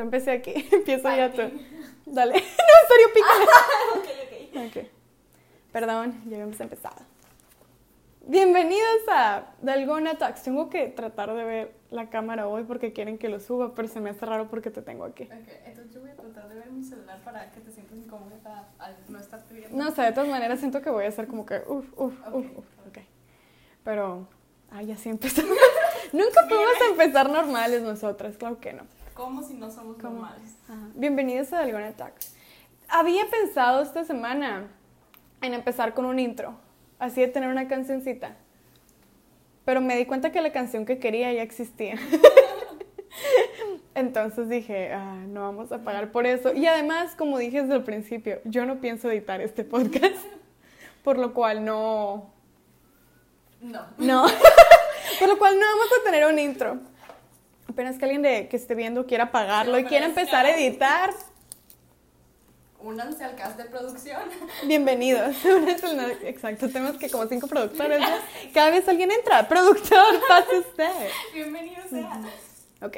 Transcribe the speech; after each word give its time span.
Yo 0.00 0.04
empecé 0.04 0.30
aquí, 0.30 0.54
empiezo 0.72 1.14
ya 1.14 1.30
tú. 1.30 1.42
Dale. 2.06 2.32
no, 2.34 2.88
serio, 2.88 3.06
pícale. 3.14 3.44
ok, 3.96 4.66
ok. 4.72 4.78
ok. 4.78 4.90
Perdón, 5.72 6.22
ya 6.24 6.36
habíamos 6.36 6.58
empezado. 6.58 6.96
Bienvenidos 8.26 9.02
a 9.10 9.52
Dalgona 9.60 10.14
Talks. 10.14 10.42
Tengo 10.42 10.70
que 10.70 10.86
tratar 10.86 11.34
de 11.34 11.44
ver 11.44 11.74
la 11.90 12.08
cámara 12.08 12.48
hoy 12.48 12.64
porque 12.64 12.94
quieren 12.94 13.18
que 13.18 13.28
lo 13.28 13.40
suba, 13.40 13.74
pero 13.74 13.88
se 13.88 14.00
me 14.00 14.08
hace 14.08 14.24
raro 14.24 14.48
porque 14.48 14.70
te 14.70 14.80
tengo 14.80 15.04
aquí. 15.04 15.24
Ok, 15.24 15.48
entonces 15.66 15.92
yo 15.92 16.00
voy 16.00 16.08
a 16.08 16.16
tratar 16.16 16.48
de 16.48 16.54
ver 16.54 16.70
mi 16.70 16.82
celular 16.82 17.20
para 17.22 17.50
que 17.50 17.60
te 17.60 17.70
sientas 17.70 17.98
incómoda 17.98 18.68
al 18.78 18.96
no 19.06 19.18
estarte 19.18 19.52
viendo. 19.52 19.76
No 19.76 19.90
sé, 19.94 20.00
de 20.00 20.12
todas 20.12 20.30
maneras 20.30 20.60
siento 20.60 20.80
que 20.80 20.88
voy 20.88 21.04
a 21.04 21.08
hacer 21.08 21.26
como 21.26 21.44
que 21.44 21.58
uff, 21.66 21.86
uff, 21.98 22.14
uff, 22.32 22.46
uff. 22.56 22.86
Ok. 22.88 23.00
Pero, 23.84 24.26
ay, 24.70 24.86
ya 24.86 24.96
sí 24.96 25.10
empezamos. 25.10 25.58
Nunca 26.14 26.48
podemos 26.48 26.72
empezar 26.88 27.28
normales 27.28 27.82
nosotras, 27.82 28.38
claro 28.38 28.58
que 28.60 28.72
no. 28.72 28.84
¿Cómo 29.20 29.42
si 29.42 29.52
no 29.52 29.70
somos 29.70 29.98
¿Cómo? 29.98 30.20
normales? 30.20 30.56
Ajá. 30.66 30.88
Bienvenidos 30.94 31.52
a 31.52 31.58
Dalgona 31.58 31.92
Talks. 31.92 32.34
Había 32.88 33.28
pensado 33.28 33.82
esta 33.82 34.02
semana 34.02 34.68
en 35.42 35.52
empezar 35.52 35.92
con 35.92 36.06
un 36.06 36.18
intro, 36.18 36.54
así 36.98 37.20
de 37.20 37.28
tener 37.28 37.50
una 37.50 37.68
cancioncita. 37.68 38.38
Pero 39.66 39.82
me 39.82 39.94
di 39.98 40.06
cuenta 40.06 40.32
que 40.32 40.40
la 40.40 40.52
canción 40.52 40.86
que 40.86 40.98
quería 40.98 41.30
ya 41.34 41.42
existía. 41.42 41.96
Entonces 43.94 44.48
dije, 44.48 44.90
ah, 44.94 45.22
no 45.28 45.42
vamos 45.42 45.70
a 45.70 45.84
pagar 45.84 46.12
por 46.12 46.24
eso. 46.24 46.54
Y 46.54 46.64
además, 46.66 47.14
como 47.14 47.36
dije 47.36 47.60
desde 47.60 47.74
el 47.74 47.84
principio, 47.84 48.40
yo 48.44 48.64
no 48.64 48.80
pienso 48.80 49.10
editar 49.10 49.42
este 49.42 49.64
podcast. 49.64 50.16
Por 51.04 51.18
lo 51.18 51.34
cual 51.34 51.62
no. 51.66 52.30
No. 53.60 53.84
No. 53.98 54.26
por 55.18 55.28
lo 55.28 55.38
cual 55.38 55.60
no 55.60 55.66
vamos 55.66 55.88
a 56.00 56.04
tener 56.04 56.24
un 56.26 56.38
intro. 56.38 56.78
Apenas 57.70 57.98
que 57.98 58.04
alguien 58.04 58.22
de, 58.22 58.48
que 58.48 58.56
esté 58.56 58.74
viendo 58.74 59.06
quiera 59.06 59.30
pagarlo 59.30 59.78
y 59.78 59.84
quiera 59.84 60.04
empezar 60.06 60.44
a 60.44 60.58
editar, 60.58 61.10
Únanse 62.82 63.22
al 63.22 63.36
cast 63.36 63.58
de 63.58 63.66
producción. 63.66 64.22
Bienvenidos. 64.66 65.36
Exacto, 66.24 66.68
tenemos 66.68 66.96
que 66.96 67.08
como 67.10 67.26
cinco 67.26 67.46
productores. 67.46 68.00
Cada 68.54 68.70
vez 68.70 68.88
alguien 68.88 69.12
entra. 69.12 69.46
Productor, 69.46 70.14
pase 70.26 70.58
usted. 70.58 71.10
Bienvenido 71.32 71.82
sea. 71.88 72.22
Ok, 72.82 72.96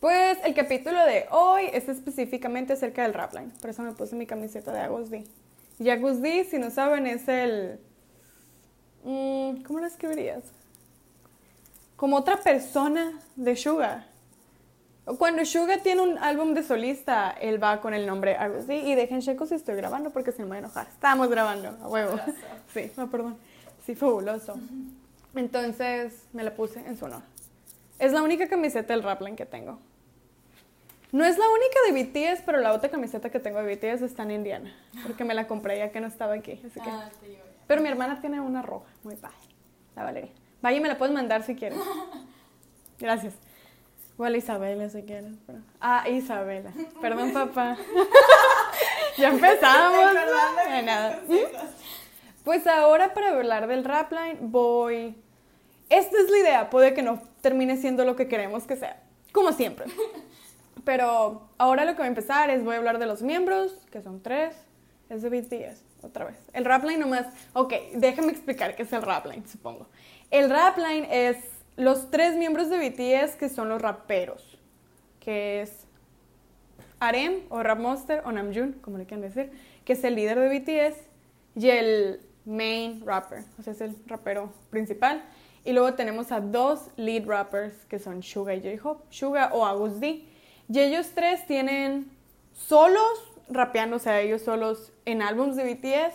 pues 0.00 0.38
el 0.44 0.54
capítulo 0.54 1.04
de 1.04 1.26
hoy 1.30 1.68
es 1.72 1.88
específicamente 1.88 2.72
acerca 2.72 3.02
del 3.02 3.12
Rapline. 3.12 3.50
Por 3.60 3.70
eso 3.70 3.82
me 3.82 3.92
puse 3.92 4.16
mi 4.16 4.26
camiseta 4.26 4.72
de 4.72 4.80
Agus 4.80 5.10
D. 5.10 5.24
Y 5.80 5.90
Agus 5.90 6.22
D, 6.22 6.44
si 6.44 6.58
no 6.58 6.70
saben, 6.70 7.06
es 7.08 7.28
el... 7.28 7.78
mm, 9.02 9.64
¿Cómo 9.64 9.80
lo 9.80 9.86
escribirías? 9.86 10.44
Como 11.96 12.16
otra 12.16 12.38
persona 12.38 13.20
de 13.36 13.56
Suga. 13.56 14.06
Cuando 15.18 15.44
Suga 15.44 15.78
tiene 15.78 16.00
un 16.00 16.18
álbum 16.18 16.54
de 16.54 16.62
solista, 16.62 17.30
él 17.32 17.62
va 17.62 17.80
con 17.80 17.92
el 17.92 18.06
nombre 18.06 18.36
Agus 18.36 18.66
D. 18.66 18.76
Y 18.78 18.94
dejen 18.94 19.20
checo 19.20 19.46
si 19.46 19.54
estoy 19.54 19.76
grabando 19.76 20.10
porque 20.10 20.32
se 20.32 20.42
me 20.42 20.48
va 20.48 20.54
a 20.56 20.58
enojar. 20.60 20.86
Estamos 20.88 21.28
grabando, 21.28 21.76
a 21.82 21.88
huevo. 21.88 22.18
Sí, 22.72 22.90
no, 22.96 23.10
perdón. 23.10 23.36
Sí, 23.84 23.94
fabuloso. 23.94 24.54
Entonces 25.34 26.24
me 26.32 26.42
la 26.42 26.54
puse 26.54 26.80
en 26.80 26.96
su 26.96 27.04
honor. 27.04 27.22
Es 27.98 28.12
la 28.12 28.22
única 28.22 28.48
camiseta 28.48 28.94
del 28.94 29.02
Rapline 29.02 29.36
que 29.36 29.46
tengo. 29.46 29.78
No 31.12 31.24
es 31.24 31.38
la 31.38 31.44
única 31.48 31.78
de 31.86 32.02
BTS, 32.02 32.42
pero 32.44 32.58
la 32.58 32.72
otra 32.72 32.88
camiseta 32.88 33.30
que 33.30 33.38
tengo 33.38 33.62
de 33.62 33.76
BTS 33.76 34.02
está 34.02 34.24
en 34.24 34.32
Indiana. 34.32 34.74
Porque 35.04 35.24
me 35.24 35.34
la 35.34 35.46
compré 35.46 35.78
ya 35.78 35.92
que 35.92 36.00
no 36.00 36.08
estaba 36.08 36.34
aquí. 36.34 36.60
Así 36.66 36.80
que... 36.80 36.90
Ah. 36.90 37.10
Pero 37.66 37.82
mi 37.82 37.88
hermana 37.88 38.20
tiene 38.20 38.40
una 38.40 38.62
roja, 38.62 38.86
muy 39.04 39.16
padre. 39.16 39.36
La 39.94 40.02
Valeria. 40.02 40.30
Vaya, 40.60 40.80
me 40.80 40.88
la 40.88 40.98
puedes 40.98 41.14
mandar 41.14 41.42
si 41.42 41.54
quieres. 41.54 41.78
Gracias. 42.98 43.34
Igual 44.14 44.36
Isabela 44.36 44.88
si 44.88 45.02
quieres. 45.02 45.32
pero- 45.46 45.58
Ah, 45.80 46.08
Isabela. 46.08 46.72
Perdón, 47.00 47.32
papá. 47.32 47.76
ya 49.18 49.28
empezamos. 49.28 50.14
De 50.70 50.82
nada. 50.82 51.20
Pues 52.44 52.66
ahora 52.66 53.14
para 53.14 53.30
hablar 53.30 53.66
del 53.66 53.84
Rapline 53.84 54.38
voy... 54.40 55.16
Esta 55.90 56.16
es 56.18 56.30
la 56.30 56.38
idea, 56.38 56.70
puede 56.70 56.94
que 56.94 57.02
no 57.02 57.20
termine 57.40 57.76
siendo 57.76 58.04
lo 58.04 58.16
que 58.16 58.26
queremos 58.26 58.64
que 58.64 58.76
sea, 58.76 59.02
como 59.32 59.52
siempre. 59.52 59.86
Pero 60.84 61.48
ahora 61.58 61.84
lo 61.84 61.92
que 61.92 61.98
voy 61.98 62.04
a 62.06 62.08
empezar 62.08 62.50
es 62.50 62.64
voy 62.64 62.74
a 62.74 62.78
hablar 62.78 62.98
de 62.98 63.06
los 63.06 63.22
miembros, 63.22 63.72
que 63.92 64.02
son 64.02 64.22
tres, 64.22 64.54
es 65.08 65.22
de 65.22 65.28
BTS, 65.28 65.82
otra 66.02 66.24
vez. 66.24 66.36
El 66.52 66.64
Rapline 66.64 66.98
nomás, 67.00 67.26
ok, 67.52 67.72
déjame 67.94 68.32
explicar 68.32 68.74
qué 68.76 68.82
es 68.84 68.92
el 68.92 69.02
Rapline, 69.02 69.46
supongo. 69.46 69.86
El 70.30 70.48
Rapline 70.50 71.06
es 71.10 71.36
los 71.76 72.10
tres 72.10 72.36
miembros 72.36 72.70
de 72.70 72.78
BTS 72.78 73.36
que 73.36 73.48
son 73.48 73.68
los 73.68 73.80
raperos, 73.82 74.58
que 75.20 75.62
es 75.62 75.86
Arem 77.00 77.40
o 77.48 77.62
Rap 77.62 77.78
Monster 77.78 78.22
o 78.24 78.32
Namjoon, 78.32 78.74
como 78.80 78.98
le 78.98 79.06
quieran 79.06 79.22
decir, 79.22 79.50
que 79.84 79.94
es 79.94 80.04
el 80.04 80.14
líder 80.14 80.38
de 80.38 80.58
BTS 80.58 80.96
y 81.56 81.68
el 81.68 82.20
main 82.44 83.02
rapper, 83.04 83.44
o 83.58 83.62
sea, 83.62 83.72
es 83.72 83.80
el 83.80 83.96
rapero 84.06 84.52
principal. 84.70 85.24
Y 85.64 85.72
luego 85.72 85.94
tenemos 85.94 86.30
a 86.30 86.40
dos 86.40 86.90
lead 86.96 87.26
rappers 87.26 87.74
que 87.86 87.98
son 87.98 88.22
Suga 88.22 88.54
y 88.54 88.60
J-Hope, 88.60 89.04
Suga 89.10 89.50
o 89.52 89.64
Agus 89.64 89.98
D. 89.98 90.24
Y 90.68 90.80
ellos 90.80 91.12
tres 91.14 91.46
tienen 91.46 92.10
solos 92.52 93.32
rapeando, 93.48 93.96
o 93.96 93.98
sea, 93.98 94.20
ellos 94.20 94.42
solos 94.42 94.92
en 95.06 95.22
álbums 95.22 95.56
de 95.56 95.74
BTS. 95.74 96.14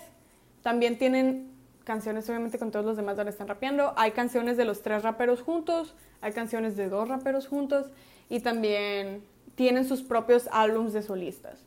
También 0.62 0.98
tienen 1.00 1.52
canciones, 1.90 2.30
obviamente, 2.30 2.60
con 2.60 2.70
todos 2.70 2.86
los 2.86 2.98
demás 2.98 3.18
donde 3.18 3.32
están 3.32 3.48
rapeando. 3.48 3.94
Hay 3.96 4.12
canciones 4.12 4.58
de 4.58 4.64
los 4.64 4.84
tres 4.84 5.02
raperos 5.02 5.42
juntos, 5.42 5.96
hay 6.22 6.34
canciones 6.34 6.78
de 6.78 6.88
dos 6.88 7.10
raperos 7.10 7.48
juntos 7.48 7.88
y 8.30 8.42
también 8.42 9.24
tienen 9.56 9.88
sus 9.88 10.04
propios 10.04 10.48
álbums 10.52 10.94
de 10.94 11.02
solistas. 11.02 11.64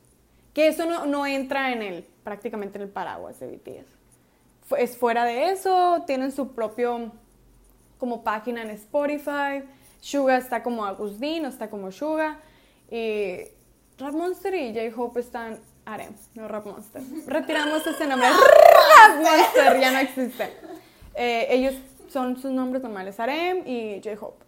Que 0.53 0.69
eso 0.69 0.85
no, 1.05 1.25
entra 1.25 1.73
en 1.73 1.81
el, 1.81 2.05
prácticamente 2.23 2.77
en 2.77 2.83
el 2.83 2.89
paraguas 2.89 3.37
de 3.41 3.47
BTS. 3.47 4.77
Es 4.79 4.95
fuera 4.95 5.25
de 5.25 5.51
eso, 5.51 6.05
tienen 6.07 6.31
su 6.31 6.53
propio 6.53 7.11
como 7.97 8.23
página 8.23 8.61
en 8.61 8.69
Spotify. 8.69 9.61
Suga 9.99 10.37
está 10.37 10.63
como 10.63 10.85
Agus 10.85 11.19
D, 11.19 11.41
no 11.41 11.49
está 11.49 11.69
como 11.69 11.91
Suga. 11.91 12.39
Y 12.89 13.39
Rap 13.97 14.13
Monster 14.13 14.53
y 14.55 14.73
J-Hope 14.73 15.19
están 15.19 15.59
Arem, 15.85 16.13
no 16.35 16.47
Rap 16.47 16.65
Monster. 16.65 17.01
Retiramos 17.27 17.85
ese 17.85 18.07
nombre. 18.07 18.29
Rap 18.29 19.17
Monster 19.21 19.79
ya 19.79 19.91
no 19.91 19.99
existe. 19.99 20.49
Eh, 21.15 21.47
ellos 21.49 21.75
son 22.09 22.37
sus 22.37 22.51
nombres 22.51 22.83
normales, 22.83 23.19
Arem 23.19 23.63
y 23.65 24.01
J-Hope. 24.03 24.43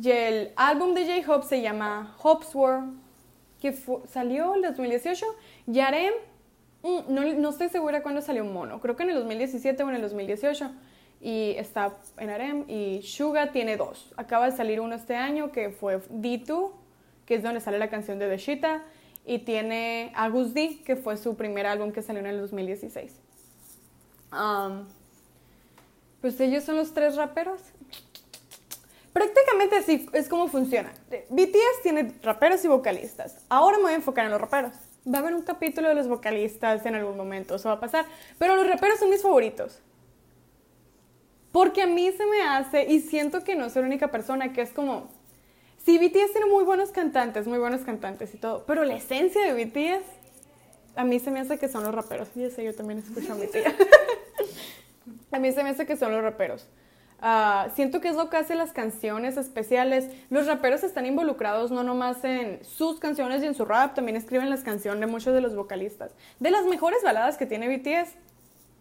Y 0.00 0.10
el 0.10 0.52
álbum 0.56 0.94
de 0.94 1.04
J-Hope 1.04 1.46
se 1.46 1.60
llama 1.60 2.16
Hope's 2.22 2.54
World, 2.54 2.98
que 3.60 3.76
salió 4.08 4.54
en 4.54 4.64
el 4.64 4.70
2018. 4.70 5.26
Y 5.66 5.80
Arem, 5.80 6.12
mm, 6.82 6.98
no, 7.08 7.22
no 7.34 7.50
estoy 7.50 7.68
segura 7.68 8.02
cuándo 8.02 8.22
salió 8.22 8.44
Mono, 8.44 8.80
creo 8.80 8.96
que 8.96 9.02
en 9.02 9.10
el 9.10 9.16
2017 9.16 9.82
o 9.82 9.88
en 9.90 9.96
el 9.96 10.02
2018. 10.02 10.70
Y 11.20 11.54
está 11.58 11.96
en 12.16 12.30
Arem. 12.30 12.64
Y 12.68 13.02
Suga 13.02 13.52
tiene 13.52 13.76
dos. 13.76 14.14
Acaba 14.16 14.46
de 14.46 14.56
salir 14.56 14.80
uno 14.80 14.94
este 14.94 15.16
año 15.16 15.52
que 15.52 15.68
fue 15.70 15.98
D2, 15.98 16.70
que 17.26 17.34
es 17.34 17.42
donde 17.42 17.60
sale 17.60 17.78
la 17.78 17.90
canción 17.90 18.18
de 18.18 18.28
The 18.28 18.38
Shita. 18.38 18.82
Y 19.30 19.38
tiene 19.38 20.10
Agus 20.16 20.54
D, 20.54 20.80
que 20.84 20.96
fue 20.96 21.16
su 21.16 21.36
primer 21.36 21.64
álbum 21.64 21.92
que 21.92 22.02
salió 22.02 22.18
en 22.18 22.26
el 22.26 22.40
2016. 22.40 23.12
Um, 24.32 24.88
pues 26.20 26.40
ellos 26.40 26.64
son 26.64 26.74
los 26.74 26.92
tres 26.92 27.14
raperos. 27.14 27.60
Prácticamente 29.12 29.76
así 29.76 30.08
es 30.14 30.28
como 30.28 30.48
funciona. 30.48 30.92
BTS 31.28 31.82
tiene 31.84 32.12
raperos 32.24 32.64
y 32.64 32.66
vocalistas. 32.66 33.36
Ahora 33.48 33.76
me 33.76 33.84
voy 33.84 33.92
a 33.92 33.96
enfocar 33.96 34.24
en 34.24 34.32
los 34.32 34.40
raperos. 34.40 34.72
Va 35.06 35.18
a 35.18 35.20
haber 35.20 35.34
un 35.34 35.42
capítulo 35.42 35.86
de 35.86 35.94
los 35.94 36.08
vocalistas 36.08 36.84
en 36.84 36.96
algún 36.96 37.16
momento, 37.16 37.54
eso 37.54 37.68
va 37.68 37.76
a 37.76 37.80
pasar. 37.80 38.06
Pero 38.36 38.56
los 38.56 38.66
raperos 38.66 38.98
son 38.98 39.10
mis 39.10 39.22
favoritos. 39.22 39.78
Porque 41.52 41.82
a 41.82 41.86
mí 41.86 42.10
se 42.10 42.26
me 42.26 42.42
hace, 42.42 42.82
y 42.82 42.98
siento 42.98 43.44
que 43.44 43.54
no 43.54 43.70
soy 43.70 43.82
la 43.82 43.88
única 43.88 44.08
persona, 44.08 44.52
que 44.52 44.62
es 44.62 44.72
como, 44.72 45.08
sí, 45.84 45.98
BTS 45.98 46.32
tiene 46.32 46.46
muy 46.50 46.64
buenos 46.64 46.90
cantantes, 46.90 47.46
muy 47.46 47.58
buenos 47.58 47.82
cantantes 47.82 48.34
y 48.34 48.38
todo, 48.38 48.64
pero 48.66 48.84
la 48.84 48.94
esencia 48.94 49.42
de 49.42 49.64
BTS, 49.64 50.04
a 50.96 51.04
mí 51.04 51.18
se 51.18 51.30
me 51.30 51.40
hace 51.40 51.58
que 51.58 51.68
son 51.68 51.84
los 51.84 51.94
raperos. 51.94 52.28
Y 52.34 52.44
ese 52.44 52.64
yo 52.64 52.74
también 52.74 52.98
escucho 53.00 53.32
a 53.32 53.36
mi 53.36 53.46
tía. 53.46 53.74
a 55.32 55.38
mí 55.38 55.52
se 55.52 55.62
me 55.62 55.70
hace 55.70 55.86
que 55.86 55.96
son 55.96 56.12
los 56.12 56.22
raperos. 56.22 56.66
Ah, 57.22 57.68
siento 57.74 58.00
que 58.00 58.08
es 58.08 58.16
lo 58.16 58.30
que 58.30 58.38
hace 58.38 58.54
las 58.54 58.72
canciones 58.72 59.36
especiales. 59.36 60.10
Los 60.30 60.46
raperos 60.46 60.82
están 60.82 61.04
involucrados 61.04 61.70
no 61.70 61.82
nomás 61.84 62.24
en 62.24 62.64
sus 62.64 62.98
canciones 62.98 63.42
y 63.42 63.46
en 63.46 63.54
su 63.54 63.66
rap, 63.66 63.94
también 63.94 64.16
escriben 64.16 64.48
las 64.48 64.62
canciones 64.62 65.00
de 65.00 65.06
muchos 65.06 65.34
de 65.34 65.42
los 65.42 65.54
vocalistas. 65.54 66.12
De 66.38 66.50
las 66.50 66.64
mejores 66.64 67.02
baladas 67.02 67.36
que 67.36 67.46
tiene 67.46 67.68
BTS, 67.68 68.14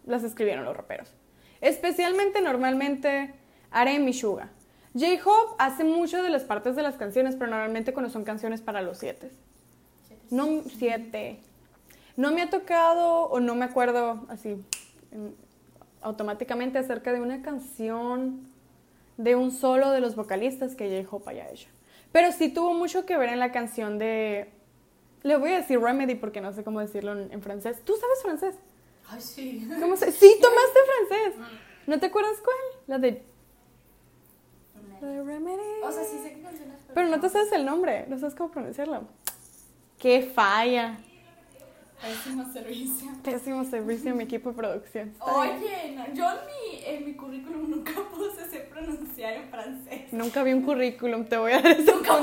las 0.06 0.24
escribieron 0.24 0.64
los 0.64 0.76
raperos. 0.76 1.14
Especialmente 1.60 2.42
normalmente 2.42 3.34
Arem 3.72 4.08
y 4.08 4.14
Suga. 4.14 4.50
J-Hope 4.94 5.56
hace 5.60 5.84
mucho 5.84 6.22
de 6.24 6.30
las 6.30 6.44
partes 6.44 6.76
de 6.76 6.82
las 6.84 6.96
canciones, 6.98 7.36
pero 7.36 7.52
normalmente 7.52 7.94
cuando 7.94 8.10
son 8.12 8.24
canciones 8.24 8.62
para 8.62 8.82
los 8.82 8.98
siete. 8.98 9.32
No, 10.32 10.64
siete. 10.78 11.40
No 12.18 12.32
me 12.32 12.42
ha 12.42 12.50
tocado 12.50 13.24
o 13.30 13.40
no 13.40 13.56
me 13.56 13.66
acuerdo 13.66 14.26
así 14.30 14.56
en- 15.12 15.36
automáticamente 16.02 16.78
acerca 16.80 17.14
de 17.14 17.22
una 17.22 17.42
canción 17.42 18.48
de 19.18 19.36
un 19.36 19.52
solo 19.52 19.92
de 19.92 20.00
los 20.00 20.16
vocalistas 20.16 20.76
que 20.76 21.04
J-Hope 21.04 21.30
haya 21.32 21.50
hecho. 21.50 21.68
Pero 22.12 22.32
sí 22.32 22.50
tuvo 22.50 22.74
mucho 22.74 23.06
que 23.06 23.18
ver 23.18 23.30
en 23.30 23.40
la 23.40 23.52
canción 23.52 23.98
de 24.00 24.50
Le 25.24 25.36
voy 25.38 25.52
a 25.52 25.58
decir 25.58 25.80
remedy 25.80 26.16
porque 26.16 26.40
no 26.42 26.54
sé 26.54 26.64
cómo 26.64 26.80
decirlo 26.80 27.12
en, 27.12 27.32
en 27.32 27.42
francés. 27.42 27.84
¿Tú 27.84 27.94
sabes 28.00 28.22
francés? 28.22 28.56
Ay, 29.10 29.20
sí. 29.22 29.68
¿Cómo 29.80 29.96
se? 29.98 30.12
Sí, 30.14 30.32
tomaste 30.42 30.80
francés. 31.08 31.42
¿No 31.88 32.00
te 32.00 32.06
acuerdas 32.08 32.38
cuál? 32.44 32.56
La 32.88 32.98
de... 33.00 33.24
De 35.02 35.24
remedy. 35.24 35.82
O 35.84 35.92
sea, 35.92 36.04
sí 36.04 36.18
sé 36.22 36.34
qué 36.34 36.42
canciones. 36.42 36.78
Pero 36.94 37.08
no 37.08 37.20
te 37.20 37.30
sabes 37.30 37.52
el 37.52 37.66
nombre, 37.66 38.06
no 38.08 38.18
sabes 38.18 38.36
cómo 38.36 38.52
pronunciarlo. 38.52 39.08
¡Qué 39.98 40.22
falla! 40.34 40.98
Pésimo 42.02 42.52
servicio. 42.54 43.10
Pésimo 43.24 43.66
servicio 43.66 44.12
en 44.12 44.18
mi 44.18 44.24
equipo 44.24 44.50
de 44.50 44.56
producción. 44.56 45.14
Oye, 45.20 45.96
no, 45.96 46.14
yo 46.14 46.30
en 46.30 46.38
mi, 46.46 46.86
en 46.86 47.06
mi 47.06 47.14
currículum 47.14 47.70
nunca 47.70 47.92
puse 48.16 48.50
sé 48.50 48.60
pronunciar 48.60 49.34
en 49.34 49.50
francés. 49.50 50.14
Nunca 50.14 50.44
vi 50.44 50.54
un 50.54 50.64
currículum, 50.64 51.26
te 51.26 51.38
voy 51.38 51.52
a 51.52 51.62
dar 51.62 51.72
ese 51.74 51.92
punto. 51.92 52.14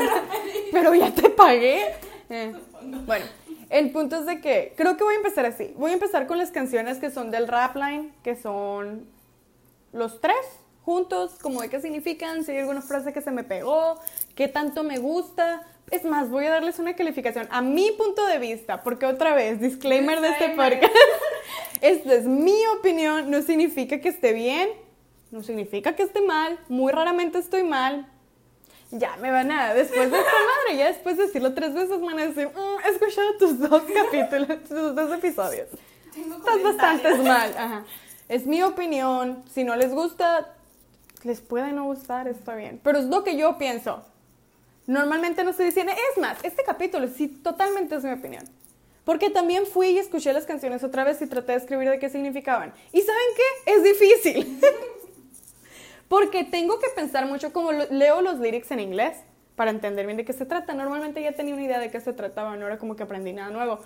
Pero 0.72 0.94
ya 0.94 1.12
te 1.12 1.28
pagué. 1.28 1.94
Eh. 2.30 2.54
Bueno, 3.04 3.26
el 3.68 3.90
punto 3.90 4.16
es 4.16 4.26
de 4.26 4.40
que 4.40 4.72
creo 4.76 4.96
que 4.96 5.04
voy 5.04 5.14
a 5.14 5.18
empezar 5.18 5.44
así. 5.44 5.74
Voy 5.76 5.90
a 5.90 5.94
empezar 5.94 6.26
con 6.26 6.38
las 6.38 6.50
canciones 6.50 6.98
que 6.98 7.10
son 7.10 7.30
del 7.30 7.46
rap 7.46 7.76
line, 7.76 8.12
que 8.22 8.34
son 8.34 9.06
los 9.92 10.20
tres 10.20 10.36
juntos, 10.86 11.32
como 11.42 11.60
de 11.60 11.68
qué 11.68 11.80
significan, 11.80 12.44
si 12.44 12.52
hay 12.52 12.58
alguna 12.58 12.80
frase 12.80 13.12
que 13.12 13.20
se 13.20 13.32
me 13.32 13.42
pegó, 13.42 13.98
qué 14.36 14.46
tanto 14.46 14.84
me 14.84 14.98
gusta. 14.98 15.66
Es 15.90 16.04
más, 16.04 16.30
voy 16.30 16.46
a 16.46 16.50
darles 16.50 16.78
una 16.78 16.94
calificación 16.94 17.48
a 17.50 17.60
mi 17.60 17.90
punto 17.90 18.24
de 18.24 18.38
vista, 18.38 18.84
porque 18.84 19.04
otra 19.04 19.34
vez, 19.34 19.60
disclaimer 19.60 20.20
de 20.20 20.28
este 20.28 20.50
podcast. 20.50 20.94
Esta 21.80 22.14
es 22.14 22.24
mi 22.24 22.56
opinión, 22.78 23.30
no 23.32 23.42
significa 23.42 24.00
que 24.00 24.08
esté 24.10 24.32
bien, 24.32 24.68
no 25.32 25.42
significa 25.42 25.96
que 25.96 26.04
esté 26.04 26.20
mal, 26.20 26.56
muy 26.68 26.92
raramente 26.92 27.38
estoy 27.38 27.64
mal. 27.64 28.08
Ya 28.92 29.16
me 29.16 29.32
van 29.32 29.50
a, 29.50 29.74
después 29.74 30.08
de 30.12 30.18
esta 30.18 30.30
madre, 30.32 30.78
ya 30.78 30.86
después 30.86 31.16
de 31.16 31.26
decirlo 31.26 31.52
tres 31.52 31.74
veces, 31.74 31.98
me 31.98 32.06
van 32.06 32.20
a 32.20 32.26
decir, 32.28 32.46
"Mm, 32.46 32.86
he 32.86 32.90
escuchado 32.90 33.36
tus 33.38 33.58
dos 33.58 33.82
capítulos, 33.94 34.62
tus 34.68 34.94
dos 34.94 35.12
episodios. 35.12 35.66
Tengo 36.14 36.36
Estás 36.36 36.62
bastante 36.62 37.14
mal. 37.16 37.54
Ajá. 37.58 37.84
Es 38.28 38.46
mi 38.46 38.62
opinión. 38.62 39.44
Si 39.52 39.64
no 39.64 39.76
les 39.76 39.92
gusta, 39.92 40.55
les 41.26 41.40
puede 41.40 41.72
no 41.72 41.84
gustar, 41.84 42.28
está 42.28 42.54
bien. 42.54 42.80
Pero 42.82 42.98
es 42.98 43.04
lo 43.06 43.22
que 43.24 43.36
yo 43.36 43.58
pienso. 43.58 44.02
Normalmente 44.86 45.42
no 45.44 45.50
estoy 45.50 45.66
diciendo, 45.66 45.92
es 45.92 46.20
más, 46.20 46.38
este 46.44 46.62
capítulo 46.62 47.08
sí 47.08 47.28
totalmente 47.28 47.96
es 47.96 48.04
mi 48.04 48.12
opinión. 48.12 48.44
Porque 49.04 49.30
también 49.30 49.66
fui 49.66 49.88
y 49.88 49.98
escuché 49.98 50.32
las 50.32 50.46
canciones 50.46 50.82
otra 50.82 51.04
vez 51.04 51.20
y 51.22 51.26
traté 51.26 51.52
de 51.52 51.58
escribir 51.58 51.90
de 51.90 51.98
qué 51.98 52.08
significaban. 52.08 52.72
¿Y 52.92 53.00
saben 53.02 53.22
qué? 53.36 53.72
Es 53.72 53.82
difícil. 53.84 54.60
Porque 56.08 56.44
tengo 56.44 56.78
que 56.78 56.88
pensar 56.94 57.26
mucho 57.26 57.52
como 57.52 57.72
lo- 57.72 57.86
leo 57.90 58.20
los 58.20 58.38
lyrics 58.38 58.70
en 58.70 58.80
inglés 58.80 59.16
para 59.56 59.70
entender 59.70 60.06
bien 60.06 60.16
de 60.16 60.24
qué 60.24 60.32
se 60.32 60.46
trata. 60.46 60.74
Normalmente 60.74 61.22
ya 61.22 61.32
tenía 61.32 61.54
una 61.54 61.64
idea 61.64 61.78
de 61.80 61.90
qué 61.90 62.00
se 62.00 62.12
trataba, 62.12 62.56
no 62.56 62.66
era 62.66 62.78
como 62.78 62.94
que 62.96 63.02
aprendí 63.02 63.32
nada 63.32 63.50
nuevo. 63.50 63.80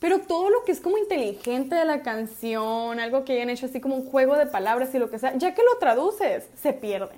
Pero 0.00 0.20
todo 0.20 0.48
lo 0.48 0.64
que 0.64 0.72
es 0.72 0.80
como 0.80 0.96
inteligente 0.96 1.74
de 1.74 1.84
la 1.84 2.02
canción, 2.02 2.98
algo 2.98 3.24
que 3.24 3.34
hayan 3.34 3.50
hecho 3.50 3.66
así 3.66 3.80
como 3.80 3.96
un 3.96 4.06
juego 4.06 4.36
de 4.36 4.46
palabras 4.46 4.94
y 4.94 4.98
lo 4.98 5.10
que 5.10 5.18
sea, 5.18 5.36
ya 5.36 5.54
que 5.54 5.62
lo 5.62 5.78
traduces, 5.78 6.48
se 6.60 6.72
pierde. 6.72 7.14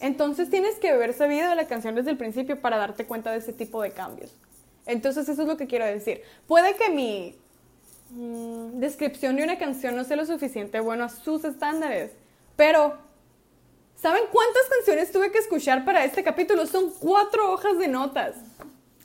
Entonces 0.00 0.50
tienes 0.50 0.74
que 0.76 0.92
ese 1.04 1.28
video 1.28 1.48
de 1.48 1.54
la 1.54 1.68
canción 1.68 1.94
desde 1.94 2.10
el 2.10 2.16
principio 2.16 2.60
para 2.60 2.76
darte 2.76 3.06
cuenta 3.06 3.30
de 3.30 3.38
ese 3.38 3.52
tipo 3.52 3.80
de 3.82 3.92
cambios. 3.92 4.34
Entonces 4.84 5.28
eso 5.28 5.42
es 5.42 5.48
lo 5.48 5.56
que 5.56 5.68
quiero 5.68 5.84
decir. 5.84 6.22
Puede 6.48 6.74
que 6.74 6.88
mi 6.88 7.36
mm, 8.10 8.80
descripción 8.80 9.36
de 9.36 9.44
una 9.44 9.58
canción 9.58 9.94
no 9.94 10.02
sea 10.02 10.16
lo 10.16 10.26
suficiente 10.26 10.80
bueno 10.80 11.04
a 11.04 11.08
sus 11.08 11.44
estándares, 11.44 12.12
pero 12.56 12.96
¿saben 13.94 14.24
cuántas 14.32 14.62
canciones 14.76 15.12
tuve 15.12 15.30
que 15.30 15.38
escuchar 15.38 15.84
para 15.84 16.04
este 16.04 16.24
capítulo? 16.24 16.66
Son 16.66 16.90
cuatro 16.98 17.52
hojas 17.52 17.78
de 17.78 17.86
notas. 17.86 18.34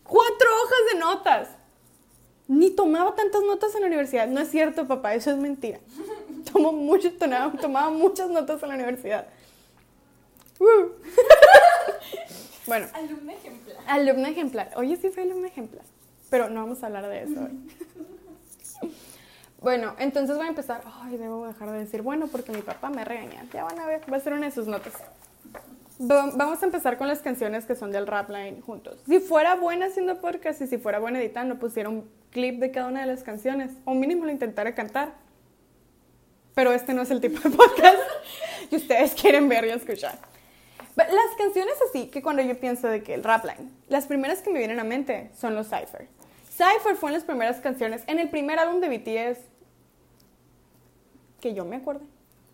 Cuatro 0.04 0.50
hojas 0.64 0.80
de 0.94 1.00
notas. 1.00 1.63
Ni 2.48 2.72
tomaba 2.72 3.16
tantas 3.16 3.42
notas 3.44 3.74
en 3.76 3.82
la 3.82 3.88
universidad. 3.88 4.28
No 4.28 4.42
es 4.42 4.50
cierto, 4.50 4.88
papá, 4.88 5.14
eso 5.16 5.32
es 5.32 5.38
mentira. 5.38 5.80
Tomo 6.52 6.72
mucho, 6.72 7.12
tomaba, 7.14 7.52
tomaba 7.60 7.90
muchas 7.90 8.30
notas 8.30 8.62
en 8.64 8.70
la 8.70 8.76
universidad. 8.76 9.28
Uh. 10.60 10.66
bueno, 12.68 12.88
Alumna 12.94 13.34
ejemplar. 13.34 13.78
alumna 13.88 14.30
ejemplar. 14.30 14.72
Oye, 14.76 14.96
sí 14.98 15.10
fue 15.10 15.24
alumna 15.24 15.48
ejemplar. 15.48 15.84
Pero 16.30 16.50
no 16.50 16.62
vamos 16.62 16.82
a 16.84 16.88
hablar 16.88 17.08
de 17.08 17.24
eso 17.24 17.40
hoy. 17.42 18.92
Bueno, 19.62 19.96
entonces 19.98 20.36
voy 20.36 20.46
a 20.46 20.50
empezar. 20.50 20.82
Ay, 21.02 21.18
debo 21.18 21.48
dejar 21.48 21.72
de 21.72 21.80
decir 21.80 22.02
bueno 22.02 22.28
porque 22.28 22.52
mi 22.52 22.62
papá 22.62 22.90
me 22.90 23.06
regaña. 23.06 23.46
Ya 23.54 23.64
van 23.64 23.80
a 23.80 23.86
ver, 23.86 24.02
va 24.12 24.18
a 24.18 24.20
ser 24.20 24.34
una 24.34 24.48
de 24.48 24.52
sus 24.52 24.68
notas. 24.68 24.94
Va- 26.02 26.32
Vamos 26.36 26.62
a 26.62 26.66
empezar 26.66 26.98
con 26.98 27.08
las 27.08 27.20
canciones 27.20 27.66
que 27.66 27.76
son 27.76 27.92
del 27.92 28.08
rap 28.08 28.30
line 28.30 28.62
juntos. 28.62 28.98
Si 29.08 29.20
fuera 29.20 29.56
buena 29.56 29.86
haciendo 29.86 30.20
podcast 30.20 30.62
y 30.62 30.68
si 30.68 30.78
fuera 30.78 31.00
buena 31.00 31.20
editando, 31.22 31.60
pusiera 31.60 31.88
un 31.90 32.10
clip 32.34 32.60
de 32.60 32.72
cada 32.72 32.88
una 32.88 33.02
de 33.02 33.08
las 33.08 33.24
canciones. 33.24 33.72
O 33.86 33.94
mínimo 33.94 34.26
lo 34.26 34.32
intentara 34.32 34.76
cantar. 34.76 35.14
Pero 36.56 36.74
este 36.74 36.94
no 36.94 37.04
es 37.04 37.12
el 37.12 37.22
tipo 37.22 37.40
de 37.48 37.56
podcast 37.56 38.00
que 38.70 38.76
ustedes 38.76 39.14
quieren 39.14 39.48
ver 39.48 39.66
y 39.66 39.70
escuchar. 39.70 40.20
But 40.96 41.08
Las 41.08 41.36
canciones 41.38 41.76
así, 41.90 42.08
que 42.08 42.22
cuando 42.22 42.44
yo 42.44 42.60
pienso 42.60 42.88
de 42.88 43.02
que 43.02 43.14
el 43.14 43.24
rap 43.24 43.46
line, 43.46 43.72
las 43.88 44.06
primeras 44.06 44.42
que 44.42 44.52
me 44.52 44.60
vienen 44.60 44.80
a 44.80 44.84
mente 44.84 45.32
son 45.36 45.56
los 45.56 45.68
Cypher. 45.68 46.08
Cypher 46.52 46.96
fue 46.96 47.10
en 47.10 47.16
las 47.16 47.24
primeras 47.24 47.60
canciones, 47.62 48.04
en 48.06 48.20
el 48.20 48.30
primer 48.30 48.60
álbum 48.60 48.80
de 48.80 48.90
BTS, 48.90 49.40
que 51.42 51.56
yo 51.56 51.66
me 51.66 51.78
acuerde, 51.78 52.06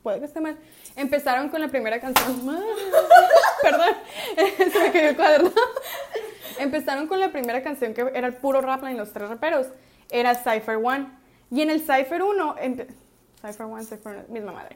puede 0.01 0.19
que 0.19 0.25
esté 0.25 0.39
mal, 0.39 0.57
empezaron 0.95 1.49
con 1.49 1.59
la 1.59 1.67
primera 1.67 1.99
canción, 1.99 2.39
perdón, 3.61 3.95
se 4.71 4.79
me 4.79 4.91
cayó 4.93 5.09
el 5.09 5.15
cuaderno, 5.17 5.51
empezaron 6.59 7.07
con 7.07 7.19
la 7.19 7.31
primera 7.31 7.61
canción 7.63 7.94
que 7.94 8.01
era 8.13 8.27
el 8.27 8.33
puro 8.35 8.61
rap 8.61 8.83
line, 8.83 8.97
los 8.97 9.11
tres 9.13 9.29
raperos, 9.29 9.67
era 10.09 10.35
Cypher 10.35 10.77
One, 10.77 11.07
y 11.51 11.61
en 11.61 11.69
el 11.69 11.79
Cypher 11.81 12.21
1, 12.23 12.56
empe- 12.57 12.88
Cypher 13.41 13.65
One, 13.65 13.83
Cypher 13.83 14.15
1, 14.17 14.23
misma 14.29 14.51
madre. 14.51 14.75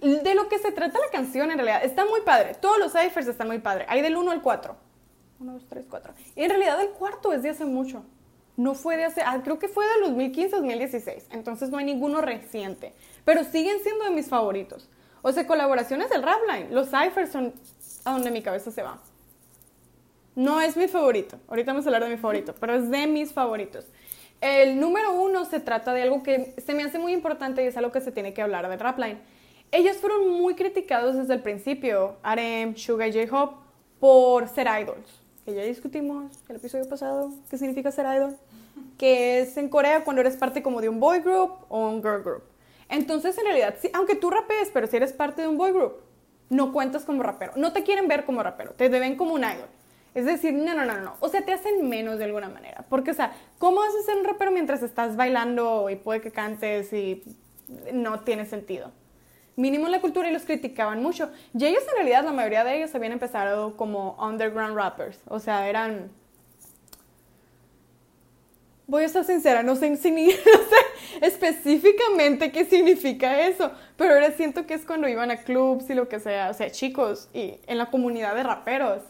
De 0.00 0.34
lo 0.34 0.48
que 0.48 0.58
se 0.58 0.72
trata 0.72 0.98
la 0.98 1.10
canción 1.12 1.50
en 1.50 1.58
realidad, 1.58 1.84
está 1.84 2.04
muy 2.04 2.20
padre. 2.22 2.54
Todos 2.60 2.78
los 2.78 2.92
ciphers 2.92 3.28
están 3.28 3.46
muy 3.46 3.58
padre. 3.60 3.86
Hay 3.88 4.02
del 4.02 4.16
1 4.16 4.30
al 4.32 4.42
4. 4.42 4.76
1, 5.38 5.52
2, 5.52 5.62
3, 5.68 5.86
4. 5.88 6.12
Y 6.34 6.42
en 6.42 6.50
realidad 6.50 6.80
el 6.80 6.88
cuarto 6.90 7.32
es 7.32 7.42
de 7.44 7.50
hace 7.50 7.64
mucho. 7.64 8.04
No 8.56 8.74
fue 8.74 8.96
de 8.96 9.04
hace, 9.04 9.22
ah, 9.22 9.40
creo 9.44 9.58
que 9.60 9.68
fue 9.68 9.86
del 9.86 10.00
2015, 10.10 10.56
2016. 10.56 11.26
Entonces 11.30 11.70
no 11.70 11.78
hay 11.78 11.84
ninguno 11.84 12.20
reciente. 12.20 12.92
Pero 13.24 13.44
siguen 13.44 13.78
siendo 13.82 14.04
de 14.04 14.10
mis 14.10 14.28
favoritos. 14.28 14.88
O 15.22 15.30
sea, 15.32 15.46
colaboraciones 15.46 16.10
del 16.10 16.22
Rapline. 16.24 16.74
Los 16.74 16.88
ciphers 16.90 17.30
son 17.30 17.52
a 18.04 18.10
donde 18.12 18.32
mi 18.32 18.42
cabeza 18.42 18.72
se 18.72 18.82
va. 18.82 18.98
No 20.34 20.60
es 20.62 20.76
mi 20.76 20.88
favorito. 20.88 21.38
Ahorita 21.48 21.72
vamos 21.72 21.84
a 21.84 21.90
hablar 21.90 22.04
de 22.04 22.10
mi 22.10 22.16
favorito, 22.16 22.54
pero 22.58 22.74
es 22.74 22.90
de 22.90 23.06
mis 23.06 23.32
favoritos. 23.32 23.84
El 24.40 24.80
número 24.80 25.12
uno 25.12 25.44
se 25.44 25.60
trata 25.60 25.92
de 25.92 26.02
algo 26.02 26.22
que 26.22 26.54
se 26.64 26.74
me 26.74 26.82
hace 26.82 26.98
muy 26.98 27.12
importante 27.12 27.62
y 27.62 27.66
es 27.66 27.76
algo 27.76 27.92
que 27.92 28.00
se 28.00 28.12
tiene 28.12 28.32
que 28.32 28.42
hablar 28.42 28.68
del 28.68 28.80
Rapline. 28.80 29.18
Ellos 29.70 29.98
fueron 29.98 30.30
muy 30.30 30.54
criticados 30.54 31.16
desde 31.16 31.34
el 31.34 31.42
principio, 31.42 32.16
RM, 32.24 32.76
Suga 32.76 33.06
y 33.06 33.12
J-Hope, 33.12 33.56
por 34.00 34.48
ser 34.48 34.68
idols. 34.80 35.22
Que 35.44 35.54
ya 35.54 35.62
discutimos 35.62 36.32
el 36.48 36.56
episodio 36.56 36.88
pasado 36.88 37.30
qué 37.50 37.58
significa 37.58 37.92
ser 37.92 38.06
idol. 38.16 38.36
Que 38.98 39.40
es 39.40 39.56
en 39.56 39.68
Corea 39.68 40.02
cuando 40.02 40.22
eres 40.22 40.36
parte 40.36 40.62
como 40.62 40.80
de 40.80 40.88
un 40.88 40.98
boy 40.98 41.20
group 41.20 41.52
o 41.68 41.88
un 41.88 42.02
girl 42.02 42.22
group. 42.22 42.42
Entonces, 42.88 43.36
en 43.38 43.44
realidad, 43.44 43.74
sí, 43.80 43.90
aunque 43.92 44.14
tú 44.14 44.30
rapees, 44.30 44.70
pero 44.72 44.86
si 44.86 44.96
eres 44.96 45.12
parte 45.12 45.42
de 45.42 45.48
un 45.48 45.58
boy 45.58 45.72
group, 45.72 46.00
no 46.48 46.72
cuentas 46.72 47.04
como 47.04 47.22
rapero. 47.22 47.52
No 47.56 47.72
te 47.72 47.82
quieren 47.82 48.08
ver 48.08 48.24
como 48.24 48.42
rapero, 48.42 48.72
te 48.72 48.88
ven 48.88 49.16
como 49.16 49.34
un 49.34 49.42
idol. 49.42 49.68
Es 50.14 50.26
decir, 50.26 50.52
no, 50.52 50.74
no, 50.74 50.84
no, 50.84 51.00
no. 51.00 51.16
O 51.20 51.28
sea, 51.28 51.42
te 51.42 51.52
hacen 51.52 51.88
menos 51.88 52.18
de 52.18 52.24
alguna 52.24 52.48
manera. 52.48 52.84
Porque, 52.88 53.12
o 53.12 53.14
sea, 53.14 53.32
¿cómo 53.58 53.80
ser 54.04 54.16
un 54.16 54.24
rapero 54.24 54.50
mientras 54.50 54.82
estás 54.82 55.16
bailando 55.16 55.88
y 55.88 55.96
puede 55.96 56.20
que 56.20 56.30
cantes 56.30 56.92
y 56.92 57.22
no 57.92 58.20
tiene 58.20 58.44
sentido? 58.44 58.90
Mínimo 59.56 59.88
la 59.88 60.00
cultura 60.00 60.28
y 60.28 60.32
los 60.32 60.44
criticaban 60.44 61.02
mucho. 61.02 61.30
Y 61.54 61.64
ellos, 61.64 61.82
en 61.88 61.96
realidad, 61.96 62.24
la 62.24 62.32
mayoría 62.32 62.64
de 62.64 62.76
ellos 62.76 62.94
habían 62.94 63.12
empezado 63.12 63.76
como 63.76 64.16
underground 64.20 64.76
rappers. 64.76 65.18
O 65.28 65.38
sea, 65.38 65.68
eran 65.68 66.10
Voy 68.92 69.04
a 69.04 69.06
estar 69.06 69.24
sincera, 69.24 69.62
no 69.62 69.74
sé, 69.74 69.88
no 69.90 69.96
sé 69.96 70.10
específicamente 71.22 72.52
qué 72.52 72.64
significa 72.64 73.46
eso, 73.46 73.70
pero 73.96 74.12
ahora 74.12 74.32
siento 74.32 74.66
que 74.66 74.74
es 74.74 74.84
cuando 74.84 75.08
iban 75.08 75.30
a 75.30 75.36
clubs 75.38 75.88
y 75.88 75.94
lo 75.94 76.08
que 76.08 76.20
sea, 76.20 76.50
o 76.50 76.54
sea, 76.54 76.70
chicos, 76.70 77.30
y 77.32 77.54
en 77.66 77.78
la 77.78 77.86
comunidad 77.86 78.34
de 78.34 78.42
raperos, 78.42 79.02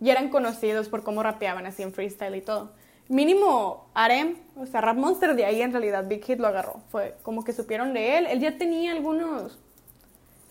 y 0.00 0.10
eran 0.10 0.28
conocidos 0.28 0.88
por 0.88 1.02
cómo 1.02 1.22
rapeaban 1.22 1.66
así 1.66 1.82
en 1.82 1.92
freestyle 1.92 2.36
y 2.36 2.40
todo. 2.40 2.72
Mínimo 3.08 3.88
Arem, 3.94 4.36
o 4.56 4.66
sea, 4.66 4.80
Rap 4.80 4.96
Monster, 4.96 5.34
de 5.34 5.44
ahí 5.44 5.62
en 5.62 5.72
realidad 5.72 6.06
Big 6.06 6.24
Hit 6.24 6.38
lo 6.38 6.46
agarró, 6.46 6.82
fue 6.90 7.16
como 7.22 7.42
que 7.42 7.52
supieron 7.52 7.94
de 7.94 8.18
él, 8.18 8.26
él 8.26 8.40
ya 8.40 8.58
tenía 8.58 8.92
algunos 8.92 9.58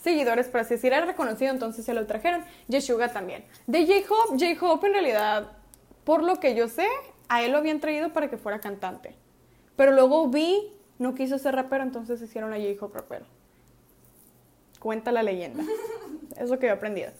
seguidores, 0.01 0.47
por 0.47 0.61
así 0.61 0.75
decir, 0.75 0.93
era 0.93 1.05
reconocido, 1.05 1.51
entonces 1.51 1.85
se 1.85 1.93
lo 1.93 2.05
trajeron. 2.07 2.43
Yeshuga 2.67 3.11
también. 3.11 3.43
De 3.67 3.85
J-Hope, 3.85 4.39
J-Hope 4.39 4.87
en 4.87 4.93
realidad, 4.93 5.51
por 6.03 6.23
lo 6.23 6.39
que 6.39 6.55
yo 6.55 6.67
sé, 6.67 6.87
a 7.27 7.43
él 7.43 7.51
lo 7.51 7.57
habían 7.57 7.79
traído 7.79 8.13
para 8.13 8.29
que 8.29 8.37
fuera 8.37 8.59
cantante. 8.59 9.15
Pero 9.75 9.91
luego 9.91 10.27
vi, 10.29 10.73
no 10.97 11.13
quiso 11.13 11.37
ser 11.37 11.55
rapero, 11.55 11.83
entonces 11.83 12.21
hicieron 12.21 12.53
a 12.53 12.57
J-Hope 12.57 12.97
rapero. 12.97 13.25
Cuenta 14.79 15.11
la 15.11 15.23
leyenda. 15.23 15.63
es 16.37 16.49
lo 16.49 16.57
que 16.57 16.67
yo 16.67 16.73
he 16.73 16.75
aprendido. 16.75 17.11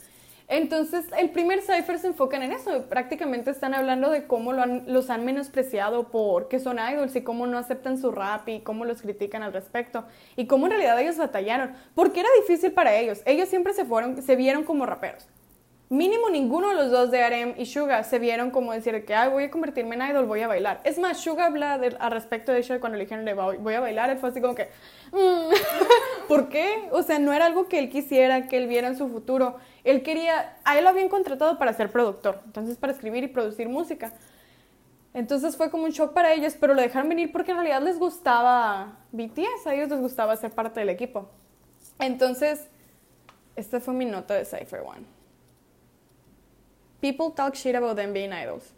Entonces, 0.49 1.05
el 1.17 1.29
primer 1.31 1.61
cipher 1.61 1.99
se 1.99 2.07
enfocan 2.07 2.41
en 2.41 2.53
eso. 2.53 2.83
Prácticamente 2.87 3.51
están 3.51 3.73
hablando 3.73 4.09
de 4.09 4.27
cómo 4.27 4.51
han- 4.51 4.83
los 4.87 5.09
han 5.09 5.25
menospreciado 5.25 6.07
porque 6.09 6.59
son 6.59 6.77
idols 6.79 7.15
y 7.17 7.21
cómo 7.21 7.47
no 7.47 7.57
aceptan 7.57 7.97
su 7.97 8.11
rap 8.11 8.47
y 8.47 8.61
cómo 8.61 8.85
los 8.85 9.01
critican 9.01 9.43
al 9.43 9.51
respecto. 9.51 10.05
Y 10.37 10.47
cómo 10.47 10.67
en 10.67 10.71
realidad 10.71 10.99
ellos 11.01 11.17
batallaron. 11.17 11.73
Porque 11.95 12.21
era 12.21 12.29
difícil 12.41 12.71
para 12.71 12.95
ellos. 12.95 13.21
Ellos 13.25 13.49
siempre 13.49 13.73
se, 13.73 13.83
fueron, 13.83 14.21
se 14.21 14.35
vieron 14.37 14.63
como 14.63 14.85
raperos. 14.85 15.27
Mínimo 15.89 16.29
ninguno 16.29 16.67
de 16.69 16.75
los 16.75 16.91
dos 16.91 17.11
de 17.11 17.19
RM 17.25 17.55
y 17.57 17.65
Suga 17.65 18.03
se 18.03 18.19
vieron 18.19 18.51
como 18.51 18.73
decir 18.73 19.05
que 19.05 19.15
Ay, 19.15 19.29
voy 19.29 19.45
a 19.45 19.51
convertirme 19.51 19.95
en 19.95 20.01
idol, 20.11 20.25
voy 20.25 20.41
a 20.41 20.47
bailar. 20.49 20.81
Es 20.83 20.99
más, 20.99 21.17
Suga 21.17 21.45
habla 21.45 21.75
al 21.75 22.11
respecto 22.11 22.51
de 22.51 22.59
eso 22.59 22.77
cuando 22.81 22.97
le 22.97 23.05
dijeron 23.05 23.25
voy 23.63 23.73
a 23.73 23.79
bailar, 23.79 24.09
él 24.09 24.17
fue 24.17 24.27
así 24.27 24.41
como 24.41 24.53
que, 24.53 24.67
"Mm, 25.13 25.49
¿por 26.27 26.49
qué? 26.49 26.89
O 26.91 27.03
sea, 27.03 27.19
no 27.19 27.31
era 27.31 27.45
algo 27.45 27.69
que 27.69 27.79
él 27.79 27.89
quisiera, 27.89 28.49
que 28.49 28.57
él 28.57 28.67
viera 28.67 28.89
en 28.89 28.97
su 28.97 29.07
futuro. 29.07 29.55
Él 29.87 30.03
quería, 30.03 30.57
a 30.65 30.77
él 30.77 30.83
lo 30.83 30.89
habían 30.89 31.07
contratado 31.07 31.57
para 31.57 31.71
ser 31.71 31.89
productor, 31.89 32.41
entonces 32.45 32.77
para 32.77 32.91
escribir 32.91 33.23
y 33.23 33.27
producir 33.27 33.69
música. 33.69 34.11
Entonces 35.13 35.55
fue 35.55 35.71
como 35.71 35.85
un 35.85 35.91
shock 35.91 36.13
para 36.13 36.33
ellos, 36.33 36.55
pero 36.59 36.73
lo 36.73 36.81
dejaron 36.81 37.07
venir 37.07 37.31
porque 37.31 37.51
en 37.51 37.57
realidad 37.57 37.81
les 37.81 37.97
gustaba 37.97 38.97
BTS, 39.13 39.65
a 39.65 39.73
ellos 39.73 39.89
les 39.89 39.99
gustaba 39.99 40.35
ser 40.35 40.51
parte 40.51 40.81
del 40.81 40.89
equipo. 40.89 41.29
Entonces, 41.99 42.67
esta 43.55 43.79
fue 43.79 43.93
mi 43.93 44.03
nota 44.03 44.33
de 44.33 44.43
Cypher 44.43 44.81
One. 44.81 45.05
People 46.99 47.31
talk 47.33 47.55
shit 47.55 47.75
about 47.75 47.95
them 47.95 48.11
being 48.11 48.31
idols. 48.31 48.73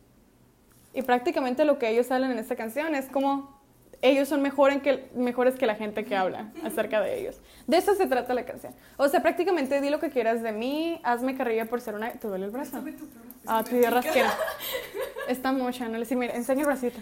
Y 0.93 1.01
prácticamente 1.01 1.65
lo 1.65 1.79
que 1.79 1.89
ellos 1.89 2.11
hablan 2.11 2.31
en 2.31 2.39
esta 2.39 2.55
canción 2.55 2.93
es 2.93 3.07
como 3.07 3.58
ellos 4.01 4.27
son 4.29 4.41
mejor 4.41 4.81
que, 4.81 5.09
mejores 5.15 5.55
que 5.55 5.65
la 5.65 5.75
gente 5.75 6.05
que 6.05 6.15
habla 6.15 6.51
acerca 6.63 7.01
de 7.01 7.19
ellos. 7.19 7.39
De 7.67 7.77
eso 7.77 7.95
se 7.95 8.07
trata 8.07 8.33
la 8.33 8.45
canción. 8.45 8.73
O 8.97 9.07
sea, 9.07 9.21
prácticamente 9.21 9.81
di 9.81 9.89
lo 9.89 9.99
que 9.99 10.09
quieras 10.09 10.41
de 10.41 10.51
mí, 10.51 10.99
hazme 11.03 11.35
carrilla 11.35 11.65
por 11.65 11.81
ser 11.81 11.95
una... 11.95 12.11
¿Te 12.11 12.27
duele 12.27 12.45
el 12.45 12.51
brazo? 12.51 12.79
Tu. 12.79 13.07
Ah, 13.45 13.63
tu 13.63 13.75
idea 13.75 13.89
rasquera. 13.89 14.33
Está 15.27 15.51
mucha, 15.51 15.85
no 15.85 15.93
le 15.93 15.99
decir, 15.99 16.17
mira, 16.17 16.35
enseña 16.35 16.61
el 16.61 16.67
bracito. 16.67 16.99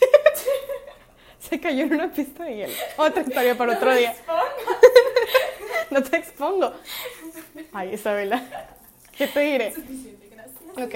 Se 1.40 1.60
cayó 1.60 1.84
en 1.84 1.94
una 1.94 2.12
pista 2.12 2.44
de 2.44 2.56
hielo. 2.56 2.74
Otra 2.96 3.22
historia 3.22 3.56
para 3.56 3.72
otro 3.74 3.94
día. 3.94 4.14
No 5.90 6.02
te 6.02 6.16
expongo. 6.16 6.72
Ay, 7.70 7.92
Isabela. 7.92 8.42
¿Qué 9.14 9.26
te 9.26 9.40
diré? 9.40 9.74
Ok, 10.76 10.94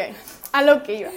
a 0.53 0.63
lo 0.63 0.83
que 0.83 0.95
iba. 0.95 1.11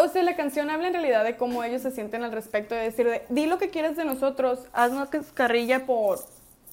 O 0.00 0.08
sea, 0.08 0.22
la 0.22 0.34
canción 0.34 0.70
habla 0.70 0.88
en 0.88 0.94
realidad 0.94 1.24
de 1.24 1.36
cómo 1.36 1.62
ellos 1.62 1.82
se 1.82 1.90
sienten 1.90 2.22
al 2.22 2.32
respecto, 2.32 2.74
de 2.74 2.82
decir, 2.82 3.06
de, 3.06 3.22
di 3.28 3.46
lo 3.46 3.58
que 3.58 3.68
quieras 3.70 3.96
de 3.96 4.04
nosotros, 4.04 4.60
haznos 4.72 5.08
carrilla 5.34 5.84
por... 5.84 6.20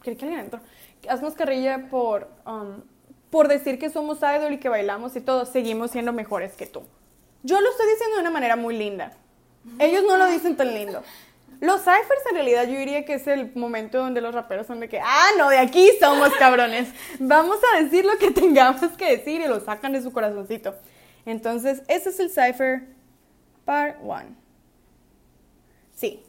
¿Qué 0.01 0.15
que? 0.15 0.49
Haznos 1.09 1.33
carrilla 1.33 1.89
por, 1.89 2.29
um, 2.45 2.81
por 3.29 3.47
decir 3.49 3.79
que 3.79 3.89
somos 3.89 4.19
idol 4.19 4.53
y 4.53 4.59
que 4.59 4.69
bailamos 4.69 5.15
y 5.15 5.21
todo, 5.21 5.45
seguimos 5.45 5.91
siendo 5.91 6.13
mejores 6.13 6.53
que 6.53 6.65
tú. 6.65 6.83
Yo 7.43 7.59
lo 7.59 7.69
estoy 7.69 7.87
diciendo 7.87 8.15
de 8.15 8.21
una 8.21 8.31
manera 8.31 8.55
muy 8.55 8.77
linda. 8.77 9.11
Ellos 9.77 10.03
no 10.07 10.17
lo 10.17 10.25
dicen 10.27 10.55
tan 10.55 10.73
lindo. 10.73 11.03
Los 11.61 11.81
ciphers 11.81 12.25
en 12.29 12.35
realidad 12.35 12.67
yo 12.67 12.77
diría 12.77 13.03
que 13.03 13.15
es 13.15 13.27
el 13.27 13.53
momento 13.55 13.97
donde 13.97 14.21
los 14.21 14.33
raperos 14.33 14.67
son 14.67 14.79
de 14.79 14.87
que, 14.87 15.01
ah, 15.01 15.29
no, 15.37 15.49
de 15.49 15.57
aquí 15.57 15.89
somos 15.99 16.29
cabrones. 16.35 16.87
Vamos 17.19 17.57
a 17.73 17.81
decir 17.81 18.05
lo 18.05 18.17
que 18.17 18.31
tengamos 18.31 18.95
que 18.97 19.17
decir 19.17 19.41
y 19.41 19.47
lo 19.47 19.59
sacan 19.59 19.91
de 19.91 20.01
su 20.01 20.13
corazoncito. 20.13 20.75
Entonces, 21.29 21.83
ese 21.87 22.09
es 22.09 22.19
el 22.19 22.29
cipher 22.29 22.87
part 23.63 23.97
one. 24.03 24.29
Sí. 25.95 26.23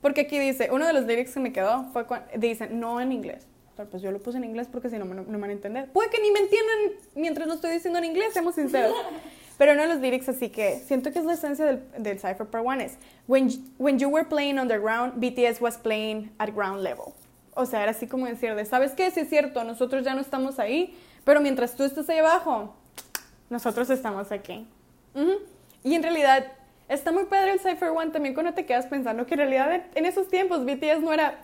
Porque 0.00 0.22
aquí 0.22 0.38
dice, 0.38 0.68
uno 0.72 0.84
de 0.84 0.92
los 0.92 1.04
lyrics 1.04 1.34
que 1.34 1.40
me 1.40 1.52
quedó 1.52 1.84
fue 1.92 2.06
cuando 2.06 2.26
dice, 2.36 2.68
no 2.68 3.00
en 3.00 3.12
inglés. 3.12 3.46
Pero 3.76 3.88
pues 3.88 4.02
yo 4.02 4.10
lo 4.10 4.20
puse 4.20 4.38
en 4.38 4.44
inglés 4.44 4.68
porque 4.70 4.88
si 4.88 4.98
no, 4.98 5.04
no 5.04 5.22
me 5.22 5.38
van 5.38 5.50
a 5.50 5.52
entender. 5.52 5.88
Puede 5.92 6.10
que 6.10 6.20
ni 6.20 6.32
me 6.32 6.40
entiendan 6.40 6.76
mientras 7.14 7.46
lo 7.46 7.54
estoy 7.54 7.72
diciendo 7.72 7.98
en 8.00 8.06
inglés, 8.06 8.32
seamos 8.32 8.56
sinceros. 8.56 8.92
Pero 9.58 9.72
uno 9.72 9.82
de 9.82 9.88
los 9.88 10.00
lyrics 10.00 10.28
así 10.28 10.48
que 10.48 10.80
siento 10.80 11.12
que 11.12 11.20
es 11.20 11.24
la 11.24 11.34
esencia 11.34 11.64
del, 11.64 11.82
del 11.96 12.18
Cypher 12.18 12.46
Part 12.46 12.64
1 12.66 12.80
es 12.80 12.98
when, 13.28 13.48
when 13.78 13.98
you 13.98 14.08
were 14.08 14.26
playing 14.26 14.58
underground, 14.58 15.14
BTS 15.22 15.60
was 15.60 15.78
playing 15.78 16.32
at 16.38 16.50
ground 16.52 16.82
level. 16.82 17.14
O 17.54 17.64
sea, 17.64 17.82
era 17.82 17.92
así 17.92 18.06
como 18.06 18.26
decir, 18.26 18.54
de, 18.54 18.64
¿sabes 18.64 18.92
qué? 18.92 19.10
Sí 19.10 19.20
es 19.20 19.28
cierto, 19.28 19.62
nosotros 19.64 20.04
ya 20.04 20.14
no 20.14 20.20
estamos 20.20 20.58
ahí, 20.58 20.96
pero 21.24 21.40
mientras 21.40 21.74
tú 21.74 21.84
estás 21.84 22.08
ahí 22.08 22.18
abajo, 22.18 22.74
nosotros 23.50 23.90
estamos 23.90 24.32
aquí. 24.32 24.66
Ujú. 25.14 25.34
Y 25.84 25.94
en 25.94 26.02
realidad, 26.02 26.46
está 26.88 27.12
muy 27.12 27.24
padre 27.24 27.52
el 27.52 27.60
Cypher 27.60 27.90
One 27.90 28.10
también 28.10 28.34
cuando 28.34 28.54
te 28.54 28.66
quedas 28.66 28.86
pensando 28.86 29.26
que 29.26 29.34
en 29.34 29.38
realidad 29.38 29.82
en 29.94 30.06
esos 30.06 30.28
tiempos 30.28 30.64
BTS 30.64 31.00
no 31.00 31.12
era 31.12 31.38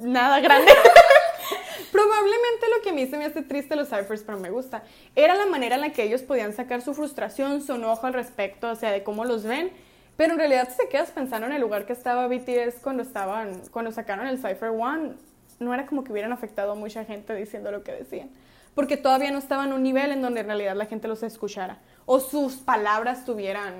nada 0.00 0.40
grande. 0.40 0.72
Probablemente 1.92 2.66
lo 2.74 2.82
que 2.82 2.90
a 2.90 2.92
mí 2.92 3.06
se 3.06 3.18
me 3.18 3.26
hace 3.26 3.42
triste 3.42 3.76
los 3.76 3.88
ciphers, 3.88 4.22
pero 4.22 4.38
me 4.38 4.50
gusta, 4.50 4.82
era 5.14 5.34
la 5.34 5.46
manera 5.46 5.74
en 5.74 5.82
la 5.82 5.90
que 5.90 6.02
ellos 6.02 6.22
podían 6.22 6.54
sacar 6.54 6.80
su 6.80 6.94
frustración, 6.94 7.60
su 7.60 7.74
enojo 7.74 8.06
al 8.06 8.14
respecto, 8.14 8.70
o 8.70 8.76
sea, 8.76 8.90
de 8.90 9.02
cómo 9.02 9.24
los 9.24 9.44
ven. 9.44 9.70
Pero 10.16 10.32
en 10.32 10.38
realidad, 10.38 10.68
si 10.70 10.76
te 10.78 10.88
quedas 10.88 11.10
pensando 11.10 11.46
en 11.46 11.52
el 11.52 11.60
lugar 11.60 11.84
que 11.86 11.92
estaba 11.92 12.26
BTS 12.28 12.80
cuando 12.82 13.02
estaban, 13.02 13.62
cuando 13.70 13.92
sacaron 13.92 14.26
el 14.26 14.38
Cypher 14.38 14.70
One, 14.70 15.14
no 15.58 15.74
era 15.74 15.86
como 15.86 16.04
que 16.04 16.12
hubieran 16.12 16.32
afectado 16.32 16.72
a 16.72 16.74
mucha 16.74 17.04
gente 17.04 17.34
diciendo 17.34 17.70
lo 17.70 17.82
que 17.82 17.92
decían. 17.92 18.30
Porque 18.74 18.96
todavía 18.96 19.30
no 19.30 19.38
estaban 19.38 19.68
en 19.68 19.72
un 19.74 19.82
nivel 19.82 20.12
en 20.12 20.22
donde 20.22 20.40
en 20.40 20.46
realidad 20.46 20.74
la 20.74 20.86
gente 20.86 21.08
los 21.08 21.22
escuchara. 21.22 21.78
O 22.06 22.20
sus 22.20 22.54
palabras 22.56 23.24
tuvieran 23.24 23.74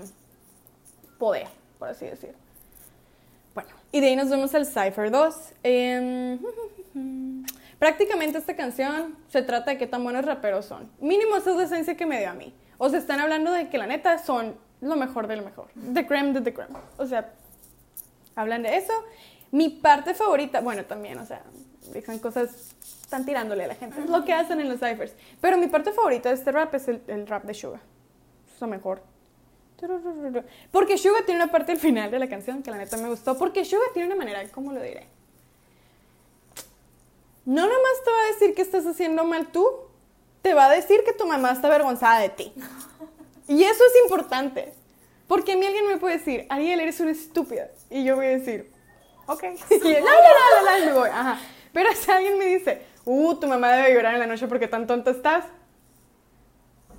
poder, 1.19 1.49
por 1.79 1.89
así 1.89 2.05
decir. 2.05 2.35
Bueno, 3.55 3.71
y 3.91 4.01
de 4.01 4.09
ahí 4.09 4.17
nos 4.17 4.29
vemos 4.29 4.55
al 4.55 4.67
Cypher 4.67 5.11
2. 5.11 5.37
Em, 5.63 6.39
prácticamente 7.79 8.39
esta 8.39 8.55
canción 8.55 9.17
se 9.29 9.43
trata 9.43 9.73
de 9.73 9.79
qué 9.79 9.87
tan 9.87 10.05
buenos 10.05 10.25
raperos 10.25 10.67
son. 10.67 10.91
Mínimo 11.01 11.37
esa 11.37 11.51
es 11.51 11.57
la 11.57 11.65
esencia 11.65 11.97
que 11.97 12.07
me 12.07 12.19
dio 12.19 12.31
a 12.31 12.35
mí. 12.35 12.55
O 12.79 12.89
sea, 12.89 12.99
están 12.99 13.21
hablando 13.21 13.53
de 13.53 13.69
que 13.69 13.79
la 13.79 13.87
neta 13.87 14.19
son 14.19 14.57
lo 14.81 14.97
mejor 14.97 15.27
de 15.27 15.37
lo 15.37 15.45
mejor. 15.45 15.69
The 15.95 16.07
creme 16.07 16.33
de 16.33 16.41
the 16.41 16.53
creme. 16.53 16.77
O 16.99 17.07
sea, 17.07 17.33
hablan 18.35 18.63
de 18.63 18.77
eso. 18.77 18.93
Mi 19.53 19.69
parte 19.69 20.15
favorita, 20.15 20.61
bueno, 20.61 20.85
también, 20.85 21.19
o 21.19 21.27
sea, 21.27 21.43
dicen 22.01 22.19
cosas, 22.19 22.75
están 23.03 23.25
tirándole 23.25 23.65
a 23.65 23.69
la 23.69 23.75
gente. 23.75 24.01
Es 24.01 24.09
lo 24.09 24.25
que 24.25 24.33
hacen 24.33 24.61
en 24.61 24.69
los 24.69 24.81
ciphers. 24.81 25.13
Pero 25.41 25.59
mi 25.59 25.67
parte 25.67 25.93
favorita 25.93 26.29
de 26.29 26.35
este 26.35 26.53
rap 26.53 26.75
es 26.75 26.89
el, 26.89 27.03
el 27.07 27.27
rap 27.27 27.45
de 27.45 27.55
Suga. 27.55 27.81
Es 28.55 28.61
lo 28.61 28.67
mejor. 28.67 29.03
Porque 30.71 30.97
Suga 30.99 31.25
tiene 31.25 31.43
una 31.43 31.51
parte 31.51 31.73
al 31.73 31.79
final 31.79 32.11
de 32.11 32.19
la 32.19 32.29
canción 32.29 32.63
que 32.63 32.71
la 32.71 32.77
neta 32.77 32.97
me 32.97 33.09
gustó. 33.09 33.37
Porque 33.37 33.65
Suga 33.65 33.85
tiene 33.93 34.07
una 34.07 34.17
manera, 34.17 34.47
¿cómo 34.49 34.73
lo 34.73 34.81
diré? 34.81 35.07
No 37.45 37.63
nomás 37.63 38.05
te 38.05 38.11
va 38.11 38.19
a 38.19 38.33
decir 38.33 38.55
que 38.55 38.63
estás 38.63 38.87
haciendo 38.87 39.25
mal 39.25 39.51
tú, 39.51 39.69
te 40.43 40.55
va 40.55 40.67
a 40.67 40.71
decir 40.71 41.03
que 41.05 41.13
tu 41.13 41.27
mamá 41.27 41.53
está 41.53 41.67
avergonzada 41.67 42.21
de 42.21 42.29
ti. 42.29 42.53
Y 43.49 43.65
eso 43.65 43.85
es 43.85 44.03
importante. 44.05 44.73
Porque 45.27 45.53
a 45.53 45.57
mí 45.57 45.67
alguien 45.67 45.89
me 45.89 45.97
puede 45.97 46.19
decir, 46.19 46.47
Ariel, 46.49 46.81
eres 46.81 47.01
una 47.01 47.11
estúpida. 47.11 47.69
Y 47.91 48.05
yo 48.05 48.17
voy 48.17 48.27
a 48.27 48.31
decir, 48.31 48.71
ok. 49.27 49.43
Y 49.71 49.79
la, 49.93 50.01
la, 50.01 50.03
la, 50.03 50.63
la, 50.63 50.79
y 50.79 50.87
me 50.87 50.93
voy. 50.93 51.09
Ajá. 51.09 51.41
Pero 51.73 51.95
si 51.95 52.11
alguien 52.11 52.39
me 52.39 52.47
dice, 52.47 52.83
uh, 53.05 53.35
tu 53.35 53.47
mamá 53.47 53.73
debe 53.73 53.95
llorar 53.95 54.15
en 54.15 54.21
la 54.21 54.27
noche 54.27 54.47
porque 54.47 54.69
tan 54.69 54.87
tonta 54.87 55.11
estás. 55.11 55.45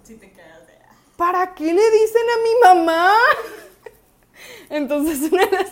Si 0.03 0.15
te 0.15 0.32
quedas 0.32 0.68
de. 0.68 0.74
¿Para 1.15 1.53
qué 1.53 1.65
le 1.65 1.92
dicen 1.92 2.24
a 2.30 2.38
mi 2.44 2.86
mamá? 2.86 3.13
Entonces, 4.70 5.32
una 5.32 5.46
de 5.46 5.51
las. 5.51 5.72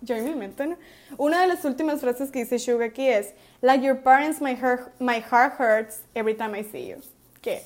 Yo 0.00 0.16
en 0.16 0.24
mi 0.24 0.34
mente, 0.34 0.66
¿no? 0.66 0.76
Una 1.16 1.42
de 1.42 1.46
las 1.46 1.64
últimas 1.64 2.00
frases 2.00 2.30
que 2.30 2.40
dice 2.40 2.58
Suga 2.58 2.86
aquí 2.86 3.06
es: 3.06 3.34
Like 3.60 3.84
your 3.84 4.02
parents, 4.02 4.40
my 4.40 4.56
heart, 4.56 4.92
my 4.98 5.20
heart 5.20 5.54
hurts 5.60 6.00
every 6.14 6.34
time 6.34 6.58
I 6.58 6.64
see 6.64 6.88
you. 6.88 6.96
¿Qué? 7.40 7.62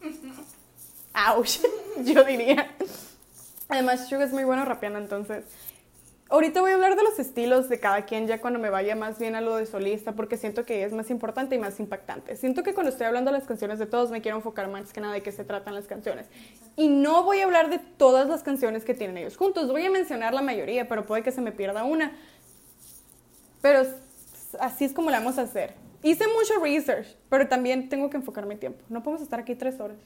Ouch, 1.14 1.58
yo 2.04 2.22
diría. 2.22 2.70
Además, 3.68 4.08
Suga 4.08 4.24
es 4.24 4.32
muy 4.32 4.44
bueno 4.44 4.64
rapeando, 4.64 4.98
entonces. 4.98 5.44
Ahorita 6.28 6.60
voy 6.60 6.72
a 6.72 6.74
hablar 6.74 6.96
de 6.96 7.04
los 7.04 7.20
estilos 7.20 7.68
de 7.68 7.78
cada 7.78 8.04
quien 8.04 8.26
ya 8.26 8.40
cuando 8.40 8.58
me 8.58 8.68
vaya 8.68 8.96
más 8.96 9.16
bien 9.20 9.36
a 9.36 9.40
lo 9.40 9.56
de 9.56 9.64
solista, 9.64 10.12
porque 10.12 10.36
siento 10.36 10.64
que 10.64 10.82
es 10.82 10.92
más 10.92 11.08
importante 11.10 11.54
y 11.54 11.58
más 11.58 11.78
impactante. 11.78 12.34
Siento 12.34 12.64
que 12.64 12.74
cuando 12.74 12.90
estoy 12.90 13.06
hablando 13.06 13.30
de 13.30 13.38
las 13.38 13.46
canciones 13.46 13.78
de 13.78 13.86
todos 13.86 14.10
me 14.10 14.20
quiero 14.20 14.36
enfocar 14.36 14.68
más 14.68 14.92
que 14.92 15.00
nada 15.00 15.14
de 15.14 15.22
qué 15.22 15.30
se 15.30 15.44
tratan 15.44 15.76
las 15.76 15.86
canciones. 15.86 16.26
Y 16.74 16.88
no 16.88 17.22
voy 17.22 17.40
a 17.40 17.44
hablar 17.44 17.70
de 17.70 17.78
todas 17.78 18.26
las 18.26 18.42
canciones 18.42 18.84
que 18.84 18.92
tienen 18.92 19.18
ellos 19.18 19.36
juntos, 19.36 19.68
voy 19.68 19.86
a 19.86 19.90
mencionar 19.90 20.34
la 20.34 20.42
mayoría, 20.42 20.88
pero 20.88 21.06
puede 21.06 21.22
que 21.22 21.30
se 21.30 21.40
me 21.40 21.52
pierda 21.52 21.84
una. 21.84 22.10
Pero 23.62 23.82
así 24.58 24.84
es 24.84 24.92
como 24.92 25.10
la 25.10 25.20
vamos 25.20 25.38
a 25.38 25.42
hacer. 25.42 25.74
Hice 26.02 26.24
mucho 26.26 26.60
research, 26.60 27.06
pero 27.28 27.46
también 27.46 27.88
tengo 27.88 28.10
que 28.10 28.16
enfocar 28.16 28.46
mi 28.46 28.56
tiempo. 28.56 28.82
No 28.88 29.00
podemos 29.00 29.22
estar 29.22 29.38
aquí 29.38 29.54
tres 29.54 29.78
horas. 29.78 29.98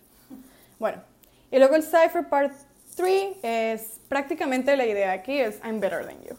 Bueno, 0.79 1.03
y 1.51 1.59
luego 1.59 1.77
el 1.77 1.83
Cypher 1.83 2.29
Part 2.29 2.53
3 2.97 3.37
es 3.43 4.01
prácticamente 4.09 4.77
la 4.77 4.87
idea 4.87 5.13
aquí 5.13 5.39
es 5.39 5.59
I'm 5.65 5.81
better 5.81 6.05
than 6.05 6.21
you. 6.23 6.37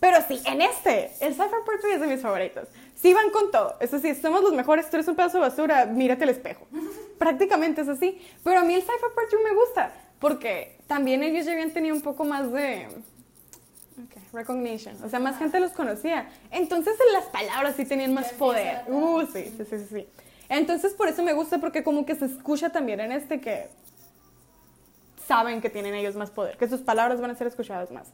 Pero 0.00 0.18
sí, 0.28 0.40
en 0.44 0.60
este, 0.60 1.10
el 1.20 1.32
Cypher 1.32 1.64
Part 1.64 1.80
3 1.80 1.94
es 1.94 2.00
de 2.00 2.06
mis 2.06 2.20
favoritos. 2.20 2.68
Sí 2.94 3.14
van 3.14 3.30
con 3.30 3.50
todo. 3.50 3.76
Es 3.80 3.94
así, 3.94 4.14
somos 4.14 4.42
los 4.42 4.52
mejores, 4.52 4.90
tú 4.90 4.96
eres 4.96 5.08
un 5.08 5.16
pedazo 5.16 5.38
de 5.38 5.48
basura, 5.48 5.86
mírate 5.86 6.24
el 6.24 6.30
espejo. 6.30 6.66
Prácticamente 7.18 7.80
es 7.80 7.88
así. 7.88 8.20
Pero 8.42 8.60
a 8.60 8.64
mí 8.64 8.74
el 8.74 8.82
Cypher 8.82 9.10
Part 9.14 9.28
3 9.30 9.42
me 9.42 9.54
gusta, 9.54 9.92
porque 10.18 10.78
también 10.86 11.22
ellos 11.22 11.46
ya 11.46 11.52
habían 11.52 11.70
tenido 11.70 11.94
un 11.94 12.02
poco 12.02 12.24
más 12.24 12.52
de 12.52 12.86
Ok, 13.96 14.16
recognition. 14.32 14.96
O 15.04 15.08
sea, 15.08 15.20
más 15.20 15.38
gente 15.38 15.60
los 15.60 15.70
conocía. 15.70 16.28
Entonces 16.50 16.94
las 17.12 17.26
palabras 17.26 17.76
sí 17.76 17.84
tenían 17.84 18.12
más 18.12 18.32
poder. 18.32 18.82
Uh, 18.88 19.22
sí, 19.32 19.52
sí, 19.56 19.64
sí, 19.70 19.78
sí, 19.78 19.86
sí. 19.90 20.08
Entonces 20.48 20.94
por 20.94 21.08
eso 21.08 21.22
me 21.22 21.32
gusta 21.32 21.58
porque 21.58 21.84
como 21.84 22.04
que 22.04 22.16
se 22.16 22.26
escucha 22.26 22.70
también 22.70 23.00
en 23.00 23.12
este 23.12 23.40
que 23.40 23.68
saben 25.26 25.60
que 25.60 25.70
tienen 25.70 25.94
ellos 25.94 26.16
más 26.16 26.30
poder, 26.30 26.56
que 26.56 26.68
sus 26.68 26.80
palabras 26.80 27.20
van 27.20 27.30
a 27.30 27.34
ser 27.34 27.46
escuchadas 27.46 27.90
más. 27.90 28.12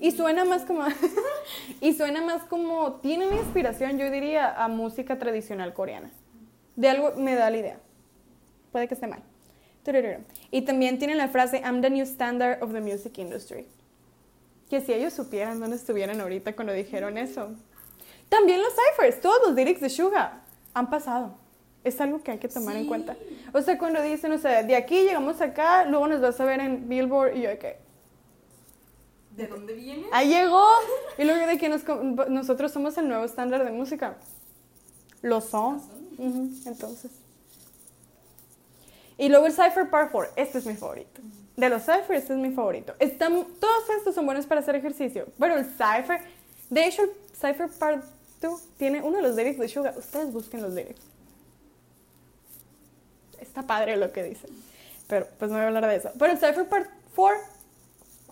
Y 0.00 0.10
suena 0.10 0.44
más 0.44 0.62
como 0.64 0.84
y 1.80 1.92
suena 1.94 2.22
más 2.22 2.42
como 2.44 2.94
tienen 2.94 3.32
inspiración, 3.32 3.98
yo 3.98 4.10
diría, 4.10 4.52
a 4.52 4.68
música 4.68 5.18
tradicional 5.18 5.72
coreana. 5.72 6.10
De 6.76 6.88
algo 6.88 7.12
me 7.16 7.34
da 7.34 7.50
la 7.50 7.56
idea. 7.56 7.80
Puede 8.70 8.88
que 8.88 8.94
esté 8.94 9.06
mal. 9.06 9.22
Y 10.50 10.62
también 10.62 10.98
tienen 10.98 11.18
la 11.18 11.28
frase 11.28 11.60
I'm 11.64 11.80
the 11.80 11.90
new 11.90 12.04
standard 12.04 12.62
of 12.62 12.72
the 12.72 12.80
music 12.80 13.18
industry. 13.18 13.66
Que 14.70 14.80
si 14.80 14.92
ellos 14.92 15.12
supieran 15.12 15.60
dónde 15.60 15.76
estuvieran 15.76 16.20
ahorita 16.20 16.54
cuando 16.54 16.72
dijeron 16.72 17.18
eso. 17.18 17.50
También 18.28 18.62
los 18.62 18.72
ciphers, 18.72 19.20
todos 19.20 19.38
los 19.46 19.54
lyrics 19.54 19.80
de 19.80 19.90
Suga 19.90 20.42
han 20.72 20.88
pasado. 20.88 21.41
Es 21.84 22.00
algo 22.00 22.22
que 22.22 22.30
hay 22.30 22.38
que 22.38 22.48
tomar 22.48 22.76
en 22.76 22.82
Sí. 22.82 22.88
cuenta. 22.88 23.16
O 23.52 23.60
sea, 23.60 23.76
cuando 23.78 24.00
dicen, 24.02 24.30
o 24.32 24.38
sea, 24.38 24.62
de 24.62 24.76
aquí 24.76 25.02
llegamos 25.02 25.40
acá, 25.40 25.84
luego 25.84 26.06
nos 26.06 26.20
vas 26.20 26.40
a 26.40 26.44
ver 26.44 26.60
en 26.60 26.88
Billboard 26.88 27.36
y 27.36 27.42
yo, 27.42 27.58
¿qué? 27.58 27.76
¿De 29.36 29.46
dónde 29.46 29.72
viene? 29.74 30.06
Ahí 30.12 30.28
llegó. 30.28 30.64
Y 31.18 31.24
luego 31.24 31.46
de 31.46 31.58
que 31.58 31.68
nos 31.68 31.82
nosotros 32.28 32.70
somos 32.70 32.96
el 32.98 33.08
nuevo 33.08 33.24
estándar 33.24 33.64
de 33.64 33.70
música. 33.72 34.16
Lo 35.22 35.40
son. 35.40 35.76
Ujú, 36.18 36.50
entonces. 36.66 37.10
Y 39.18 39.28
luego 39.28 39.46
el 39.46 39.52
Cypher 39.52 39.88
Part 39.90 40.10
4. 40.12 40.32
Este 40.36 40.58
es 40.58 40.66
mi 40.66 40.74
favorito. 40.74 41.20
De 41.56 41.68
los 41.68 41.82
Cypher, 41.82 42.16
este 42.16 42.32
es 42.32 42.38
mi 42.38 42.50
favorito. 42.50 42.94
Están, 42.98 43.32
todos 43.60 43.90
estos 43.98 44.14
son 44.14 44.26
buenos 44.26 44.46
para 44.46 44.60
hacer 44.60 44.74
ejercicio. 44.76 45.26
Pero 45.38 45.56
el 45.56 45.64
Cypher. 45.64 46.20
De 46.70 46.86
hecho, 46.86 47.02
el 47.02 47.10
Cypher 47.34 47.68
Part 47.78 48.04
2 48.40 48.62
tiene 48.78 49.02
uno 49.02 49.16
de 49.18 49.22
los 49.22 49.36
lyrics 49.36 49.58
de 49.58 49.68
Suga. 49.68 49.94
Ustedes 49.96 50.32
busquen 50.32 50.62
los 50.62 50.72
lyrics. 50.72 51.00
Está 53.52 53.64
padre 53.64 53.98
lo 53.98 54.10
que 54.12 54.22
dicen. 54.22 54.48
Pero 55.08 55.28
pues 55.38 55.50
no 55.50 55.58
voy 55.58 55.64
a 55.64 55.68
hablar 55.68 55.86
de 55.86 55.96
eso. 55.96 56.10
Pero 56.18 56.32
el 56.32 56.38
Cypher 56.38 56.66
Part 56.66 56.88
4 57.14 57.38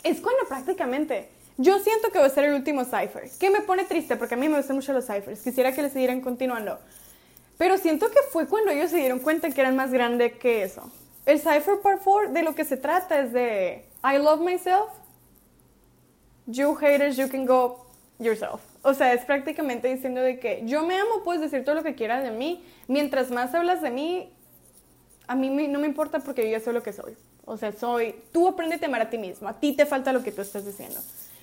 es 0.02 0.18
cuando 0.18 0.46
prácticamente 0.48 1.28
yo 1.58 1.78
siento 1.78 2.10
que 2.10 2.18
va 2.18 2.24
a 2.24 2.30
ser 2.30 2.44
el 2.44 2.54
último 2.54 2.84
cipher, 2.84 3.28
que 3.38 3.50
me 3.50 3.60
pone 3.60 3.84
triste 3.84 4.16
porque 4.16 4.32
a 4.32 4.38
mí 4.38 4.48
me 4.48 4.56
gustan 4.56 4.76
mucho 4.76 4.94
los 4.94 5.04
ciphers, 5.04 5.42
quisiera 5.42 5.72
que 5.72 5.82
le 5.82 5.90
siguieran 5.90 6.22
continuando. 6.22 6.78
Pero 7.58 7.76
siento 7.76 8.10
que 8.10 8.20
fue 8.30 8.48
cuando 8.48 8.70
ellos 8.70 8.90
se 8.90 8.96
dieron 8.96 9.18
cuenta 9.18 9.50
que 9.50 9.60
eran 9.60 9.76
más 9.76 9.90
grande 9.90 10.32
que 10.38 10.62
eso. 10.62 10.90
El 11.26 11.38
cipher 11.38 11.80
part 11.82 12.00
4 12.02 12.32
de 12.32 12.42
lo 12.44 12.54
que 12.54 12.64
se 12.64 12.78
trata 12.78 13.20
es 13.20 13.34
de 13.34 13.84
I 14.02 14.16
love 14.16 14.40
myself. 14.40 14.88
You 16.46 16.74
haters, 16.76 17.18
you 17.18 17.28
can 17.28 17.44
go 17.44 17.84
yourself. 18.18 18.62
O 18.80 18.94
sea, 18.94 19.12
es 19.12 19.26
prácticamente 19.26 19.88
diciendo 19.88 20.22
de 20.22 20.38
que 20.38 20.62
yo 20.64 20.86
me 20.86 20.98
amo, 20.98 21.22
puedes 21.22 21.42
decir 21.42 21.62
todo 21.62 21.74
lo 21.74 21.82
que 21.82 21.94
quieras 21.94 22.24
de 22.24 22.30
mí. 22.30 22.64
Mientras 22.88 23.30
más 23.30 23.54
hablas 23.54 23.82
de 23.82 23.90
mí, 23.90 24.32
a 25.30 25.36
mí 25.36 25.48
no 25.68 25.78
me 25.78 25.86
importa 25.86 26.18
porque 26.18 26.50
yo 26.50 26.58
soy 26.58 26.74
lo 26.74 26.82
que 26.82 26.92
soy. 26.92 27.16
O 27.44 27.56
sea, 27.56 27.70
soy, 27.70 28.16
tú 28.32 28.48
aprendes 28.48 28.82
a 28.82 28.86
amar 28.86 29.02
a 29.02 29.10
ti 29.10 29.16
mismo, 29.16 29.48
a 29.48 29.60
ti 29.60 29.72
te 29.72 29.86
falta 29.86 30.12
lo 30.12 30.24
que 30.24 30.32
tú 30.32 30.42
estás 30.42 30.66
diciendo. 30.66 30.98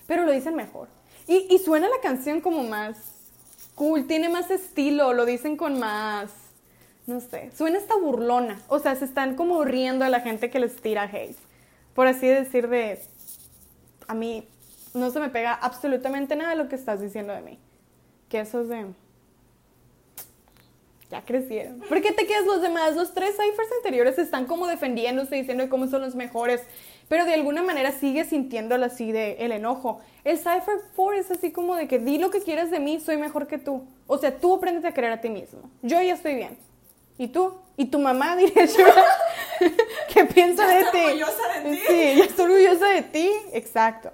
Pero 0.05 0.25
lo 0.25 0.33
dicen 0.33 0.55
mejor. 0.55 0.89
Y, 1.25 1.57
suena 1.59 1.87
la 1.87 2.01
canción 2.01 2.41
como 2.41 2.63
más 2.63 2.97
cool, 3.75 4.05
tiene 4.05 4.27
más 4.27 4.51
estilo, 4.51 5.13
lo 5.13 5.25
dicen 5.25 5.55
con 5.55 5.79
más, 5.79 6.31
no 7.05 7.21
sé, 7.21 7.49
suena 7.55 7.77
esta 7.77 7.95
burlona. 7.95 8.61
O 8.67 8.79
sea, 8.79 8.93
se 8.97 9.05
están 9.05 9.35
como 9.35 9.63
riendo 9.63 10.03
a 10.03 10.09
la 10.09 10.19
gente 10.19 10.49
que 10.49 10.59
les 10.59 10.75
tira 10.75 11.03
hate. 11.03 11.37
Por 11.95 12.07
así 12.07 12.27
decir 12.27 12.67
de, 12.67 13.01
a 14.09 14.13
mí 14.13 14.49
no 14.93 15.11
se 15.11 15.21
me 15.21 15.29
pega 15.29 15.53
absolutamente 15.53 16.35
nada 16.35 16.55
lo 16.55 16.67
que 16.67 16.75
estás 16.75 16.99
diciendo 16.99 17.31
de 17.31 17.41
mí. 17.41 17.57
Que 18.27 18.41
eso 18.41 18.59
es 18.59 18.67
de... 18.67 18.85
Ya 21.09 21.23
crecieron. 21.23 21.79
¿Por 21.79 22.01
qué 22.01 22.11
te 22.11 22.27
quedas 22.27 22.45
los 22.45 22.61
demás? 22.61 22.95
Los 22.95 23.13
tres 23.13 23.31
ciphers 23.31 23.71
anteriores 23.77 24.17
están 24.17 24.45
como 24.45 24.67
defendiéndose, 24.67 25.35
diciendo 25.35 25.69
cómo 25.69 25.87
son 25.87 26.01
los 26.01 26.15
mejores, 26.15 26.61
pero 27.07 27.23
de 27.23 27.33
alguna 27.33 27.63
manera 27.63 27.93
sigue 27.93 28.25
sintiéndolo 28.25 28.85
así 28.85 29.13
de 29.13 29.37
el 29.39 29.53
enojo. 29.53 30.01
El 30.25 30.37
cipher 30.37 30.81
4 30.95 31.13
es 31.13 31.31
así 31.31 31.51
como 31.51 31.75
de 31.77 31.87
que 31.87 31.99
di 31.99 32.17
lo 32.17 32.29
que 32.29 32.41
quieras 32.41 32.71
de 32.71 32.81
mí, 32.81 32.99
soy 32.99 33.15
mejor 33.15 33.47
que 33.47 33.57
tú. 33.57 33.87
O 34.05 34.17
sea, 34.17 34.37
tú 34.37 34.55
aprendes 34.55 34.83
a 34.83 34.93
creer 34.93 35.13
a 35.13 35.21
ti 35.21 35.29
mismo. 35.29 35.69
Yo 35.81 36.01
ya 36.01 36.13
estoy 36.13 36.35
bien. 36.35 36.57
¿Y 37.17 37.29
tú? 37.29 37.53
¿Y 37.77 37.85
tu 37.85 37.99
mamá, 37.99 38.35
diría 38.37 38.65
yo? 38.65 38.85
¿Qué 40.13 40.25
piensa 40.25 40.67
de 40.67 40.83
ti? 40.91 40.97
orgullosa 41.05 41.59
de 41.63 41.69
ti. 41.69 41.81
Sí, 41.87 42.15
ya 42.17 42.23
estoy 42.25 42.45
orgullosa 42.45 42.87
de 42.87 43.01
ti. 43.03 43.31
Exacto. 43.53 44.11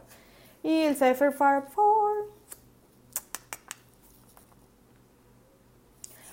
Y 0.61 0.83
el 0.83 0.93
cipher 0.93 1.33
4 1.35 1.63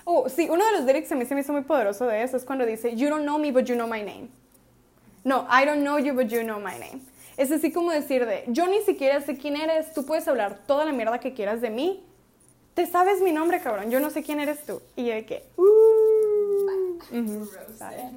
Oh, 0.05 0.27
sí, 0.29 0.47
uno 0.49 0.65
de 0.65 0.71
los 0.73 0.81
lyrics 0.85 1.11
a 1.11 1.15
mí 1.15 1.25
se 1.25 1.35
me 1.35 1.41
hizo 1.41 1.53
muy 1.53 1.61
poderoso 1.61 2.05
de 2.07 2.23
eso 2.23 2.37
es 2.37 2.43
cuando 2.43 2.65
dice, 2.65 2.95
You 2.95 3.09
don't 3.09 3.23
know 3.23 3.37
me, 3.37 3.51
but 3.51 3.65
you 3.65 3.75
know 3.75 3.87
my 3.87 4.01
name. 4.01 4.29
No, 5.23 5.47
I 5.51 5.65
don't 5.65 5.81
know 5.81 5.99
you, 5.99 6.13
but 6.13 6.27
you 6.27 6.41
know 6.43 6.59
my 6.59 6.73
name. 6.79 7.01
Es 7.37 7.51
así 7.51 7.71
como 7.71 7.91
decir 7.91 8.25
de, 8.25 8.43
yo 8.47 8.67
ni 8.67 8.81
siquiera 8.81 9.21
sé 9.21 9.37
quién 9.37 9.55
eres, 9.55 9.93
tú 9.93 10.05
puedes 10.05 10.27
hablar 10.27 10.59
toda 10.67 10.85
la 10.85 10.91
mierda 10.91 11.19
que 11.19 11.33
quieras 11.33 11.61
de 11.61 11.69
mí. 11.69 12.03
Te 12.73 12.85
sabes 12.87 13.21
mi 13.21 13.31
nombre, 13.31 13.61
cabrón, 13.61 13.91
yo 13.91 13.99
no 13.99 14.09
sé 14.09 14.23
quién 14.23 14.39
eres 14.39 14.65
tú. 14.65 14.81
Y 14.95 15.05
yo 15.05 15.13
de 15.13 15.25
que, 15.25 15.43
uh, 15.57 16.99
vale. 17.79 18.11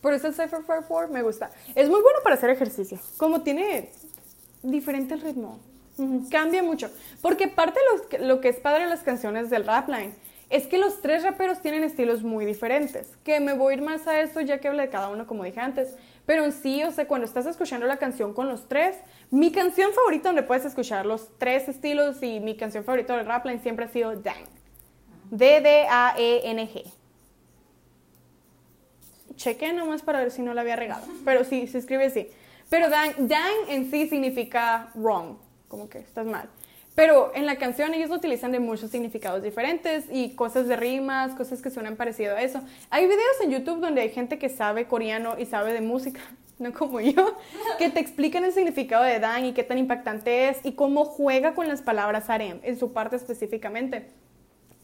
Por 0.00 0.14
eso 0.14 0.28
el 0.28 0.34
Cypher 0.34 0.60
4 0.66 1.08
me 1.08 1.22
gusta. 1.22 1.50
Es 1.74 1.88
muy 1.88 2.00
bueno 2.02 2.18
para 2.22 2.34
hacer 2.36 2.50
ejercicio. 2.50 2.98
Como 3.16 3.42
tiene 3.42 3.90
diferente 4.62 5.14
el 5.14 5.20
ritmo. 5.20 5.58
Ujú, 5.98 6.28
Cambia 6.30 6.62
mucho. 6.62 6.90
Porque 7.22 7.48
parte 7.48 7.80
de 7.80 8.08
que- 8.08 8.18
lo 8.24 8.40
que 8.40 8.50
es 8.50 8.56
padre 8.56 8.84
de 8.84 8.90
las 8.90 9.00
canciones 9.02 9.50
del 9.50 9.64
Rapline 9.64 10.14
es 10.48 10.66
que 10.66 10.78
los 10.78 11.00
tres 11.00 11.24
raperos 11.24 11.60
tienen 11.60 11.82
estilos 11.82 12.22
muy 12.22 12.44
diferentes. 12.44 13.16
Que 13.24 13.40
me 13.40 13.52
voy 13.52 13.74
a 13.74 13.76
ir 13.76 13.82
más 13.82 14.06
a 14.06 14.20
eso 14.20 14.40
ya 14.40 14.58
que 14.58 14.68
hablé 14.68 14.84
de 14.84 14.90
cada 14.90 15.08
uno, 15.08 15.26
como 15.26 15.44
dije 15.44 15.60
antes. 15.60 15.96
Pero 16.24 16.44
en 16.44 16.52
sí, 16.52 16.82
o 16.84 16.92
sea, 16.92 17.08
cuando 17.08 17.26
estás 17.26 17.46
escuchando 17.46 17.86
la 17.86 17.96
canción 17.96 18.32
con 18.32 18.48
los 18.48 18.68
tres, 18.68 18.96
mi 19.30 19.50
canción 19.50 19.92
favorita 19.92 20.28
donde 20.28 20.42
puedes 20.42 20.64
escuchar 20.64 21.04
los 21.04 21.28
tres 21.38 21.68
estilos 21.68 22.22
y 22.22 22.40
mi 22.40 22.56
canción 22.56 22.84
favorita 22.84 23.16
del 23.16 23.26
Rapline 23.26 23.60
siempre 23.60 23.86
ha 23.86 23.88
sido 23.88 24.14
Dang. 24.16 24.46
D-D-A-E-N-G. 25.30 26.84
Chequé 29.34 29.72
nomás 29.72 30.02
para 30.02 30.20
ver 30.20 30.30
si 30.30 30.42
no 30.42 30.54
la 30.54 30.60
había 30.62 30.76
regado. 30.76 31.04
Pero 31.24 31.44
sí, 31.44 31.66
se 31.66 31.78
escribe 31.78 32.06
así. 32.06 32.28
Pero 32.70 32.88
dang, 32.88 33.28
dang 33.28 33.68
en 33.68 33.90
sí 33.90 34.08
significa 34.08 34.90
wrong, 34.94 35.36
como 35.68 35.88
que 35.88 35.98
estás 35.98 36.26
mal. 36.26 36.48
Pero 36.96 37.30
en 37.34 37.44
la 37.44 37.56
canción 37.56 37.92
ellos 37.92 38.08
lo 38.08 38.16
utilizan 38.16 38.52
de 38.52 38.58
muchos 38.58 38.90
significados 38.90 39.42
diferentes 39.42 40.06
y 40.10 40.30
cosas 40.30 40.66
de 40.66 40.76
rimas, 40.76 41.34
cosas 41.34 41.60
que 41.60 41.68
suenan 41.68 41.94
parecido 41.94 42.34
a 42.34 42.40
eso. 42.40 42.62
Hay 42.88 43.04
videos 43.04 43.40
en 43.44 43.50
YouTube 43.50 43.80
donde 43.80 44.00
hay 44.00 44.08
gente 44.08 44.38
que 44.38 44.48
sabe 44.48 44.86
coreano 44.86 45.36
y 45.38 45.44
sabe 45.44 45.74
de 45.74 45.82
música, 45.82 46.20
no 46.58 46.72
como 46.72 47.00
yo, 47.00 47.36
que 47.78 47.90
te 47.90 48.00
explican 48.00 48.44
el 48.44 48.52
significado 48.52 49.04
de 49.04 49.20
dang 49.20 49.44
y 49.44 49.52
qué 49.52 49.62
tan 49.62 49.76
impactante 49.76 50.48
es 50.48 50.64
y 50.64 50.72
cómo 50.72 51.04
juega 51.04 51.54
con 51.54 51.68
las 51.68 51.82
palabras 51.82 52.30
harem 52.30 52.60
en 52.62 52.78
su 52.78 52.94
parte 52.94 53.16
específicamente. 53.16 54.08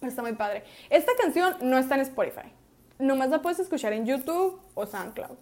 Está 0.03 0.21
muy 0.21 0.35
padre. 0.35 0.65
Esta 0.91 1.13
canción 1.19 1.57
no 1.63 1.79
está 1.79 1.95
en 1.95 2.03
Spotify. 2.03 2.53
Nomás 2.99 3.31
la 3.31 3.41
puedes 3.41 3.59
escuchar 3.59 3.95
en 3.95 4.05
YouTube 4.05 4.61
o 4.75 4.87
SoundCloud. 4.87 5.39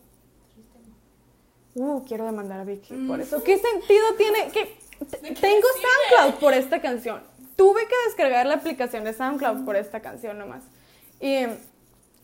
Uh, 1.75 2.05
quiero 2.05 2.27
demandar 2.27 2.61
a 2.61 2.65
Vicky 2.65 2.95
por 3.07 3.21
eso. 3.21 3.43
¿Qué 3.43 3.59
sentido 3.59 4.05
tiene? 4.17 4.51
que 4.53 4.61
¿De 4.61 4.69
qué 4.69 4.80
Tengo? 5.09 5.67
SoundCloud 6.11 6.41
por 6.41 6.55
esta 6.55 6.81
canción. 6.81 7.23
Tuve 7.57 7.87
que 7.87 7.95
descargar 8.07 8.47
la 8.47 8.55
aplicación 8.55 9.05
de 9.05 9.13
SoundCloud 9.13 9.65
por 9.65 9.77
esta 9.77 10.01
canción 10.01 10.39
nomás. 10.39 10.63
Y 11.21 11.45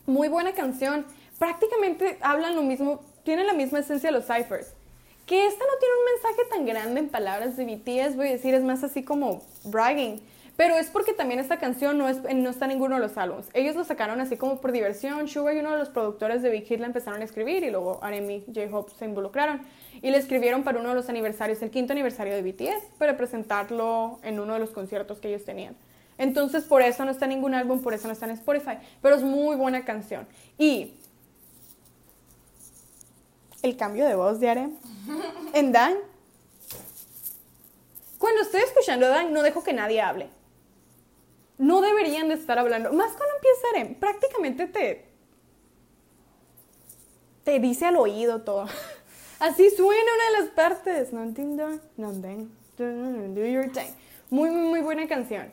muy 0.05 0.27
buena 0.27 0.53
canción. 0.53 1.05
Prácticamente 1.37 2.17
hablan 2.21 2.55
lo 2.55 2.63
mismo, 2.63 3.01
tienen 3.23 3.47
la 3.47 3.53
misma 3.53 3.79
esencia 3.79 4.09
de 4.09 4.17
los 4.17 4.25
ciphers. 4.25 4.73
Que 5.25 5.45
esta 5.45 5.63
no 5.65 5.77
tiene 5.79 5.93
un 5.95 6.05
mensaje 6.13 6.49
tan 6.49 6.65
grande 6.65 6.99
en 7.01 7.09
palabras 7.09 7.57
de 7.57 7.65
BTS, 7.65 8.15
voy 8.15 8.29
a 8.29 8.31
decir, 8.31 8.53
es 8.53 8.63
más 8.63 8.83
así 8.83 9.03
como 9.03 9.43
bragging. 9.65 10.21
Pero 10.57 10.75
es 10.75 10.87
porque 10.87 11.13
también 11.13 11.39
esta 11.39 11.59
canción 11.59 11.99
no, 11.99 12.09
es, 12.09 12.23
no 12.23 12.49
está 12.49 12.65
en 12.65 12.69
ninguno 12.69 12.95
de 12.95 13.01
los 13.01 13.15
álbumes. 13.15 13.45
Ellos 13.53 13.75
lo 13.75 13.83
sacaron 13.83 14.19
así 14.19 14.37
como 14.37 14.59
por 14.59 14.71
diversión. 14.71 15.27
Suga 15.27 15.53
y 15.53 15.59
uno 15.59 15.71
de 15.71 15.77
los 15.77 15.89
productores 15.89 16.41
de 16.41 16.49
Big 16.49 16.65
Hit 16.65 16.79
la 16.79 16.87
empezaron 16.87 17.21
a 17.21 17.25
escribir 17.25 17.63
y 17.63 17.69
luego 17.69 17.99
RM 18.01 18.31
y 18.31 18.43
J-Hope 18.47 18.91
se 18.97 19.05
involucraron. 19.05 19.61
Y 20.01 20.09
le 20.09 20.17
escribieron 20.17 20.63
para 20.63 20.79
uno 20.79 20.89
de 20.89 20.95
los 20.95 21.09
aniversarios, 21.09 21.61
el 21.61 21.69
quinto 21.69 21.93
aniversario 21.93 22.33
de 22.33 22.41
BTS, 22.41 22.97
para 22.97 23.15
presentarlo 23.17 24.19
en 24.23 24.39
uno 24.39 24.53
de 24.53 24.59
los 24.59 24.71
conciertos 24.71 25.19
que 25.19 25.27
ellos 25.27 25.45
tenían. 25.45 25.75
Entonces 26.17 26.63
por 26.63 26.81
eso 26.81 27.05
no 27.05 27.11
está 27.11 27.25
en 27.25 27.29
ningún 27.29 27.53
álbum, 27.53 27.83
por 27.83 27.93
eso 27.93 28.07
no 28.07 28.13
está 28.13 28.25
en 28.25 28.31
Spotify. 28.31 28.79
Pero 28.99 29.15
es 29.15 29.21
muy 29.21 29.55
buena 29.55 29.85
canción. 29.85 30.27
Y 30.57 30.95
el 33.61 33.77
cambio 33.77 34.07
de 34.07 34.15
voz 34.15 34.39
de 34.39 34.49
Arem 34.49 34.71
en 35.53 35.71
Dan. 35.71 35.93
Cuando 38.17 38.41
estoy 38.41 38.61
escuchando 38.61 39.07
Dan, 39.07 39.31
no 39.31 39.43
dejo 39.43 39.63
que 39.63 39.73
nadie 39.73 40.01
hable. 40.01 40.29
No 41.57 41.81
deberían 41.81 42.27
de 42.27 42.35
estar 42.35 42.59
hablando. 42.59 42.93
Más 42.93 43.11
cuando 43.13 43.35
empieza 43.35 43.67
Arem, 43.73 43.95
prácticamente 43.95 44.67
te, 44.67 45.05
te 47.43 47.59
dice 47.59 47.85
al 47.85 47.97
oído 47.97 48.41
todo. 48.41 48.67
Así 49.39 49.69
suena 49.71 50.11
una 50.15 50.39
de 50.39 50.45
las 50.45 50.55
partes. 50.55 51.13
No 51.13 51.23
entiendo, 51.23 51.79
no 51.97 52.13
ven, 52.13 52.51
do 52.77 53.45
your 53.45 53.71
thing. 53.71 53.91
Muy, 54.29 54.49
muy, 54.49 54.67
muy 54.67 54.81
buena 54.81 55.07
canción. 55.07 55.51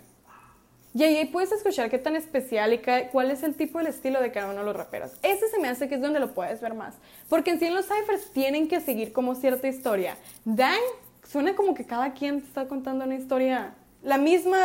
Y 0.96 1.02
ahí 1.02 1.24
puedes 1.24 1.50
escuchar 1.50 1.90
qué 1.90 1.98
tan 1.98 2.14
especial 2.14 2.72
y 2.72 2.80
cuál 3.10 3.32
es 3.32 3.42
el 3.42 3.56
tipo 3.56 3.78
del 3.78 3.88
estilo 3.88 4.20
de 4.20 4.30
cada 4.30 4.50
uno 4.50 4.60
de 4.60 4.64
los 4.64 4.76
raperos. 4.76 5.10
Ese 5.22 5.48
se 5.48 5.58
me 5.58 5.68
hace 5.68 5.88
que 5.88 5.96
es 5.96 6.00
donde 6.00 6.20
lo 6.20 6.34
puedes 6.34 6.60
ver 6.60 6.74
más. 6.74 6.94
Porque 7.28 7.50
en 7.50 7.58
sí 7.58 7.66
en 7.66 7.74
los 7.74 7.86
ciphers 7.86 8.30
tienen 8.32 8.68
que 8.68 8.80
seguir 8.80 9.12
como 9.12 9.34
cierta 9.34 9.66
historia. 9.66 10.16
Dan 10.44 10.78
suena 11.24 11.56
como 11.56 11.74
que 11.74 11.84
cada 11.84 12.12
quien 12.12 12.36
está 12.36 12.68
contando 12.68 13.04
una 13.04 13.16
historia, 13.16 13.74
la 14.04 14.18
misma 14.18 14.58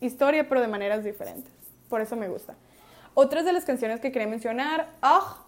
historia, 0.00 0.48
pero 0.48 0.60
de 0.60 0.68
maneras 0.68 1.04
diferentes. 1.04 1.52
Por 1.88 2.00
eso 2.00 2.16
me 2.16 2.28
gusta. 2.28 2.54
Otras 3.14 3.44
de 3.44 3.52
las 3.52 3.64
canciones 3.64 4.00
que 4.00 4.12
quería 4.12 4.28
mencionar, 4.28 4.88
Ah, 5.02 5.44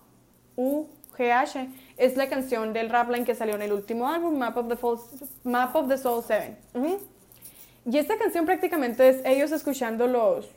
UGH, 0.56 1.68
es 1.96 2.16
la 2.16 2.28
canción 2.28 2.72
del 2.72 2.88
Rapline 2.90 3.24
que 3.24 3.34
salió 3.34 3.54
en 3.54 3.62
el 3.62 3.72
último 3.72 4.08
álbum, 4.08 4.36
Map 4.38 4.56
of 4.56 4.68
the, 4.68 4.76
Fol- 4.76 5.00
Map 5.44 5.74
of 5.76 5.88
the 5.88 5.98
Soul 5.98 6.22
7. 6.26 6.56
Ujú. 6.74 6.98
Y 7.86 7.98
esta 7.98 8.16
canción 8.18 8.44
prácticamente 8.46 9.08
es 9.08 9.22
ellos 9.24 9.52
escuchando 9.52 10.06
los, 10.06 10.48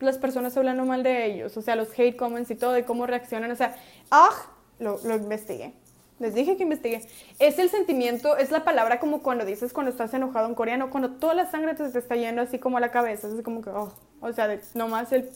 las 0.00 0.18
personas 0.18 0.56
hablando 0.56 0.84
mal 0.84 1.02
de 1.02 1.26
ellos, 1.26 1.56
o 1.56 1.62
sea, 1.62 1.74
los 1.76 1.88
hate 1.98 2.16
comments 2.16 2.50
y 2.50 2.54
todo, 2.54 2.78
y 2.78 2.82
cómo 2.84 3.06
reaccionan. 3.06 3.50
O 3.50 3.56
sea, 3.56 3.76
ah, 4.10 4.30
lo, 4.78 4.98
lo 5.04 5.16
investigué. 5.16 5.72
Les 6.18 6.34
dije 6.34 6.56
que 6.56 6.64
investigué. 6.64 7.06
Es 7.38 7.58
el 7.58 7.70
sentimiento, 7.70 8.36
es 8.36 8.50
la 8.50 8.64
palabra 8.64 8.98
como 8.98 9.22
cuando 9.22 9.44
dices 9.44 9.72
cuando 9.72 9.90
estás 9.90 10.12
enojado 10.14 10.46
en 10.48 10.54
coreano, 10.54 10.90
cuando 10.90 11.12
toda 11.12 11.34
la 11.34 11.50
sangre 11.50 11.74
te, 11.74 11.84
está 11.98 12.16
yendo 12.16 12.42
así 12.42 12.58
como 12.58 12.76
a 12.78 12.80
la 12.80 12.90
cabeza, 12.90 13.28
es 13.28 13.42
como 13.42 13.62
que, 13.62 13.70
oh, 13.70 13.92
o 14.20 14.32
sea, 14.32 14.48
de- 14.48 14.60
nomás 14.74 15.12
el 15.12 15.30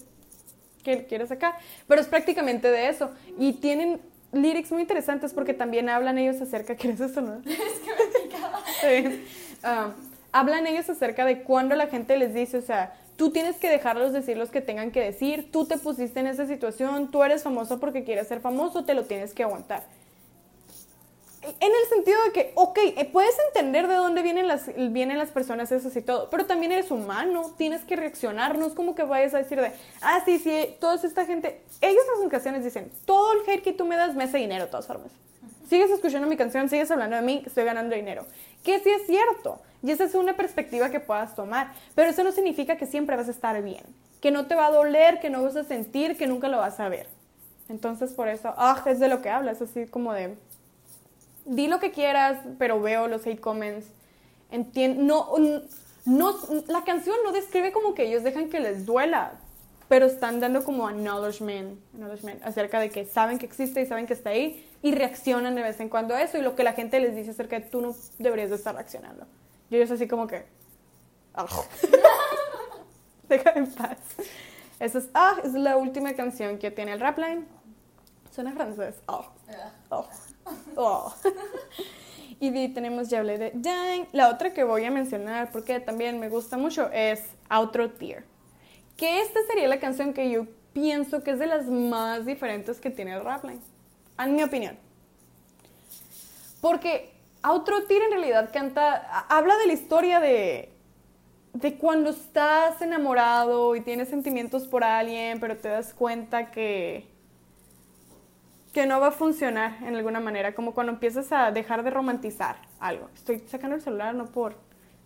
que 0.82 1.06
quieres 1.06 1.28
sacar. 1.28 1.54
Pero 1.86 2.00
es 2.00 2.08
prácticamente 2.08 2.70
de 2.70 2.88
eso. 2.88 3.10
Y 3.38 3.54
tienen 3.54 4.00
lyrics 4.32 4.72
muy 4.72 4.82
interesantes 4.82 5.32
porque 5.32 5.54
también 5.54 5.88
hablan 5.88 6.18
ellos 6.18 6.40
acerca, 6.40 6.74
¿quieres 6.76 7.00
esto, 7.00 7.20
no? 7.20 7.42
Es 7.44 9.00
que 9.00 9.08
me. 9.08 9.20
Ah, 9.62 9.92
hablan 10.32 10.66
ellos 10.66 10.88
acerca 10.90 11.24
de 11.24 11.42
cuando 11.42 11.76
la 11.76 11.86
gente 11.86 12.16
les 12.16 12.34
dice, 12.34 12.58
o 12.58 12.62
sea, 12.62 12.94
tú 13.16 13.30
tienes 13.30 13.56
que 13.56 13.68
dejarlos 13.68 14.12
decir 14.12 14.36
los 14.36 14.50
que 14.50 14.60
tengan 14.60 14.90
que 14.90 15.00
decir, 15.00 15.52
tú 15.52 15.66
te 15.66 15.78
pusiste 15.78 16.18
en 16.18 16.26
esa 16.26 16.46
situación, 16.46 17.10
tú 17.12 17.22
eres 17.22 17.44
famoso 17.44 17.78
porque 17.78 18.02
quieres 18.02 18.26
ser 18.26 18.40
famoso, 18.40 18.84
te 18.84 18.94
lo 18.94 19.04
tienes 19.04 19.34
que 19.34 19.44
aguantar. 19.44 19.84
En 21.42 21.72
el 21.72 21.88
sentido 21.88 22.22
de 22.24 22.32
que, 22.32 22.52
ok, 22.54 22.78
eh, 22.96 23.08
puedes 23.12 23.34
entender 23.48 23.88
de 23.88 23.94
dónde 23.94 24.22
vienen 24.22 24.46
las, 24.46 24.66
vienen 24.76 25.18
las 25.18 25.30
personas 25.30 25.72
esas 25.72 25.94
y 25.96 26.00
todo, 26.00 26.30
pero 26.30 26.46
también 26.46 26.70
eres 26.70 26.92
humano, 26.92 27.52
tienes 27.58 27.82
que 27.82 27.96
reaccionar, 27.96 28.56
no 28.56 28.66
es 28.66 28.74
como 28.74 28.94
que 28.94 29.02
vayas 29.02 29.34
a 29.34 29.38
decir 29.38 29.60
de, 29.60 29.72
ah, 30.02 30.22
sí, 30.24 30.38
sí, 30.38 30.76
toda 30.78 30.94
esta 30.94 31.26
gente, 31.26 31.60
ellos 31.80 32.04
en 32.14 32.22
sus 32.22 32.30
canciones 32.30 32.62
dicen, 32.62 32.92
todo 33.06 33.32
el 33.32 33.40
hate 33.48 33.62
que 33.62 33.72
tú 33.72 33.84
me 33.84 33.96
das 33.96 34.14
me 34.14 34.24
hace 34.24 34.38
dinero 34.38 34.66
de 34.66 34.70
todas 34.70 34.86
formas. 34.86 35.10
Sigues 35.68 35.90
escuchando 35.90 36.28
mi 36.28 36.36
canción, 36.36 36.68
sigues 36.68 36.90
hablando 36.92 37.16
de 37.16 37.22
mí, 37.22 37.42
estoy 37.44 37.64
ganando 37.64 37.96
dinero. 37.96 38.24
Que 38.62 38.78
sí 38.78 38.90
es 38.90 39.06
cierto, 39.06 39.60
y 39.82 39.90
esa 39.90 40.04
es 40.04 40.14
una 40.14 40.36
perspectiva 40.36 40.90
que 40.90 41.00
puedas 41.00 41.34
tomar, 41.34 41.72
pero 41.96 42.10
eso 42.10 42.22
no 42.22 42.30
significa 42.30 42.76
que 42.76 42.86
siempre 42.86 43.16
vas 43.16 43.26
a 43.26 43.32
estar 43.32 43.60
bien, 43.62 43.82
que 44.20 44.30
no 44.30 44.46
te 44.46 44.54
va 44.54 44.66
a 44.66 44.70
doler, 44.70 45.18
que 45.18 45.28
no 45.28 45.42
vas 45.42 45.56
a 45.56 45.64
sentir, 45.64 46.16
que 46.16 46.28
nunca 46.28 46.46
lo 46.46 46.58
vas 46.58 46.78
a 46.78 46.88
ver. 46.88 47.08
Entonces 47.68 48.12
por 48.12 48.28
eso, 48.28 48.54
ah, 48.56 48.80
es 48.86 49.00
de 49.00 49.08
lo 49.08 49.22
que 49.22 49.30
hablas, 49.30 49.60
así 49.60 49.86
como 49.86 50.12
de, 50.12 50.36
di 51.44 51.66
lo 51.68 51.80
que 51.80 51.90
quieras, 51.90 52.38
pero 52.58 52.80
veo 52.80 53.08
los 53.08 53.26
hate 53.26 53.40
comments. 53.40 53.86
Entien 54.50 55.06
no, 55.06 55.28
no, 56.04 56.36
la 56.68 56.84
canción 56.84 57.16
no 57.24 57.32
describe 57.32 57.72
como 57.72 57.94
que 57.94 58.04
ellos 58.04 58.22
dejan 58.22 58.48
que 58.50 58.60
les 58.60 58.84
duela, 58.84 59.32
pero 59.88 60.06
están 60.06 60.40
dando 60.40 60.64
como 60.64 60.86
acknowledgement, 60.88 61.78
acknowledgement 61.94 62.42
acerca 62.44 62.80
de 62.80 62.90
que 62.90 63.04
saben 63.06 63.38
que 63.38 63.46
existe 63.46 63.80
y 63.80 63.86
saben 63.86 64.06
que 64.06 64.14
está 64.14 64.30
ahí 64.30 64.66
y 64.82 64.92
reaccionan 64.94 65.54
de 65.54 65.62
vez 65.62 65.80
en 65.80 65.88
cuando 65.88 66.14
a 66.14 66.22
eso 66.22 66.38
y 66.38 66.42
lo 66.42 66.54
que 66.54 66.64
la 66.64 66.72
gente 66.72 66.98
les 67.00 67.14
dice 67.14 67.30
acerca 67.30 67.58
de 67.58 67.66
tú 67.66 67.80
no 67.80 67.94
deberías 68.18 68.50
de 68.50 68.56
estar 68.56 68.74
reaccionando. 68.74 69.26
Y 69.70 69.76
ellos 69.76 69.90
así 69.90 70.06
como 70.08 70.26
que... 70.26 70.44
"Ah". 71.34 71.46
Déjame 73.28 73.60
en 73.60 73.72
paz. 73.72 73.98
Esa 74.80 74.98
es, 74.98 75.08
ah, 75.14 75.36
es 75.44 75.52
la 75.54 75.76
última 75.76 76.12
canción 76.14 76.58
que 76.58 76.70
tiene 76.70 76.92
el 76.92 77.00
rapline. 77.00 77.46
Suena 78.30 78.52
francés. 78.52 78.96
Ah. 79.06 79.30
Oh. 79.90 80.06
Oh. 80.76 81.14
y 82.40 82.68
tenemos, 82.68 83.08
ya 83.08 83.20
hablé 83.20 83.38
de 83.38 83.52
Dang. 83.54 84.06
La 84.12 84.28
otra 84.28 84.52
que 84.52 84.64
voy 84.64 84.84
a 84.84 84.90
mencionar, 84.90 85.50
porque 85.52 85.80
también 85.80 86.18
me 86.18 86.28
gusta 86.28 86.56
mucho, 86.56 86.90
es 86.92 87.22
Outro 87.48 87.90
Tear. 87.90 88.24
Que 88.96 89.20
esta 89.20 89.40
sería 89.46 89.68
la 89.68 89.78
canción 89.78 90.12
que 90.12 90.30
yo 90.30 90.46
pienso 90.72 91.22
que 91.22 91.32
es 91.32 91.38
de 91.38 91.46
las 91.46 91.66
más 91.66 92.26
diferentes 92.26 92.80
que 92.80 92.90
tiene 92.90 93.14
el 93.14 93.24
Rapline. 93.24 93.60
En 94.18 94.34
mi 94.34 94.42
opinión. 94.42 94.76
Porque 96.60 97.12
Outro 97.42 97.86
Tear 97.86 98.02
en 98.02 98.10
realidad 98.12 98.50
canta, 98.52 99.26
habla 99.28 99.56
de 99.58 99.66
la 99.66 99.72
historia 99.72 100.20
de, 100.20 100.70
de 101.52 101.76
cuando 101.76 102.10
estás 102.10 102.80
enamorado 102.80 103.76
y 103.76 103.80
tienes 103.80 104.08
sentimientos 104.08 104.66
por 104.66 104.84
alguien, 104.84 105.40
pero 105.40 105.56
te 105.56 105.68
das 105.68 105.92
cuenta 105.92 106.50
que 106.50 107.11
que 108.72 108.86
no 108.86 109.00
va 109.00 109.08
a 109.08 109.12
funcionar 109.12 109.76
en 109.82 109.96
alguna 109.96 110.20
manera, 110.20 110.54
como 110.54 110.72
cuando 110.72 110.92
empiezas 110.92 111.30
a 111.32 111.50
dejar 111.50 111.82
de 111.82 111.90
romantizar 111.90 112.56
algo. 112.80 113.08
Estoy 113.14 113.40
sacando 113.40 113.76
el 113.76 113.82
celular 113.82 114.14
no 114.14 114.26
por 114.26 114.54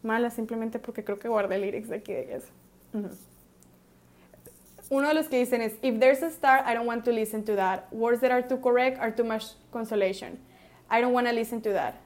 mala, 0.02 0.30
simplemente 0.30 0.78
porque 0.78 1.02
creo 1.02 1.18
que 1.18 1.28
guardé 1.28 1.58
lyrics 1.58 1.88
de 1.88 1.96
aquí 1.96 2.12
de 2.12 2.36
eso. 2.36 2.48
Uno 4.88 5.08
de 5.08 5.14
los 5.14 5.28
que 5.28 5.38
dicen 5.38 5.62
es, 5.62 5.74
if 5.82 5.98
there's 5.98 6.22
a 6.22 6.28
star, 6.28 6.62
I 6.64 6.74
don't 6.74 6.86
want 6.86 7.04
to 7.04 7.10
listen 7.10 7.44
to 7.44 7.56
that. 7.56 7.92
Words 7.92 8.20
that 8.20 8.30
are 8.30 8.42
too 8.42 8.58
correct 8.60 9.00
are 9.00 9.10
too 9.10 9.24
much 9.24 9.56
consolation. 9.72 10.38
I 10.88 11.00
don't 11.00 11.12
want 11.12 11.26
to 11.26 11.32
listen 11.32 11.60
to 11.62 11.72
that. 11.72 11.96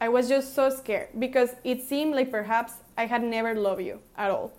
I 0.00 0.08
was 0.08 0.28
just 0.28 0.54
so 0.54 0.68
scared 0.68 1.10
because 1.18 1.54
it 1.62 1.82
seemed 1.82 2.16
like 2.16 2.32
perhaps 2.32 2.72
I 2.98 3.06
had 3.06 3.22
never 3.22 3.54
loved 3.54 3.82
you 3.82 4.00
at 4.16 4.32
all. 4.32 4.50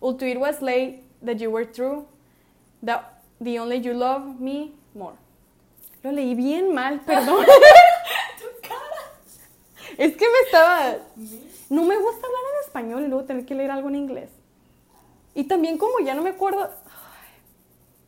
Until 0.00 0.28
it 0.28 0.38
was 0.38 0.62
late 0.62 1.02
that 1.20 1.40
you 1.40 1.50
were 1.50 1.64
true, 1.64 2.06
that 2.84 3.24
the 3.40 3.58
only 3.58 3.78
you 3.78 3.92
love 3.92 4.40
me 4.40 4.74
more. 4.94 5.16
Lo 6.06 6.12
leí 6.12 6.36
bien 6.36 6.72
mal, 6.72 7.00
perdón. 7.04 7.44
es 9.98 10.16
que 10.16 10.24
me 10.24 10.38
estaba... 10.44 10.94
No 11.68 11.82
me 11.82 11.96
gusta 11.96 12.24
hablar 12.24 12.42
en 12.54 12.64
español 12.64 13.02
y 13.02 13.08
luego 13.08 13.24
tener 13.24 13.44
que 13.44 13.56
leer 13.56 13.72
algo 13.72 13.88
en 13.88 13.96
inglés. 13.96 14.30
Y 15.34 15.44
también 15.44 15.78
como 15.78 15.98
ya 15.98 16.14
no 16.14 16.22
me 16.22 16.30
acuerdo... 16.30 16.62
Ay, 16.62 17.40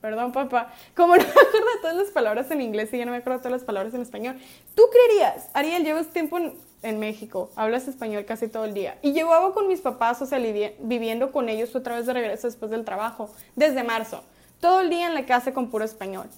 perdón, 0.00 0.30
papá. 0.30 0.72
Como 0.94 1.16
no 1.16 1.24
me 1.24 1.28
acuerdo 1.28 1.66
de 1.74 1.80
todas 1.80 1.96
las 1.96 2.10
palabras 2.12 2.48
en 2.52 2.60
inglés 2.60 2.88
y 2.92 2.98
ya 2.98 3.04
no 3.04 3.10
me 3.10 3.16
acuerdo 3.16 3.38
de 3.38 3.42
todas 3.42 3.60
las 3.60 3.66
palabras 3.66 3.92
en 3.94 4.02
español. 4.02 4.38
¿Tú 4.76 4.84
creerías, 4.92 5.48
Ariel, 5.52 5.82
llevas 5.82 6.06
tiempo 6.06 6.38
en, 6.38 6.54
en 6.84 7.00
México, 7.00 7.50
hablas 7.56 7.88
español 7.88 8.24
casi 8.26 8.46
todo 8.46 8.64
el 8.64 8.74
día. 8.74 8.96
Y 9.02 9.12
llevaba 9.12 9.52
con 9.54 9.66
mis 9.66 9.80
papás, 9.80 10.22
o 10.22 10.26
sea, 10.26 10.38
viviendo 10.38 11.32
con 11.32 11.48
ellos 11.48 11.74
otra 11.74 11.96
vez 11.96 12.06
de 12.06 12.12
regreso 12.12 12.46
después 12.46 12.70
del 12.70 12.84
trabajo, 12.84 13.28
desde 13.56 13.82
marzo. 13.82 14.22
Todo 14.60 14.82
el 14.82 14.88
día 14.88 15.08
en 15.08 15.14
la 15.14 15.26
casa 15.26 15.52
con 15.52 15.68
puro 15.68 15.84
español. 15.84 16.28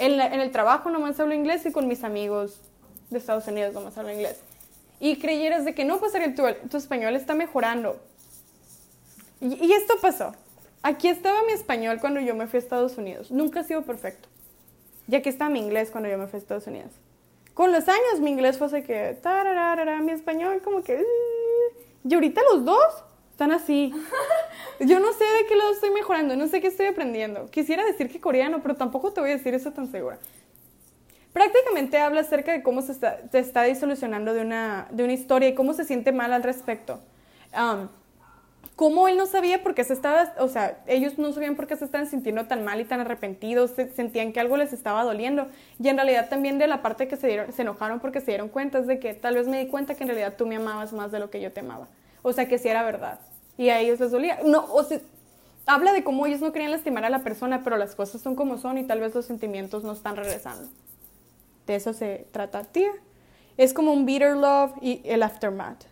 En, 0.00 0.16
la- 0.16 0.26
en 0.26 0.40
el 0.40 0.50
trabajo 0.50 0.90
nomás 0.90 1.20
hablo 1.20 1.34
inglés 1.34 1.64
y 1.66 1.72
con 1.72 1.86
mis 1.86 2.02
amigos 2.04 2.60
de 3.10 3.18
Estados 3.18 3.46
Unidos 3.46 3.74
nomás 3.74 3.96
hablo 3.98 4.10
inglés. 4.12 4.40
Y 4.98 5.16
creyeras 5.16 5.64
de 5.64 5.74
que 5.74 5.84
no, 5.84 5.98
pues 5.98 6.14
Ariel, 6.14 6.34
tu, 6.34 6.42
tu 6.68 6.76
español 6.76 7.14
está 7.16 7.34
mejorando. 7.34 8.00
Y, 9.40 9.54
y 9.64 9.72
esto 9.72 9.94
pasó. 10.00 10.34
Aquí 10.82 11.08
estaba 11.08 11.42
mi 11.44 11.52
español 11.52 11.98
cuando 12.00 12.20
yo 12.20 12.34
me 12.34 12.46
fui 12.46 12.56
a 12.58 12.60
Estados 12.60 12.96
Unidos. 12.98 13.30
Nunca 13.30 13.60
ha 13.60 13.64
sido 13.64 13.82
perfecto. 13.82 14.28
Y 15.08 15.14
aquí 15.16 15.28
está 15.28 15.48
mi 15.48 15.58
inglés 15.58 15.90
cuando 15.90 16.08
yo 16.08 16.18
me 16.18 16.26
fui 16.26 16.38
a 16.38 16.40
Estados 16.40 16.66
Unidos. 16.66 16.92
Con 17.54 17.72
los 17.72 17.88
años 17.88 18.20
mi 18.20 18.30
inglés 18.30 18.58
fue 18.58 18.68
así 18.68 18.82
que... 18.82 19.18
mi 20.02 20.12
español 20.12 20.62
como 20.62 20.82
que... 20.82 21.04
y 22.04 22.14
ahorita 22.14 22.40
los 22.52 22.64
dos 22.64 23.04
están 23.40 23.52
así. 23.52 23.90
Yo 24.80 25.00
no 25.00 25.12
sé 25.14 25.24
de 25.24 25.46
qué 25.48 25.56
lado 25.56 25.72
estoy 25.72 25.90
mejorando, 25.90 26.36
no 26.36 26.46
sé 26.46 26.60
qué 26.60 26.66
estoy 26.66 26.86
aprendiendo. 26.86 27.50
Quisiera 27.50 27.82
decir 27.86 28.10
que 28.10 28.20
coreano, 28.20 28.60
pero 28.60 28.74
tampoco 28.74 29.12
te 29.12 29.22
voy 29.22 29.30
a 29.30 29.36
decir 29.36 29.54
eso 29.54 29.72
tan 29.72 29.90
segura. 29.90 30.18
Prácticamente 31.32 31.96
habla 31.96 32.20
acerca 32.20 32.52
de 32.52 32.62
cómo 32.62 32.82
se 32.82 32.92
está, 32.92 33.18
se 33.32 33.38
está 33.38 33.62
disolucionando 33.62 34.34
de 34.34 34.42
una, 34.42 34.88
de 34.90 35.04
una 35.04 35.14
historia 35.14 35.48
y 35.48 35.54
cómo 35.54 35.72
se 35.72 35.84
siente 35.84 36.12
mal 36.12 36.34
al 36.34 36.42
respecto. 36.42 37.00
Um, 37.56 37.88
cómo 38.76 39.08
él 39.08 39.16
no 39.16 39.24
sabía 39.24 39.62
por 39.62 39.74
qué 39.74 39.84
se 39.84 39.94
estaba, 39.94 40.34
o 40.38 40.48
sea, 40.48 40.82
ellos 40.86 41.16
no 41.18 41.32
sabían 41.32 41.56
por 41.56 41.66
qué 41.66 41.76
se 41.76 41.86
estaban 41.86 42.08
sintiendo 42.08 42.44
tan 42.46 42.62
mal 42.62 42.78
y 42.78 42.84
tan 42.84 43.00
arrepentidos, 43.00 43.70
se- 43.70 43.90
sentían 43.94 44.32
que 44.34 44.40
algo 44.40 44.58
les 44.58 44.74
estaba 44.74 45.02
doliendo. 45.02 45.46
Y 45.82 45.88
en 45.88 45.96
realidad 45.96 46.28
también 46.28 46.58
de 46.58 46.66
la 46.66 46.82
parte 46.82 47.08
que 47.08 47.16
se, 47.16 47.26
dieron, 47.28 47.52
se 47.54 47.62
enojaron 47.62 48.00
porque 48.00 48.20
se 48.20 48.32
dieron 48.32 48.50
cuenta 48.50 48.80
es 48.80 48.86
de 48.86 48.98
que 48.98 49.14
tal 49.14 49.36
vez 49.36 49.48
me 49.48 49.64
di 49.64 49.70
cuenta 49.70 49.94
que 49.94 50.02
en 50.04 50.08
realidad 50.08 50.34
tú 50.36 50.46
me 50.46 50.56
amabas 50.56 50.92
más 50.92 51.10
de 51.10 51.20
lo 51.20 51.30
que 51.30 51.40
yo 51.40 51.50
te 51.52 51.60
amaba. 51.60 51.88
O 52.22 52.34
sea, 52.34 52.46
que 52.48 52.58
sí 52.58 52.68
era 52.68 52.82
verdad. 52.82 53.18
Y 53.60 53.68
a 53.68 53.78
ellos 53.78 54.00
les 54.00 54.10
dolía. 54.10 54.38
No, 54.42 54.64
o 54.72 54.82
sea, 54.84 55.00
habla 55.66 55.92
de 55.92 56.02
cómo 56.02 56.24
ellos 56.24 56.40
no 56.40 56.50
querían 56.50 56.70
lastimar 56.70 57.04
a 57.04 57.10
la 57.10 57.18
persona, 57.18 57.60
pero 57.62 57.76
las 57.76 57.94
cosas 57.94 58.22
son 58.22 58.34
como 58.34 58.56
son 58.56 58.78
y 58.78 58.84
tal 58.84 59.00
vez 59.00 59.14
los 59.14 59.26
sentimientos 59.26 59.84
no 59.84 59.92
están 59.92 60.16
regresando. 60.16 60.66
De 61.66 61.74
eso 61.74 61.92
se 61.92 62.26
trata 62.32 62.64
Tear. 62.64 62.94
Es 63.58 63.74
como 63.74 63.92
un 63.92 64.06
bitter 64.06 64.34
love 64.34 64.72
y 64.80 65.02
el 65.04 65.22
aftermath. 65.22 65.84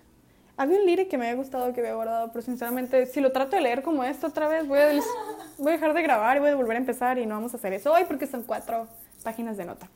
Había 0.56 0.78
un 0.80 0.86
lyric 0.86 1.10
que 1.10 1.18
me 1.18 1.26
había 1.28 1.36
gustado, 1.36 1.74
que 1.74 1.80
había 1.80 1.94
guardado, 1.94 2.32
pero 2.32 2.40
sinceramente, 2.42 3.04
si 3.04 3.20
lo 3.20 3.32
trato 3.32 3.56
de 3.56 3.60
leer 3.60 3.82
como 3.82 4.02
esto 4.02 4.28
otra 4.28 4.48
vez, 4.48 4.66
voy 4.66 4.78
a, 4.78 4.88
voy 5.58 5.68
a 5.68 5.72
dejar 5.72 5.92
de 5.92 6.02
grabar 6.02 6.38
y 6.38 6.40
voy 6.40 6.48
a 6.48 6.54
volver 6.54 6.78
a 6.78 6.80
empezar 6.80 7.18
y 7.18 7.26
no 7.26 7.34
vamos 7.34 7.52
a 7.52 7.58
hacer 7.58 7.74
eso 7.74 7.92
hoy 7.92 8.04
porque 8.08 8.26
son 8.26 8.44
cuatro 8.44 8.88
páginas 9.22 9.58
de 9.58 9.66
nota. 9.66 9.90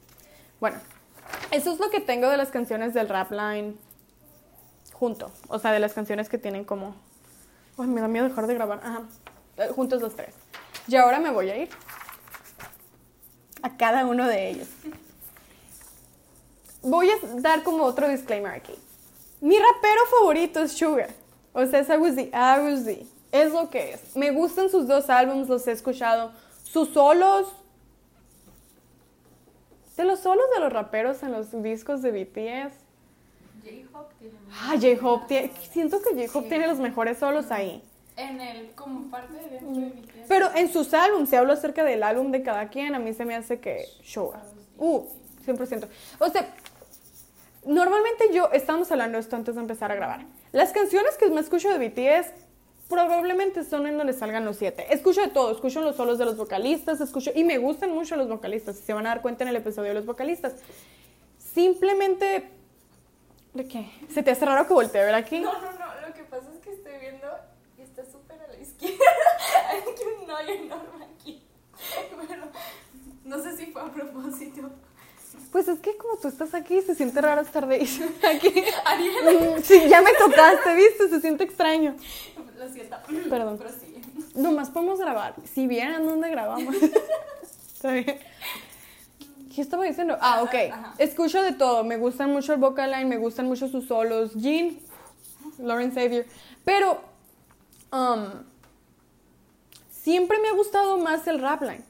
Bueno, 0.60 0.76
Eso 1.50 1.72
es 1.72 1.80
lo 1.80 1.88
que 1.88 2.00
tengo 2.00 2.28
de 2.28 2.36
las 2.36 2.50
canciones 2.50 2.92
del 2.92 3.08
rap 3.08 3.30
line 3.30 3.76
junto. 4.92 5.30
O 5.48 5.58
sea, 5.58 5.72
de 5.72 5.78
las 5.78 5.94
canciones 5.94 6.28
que 6.28 6.36
tienen 6.36 6.64
como... 6.64 6.94
Ay, 7.78 7.86
me 7.86 8.00
da 8.00 8.08
miedo 8.08 8.28
dejar 8.28 8.46
de 8.46 8.54
grabar. 8.54 8.80
Ajá. 8.82 9.02
Eh, 9.56 9.68
Juntos 9.74 10.00
los 10.00 10.14
tres. 10.14 10.34
Y 10.88 10.96
ahora 10.96 11.20
me 11.20 11.30
voy 11.30 11.50
a 11.50 11.56
ir 11.56 11.68
a 13.62 13.76
cada 13.76 14.04
uno 14.06 14.26
de 14.26 14.50
ellos. 14.50 14.68
Voy 16.82 17.08
a 17.10 17.14
dar 17.40 17.62
como 17.62 17.84
otro 17.84 18.08
disclaimer 18.08 18.52
aquí. 18.52 18.74
Mi 19.40 19.56
rapero 19.58 20.00
favorito 20.18 20.62
es 20.62 20.72
Sugar. 20.72 21.10
O 21.52 21.64
sea, 21.66 21.80
es 21.80 21.90
Aguzi. 21.90 22.30
Aguzi. 22.32 23.08
Es 23.30 23.52
lo 23.52 23.70
que 23.70 23.94
es. 23.94 24.16
Me 24.16 24.30
gustan 24.30 24.68
sus 24.68 24.86
dos 24.86 25.08
álbumes, 25.08 25.48
los 25.48 25.66
he 25.66 25.72
escuchado. 25.72 26.32
Sus 26.64 26.88
solos. 26.90 27.54
De 29.96 30.04
los 30.04 30.20
solos 30.20 30.44
de 30.54 30.60
los 30.60 30.72
raperos 30.72 31.22
en 31.22 31.32
los 31.32 31.62
discos 31.62 32.02
de 32.02 32.10
BTS. 32.10 32.74
J-Hope 33.62 34.14
tiene. 34.18 34.34
Ah, 34.52 34.74
J-Hope. 34.80 35.26
tiene- 35.28 35.50
Siento 35.70 35.98
que 36.02 36.10
J-Hope 36.10 36.44
Sí. 36.44 36.48
tiene 36.48 36.66
los 36.66 36.78
mejores 36.78 37.18
solos 37.18 37.50
ahí. 37.50 37.82
En 38.16 38.40
el, 38.40 38.72
como 38.74 39.10
parte 39.10 39.32
de 39.34 39.48
dentro 39.48 39.68
de 39.70 39.80
mi 39.94 40.02
tía. 40.02 40.24
Pero 40.28 40.50
en 40.54 40.70
sus 40.72 40.92
álbumes, 40.92 41.30
si 41.30 41.36
hablo 41.36 41.52
acerca 41.54 41.82
del 41.84 42.02
álbum 42.02 42.30
de 42.30 42.42
cada 42.42 42.68
quien, 42.68 42.94
a 42.94 42.98
mí 42.98 43.14
se 43.14 43.24
me 43.24 43.34
hace 43.34 43.58
que 43.60 43.86
Sugar. 44.02 44.42
Uh, 44.76 45.04
100%. 45.46 45.88
O 46.18 46.28
sea, 46.28 46.54
normalmente 47.64 48.24
yo, 48.32 48.50
estábamos 48.52 48.90
hablando 48.92 49.16
de 49.16 49.22
esto 49.22 49.36
antes 49.36 49.54
de 49.54 49.60
empezar 49.60 49.90
a 49.92 49.94
grabar. 49.94 50.26
Las 50.52 50.72
canciones 50.72 51.16
que 51.16 51.28
me 51.30 51.40
escucho 51.40 51.70
de 51.70 51.78
BTS 51.78 52.30
probablemente 52.88 53.64
son 53.64 53.86
en 53.86 53.96
donde 53.96 54.12
salgan 54.12 54.44
los 54.44 54.56
siete. 54.56 54.92
Escucho 54.92 55.22
de 55.22 55.28
todo, 55.28 55.50
escucho 55.50 55.80
los 55.80 55.96
solos 55.96 56.18
de 56.18 56.26
los 56.26 56.36
vocalistas, 56.36 57.00
escucho, 57.00 57.30
y 57.34 57.42
me 57.44 57.56
gustan 57.56 57.90
mucho 57.92 58.16
los 58.16 58.28
vocalistas, 58.28 58.76
se 58.76 58.92
van 58.92 59.06
a 59.06 59.10
dar 59.10 59.22
cuenta 59.22 59.44
en 59.44 59.48
el 59.48 59.56
episodio 59.56 59.88
de 59.88 59.94
los 59.94 60.04
vocalistas. 60.06 60.54
Simplemente, 61.38 62.48
¿de 63.54 63.68
qué? 63.68 63.90
¿Se 64.12 64.22
te 64.22 64.30
hace 64.30 64.44
raro 64.44 64.66
que 64.66 64.74
voltee 64.74 65.02
a 65.02 65.04
ver 65.06 65.14
aquí? 65.14 65.40
No, 65.40 65.52
no, 65.52 65.72
no. 65.72 66.06
Lo 66.08 66.14
que 66.14 66.22
pasa 66.24 66.46
es 66.54 66.60
que 66.60 66.72
estoy 66.72 66.92
viendo 67.00 67.26
y 67.78 67.82
está 67.82 68.04
súper 68.04 68.40
a 68.42 68.48
la 68.48 68.58
izquierda. 68.58 68.96
Hay 69.70 69.78
un 70.24 70.30
hoyo 70.30 70.52
enorme 70.64 71.06
aquí. 71.14 71.42
Pero 72.28 72.44
no 73.24 73.42
sé 73.42 73.56
si 73.56 73.66
fue 73.66 73.82
a 73.82 73.92
propósito. 73.92 74.70
Pues 75.50 75.68
es 75.68 75.80
que 75.80 75.96
como 75.96 76.16
tú 76.16 76.28
estás 76.28 76.54
aquí, 76.54 76.80
se 76.82 76.94
siente 76.94 77.20
raro 77.20 77.42
estar 77.42 77.66
de 77.66 77.76
aquí. 78.36 78.64
Ariel. 78.84 79.56
Mm, 79.58 79.62
Sí, 79.62 79.88
ya 79.88 80.00
me 80.00 80.12
tocaste, 80.14 80.74
¿viste? 80.74 81.08
Se 81.08 81.20
siente 81.20 81.44
extraño. 81.44 81.96
Lo 82.58 82.68
siento. 82.70 82.96
Perdón. 83.28 83.58
Pero 83.58 83.70
sí. 83.70 84.00
Nomás 84.34 84.70
podemos 84.70 84.98
grabar. 84.98 85.34
Si 85.52 85.66
vieran 85.66 86.06
dónde 86.06 86.30
grabamos. 86.30 86.74
Está 87.74 87.92
bien. 87.92 88.18
¿Qué 89.54 89.60
estaba 89.60 89.84
diciendo? 89.84 90.16
Ah, 90.20 90.42
ok. 90.42 90.54
Ajá. 90.72 90.94
Escucho 90.98 91.42
de 91.42 91.52
todo. 91.52 91.84
Me 91.84 91.96
gustan 91.96 92.30
mucho 92.32 92.52
el 92.54 92.60
vocal 92.60 92.90
line, 92.90 93.04
me 93.04 93.18
gustan 93.18 93.46
mucho 93.46 93.68
sus 93.68 93.86
solos. 93.86 94.32
Jean, 94.34 94.78
Lauren 95.58 95.92
Xavier. 95.92 96.26
Pero, 96.64 97.00
um, 97.92 98.24
siempre 99.90 100.38
me 100.38 100.48
ha 100.48 100.52
gustado 100.52 100.96
más 100.98 101.26
el 101.26 101.40
rap 101.40 101.62
line. 101.62 101.84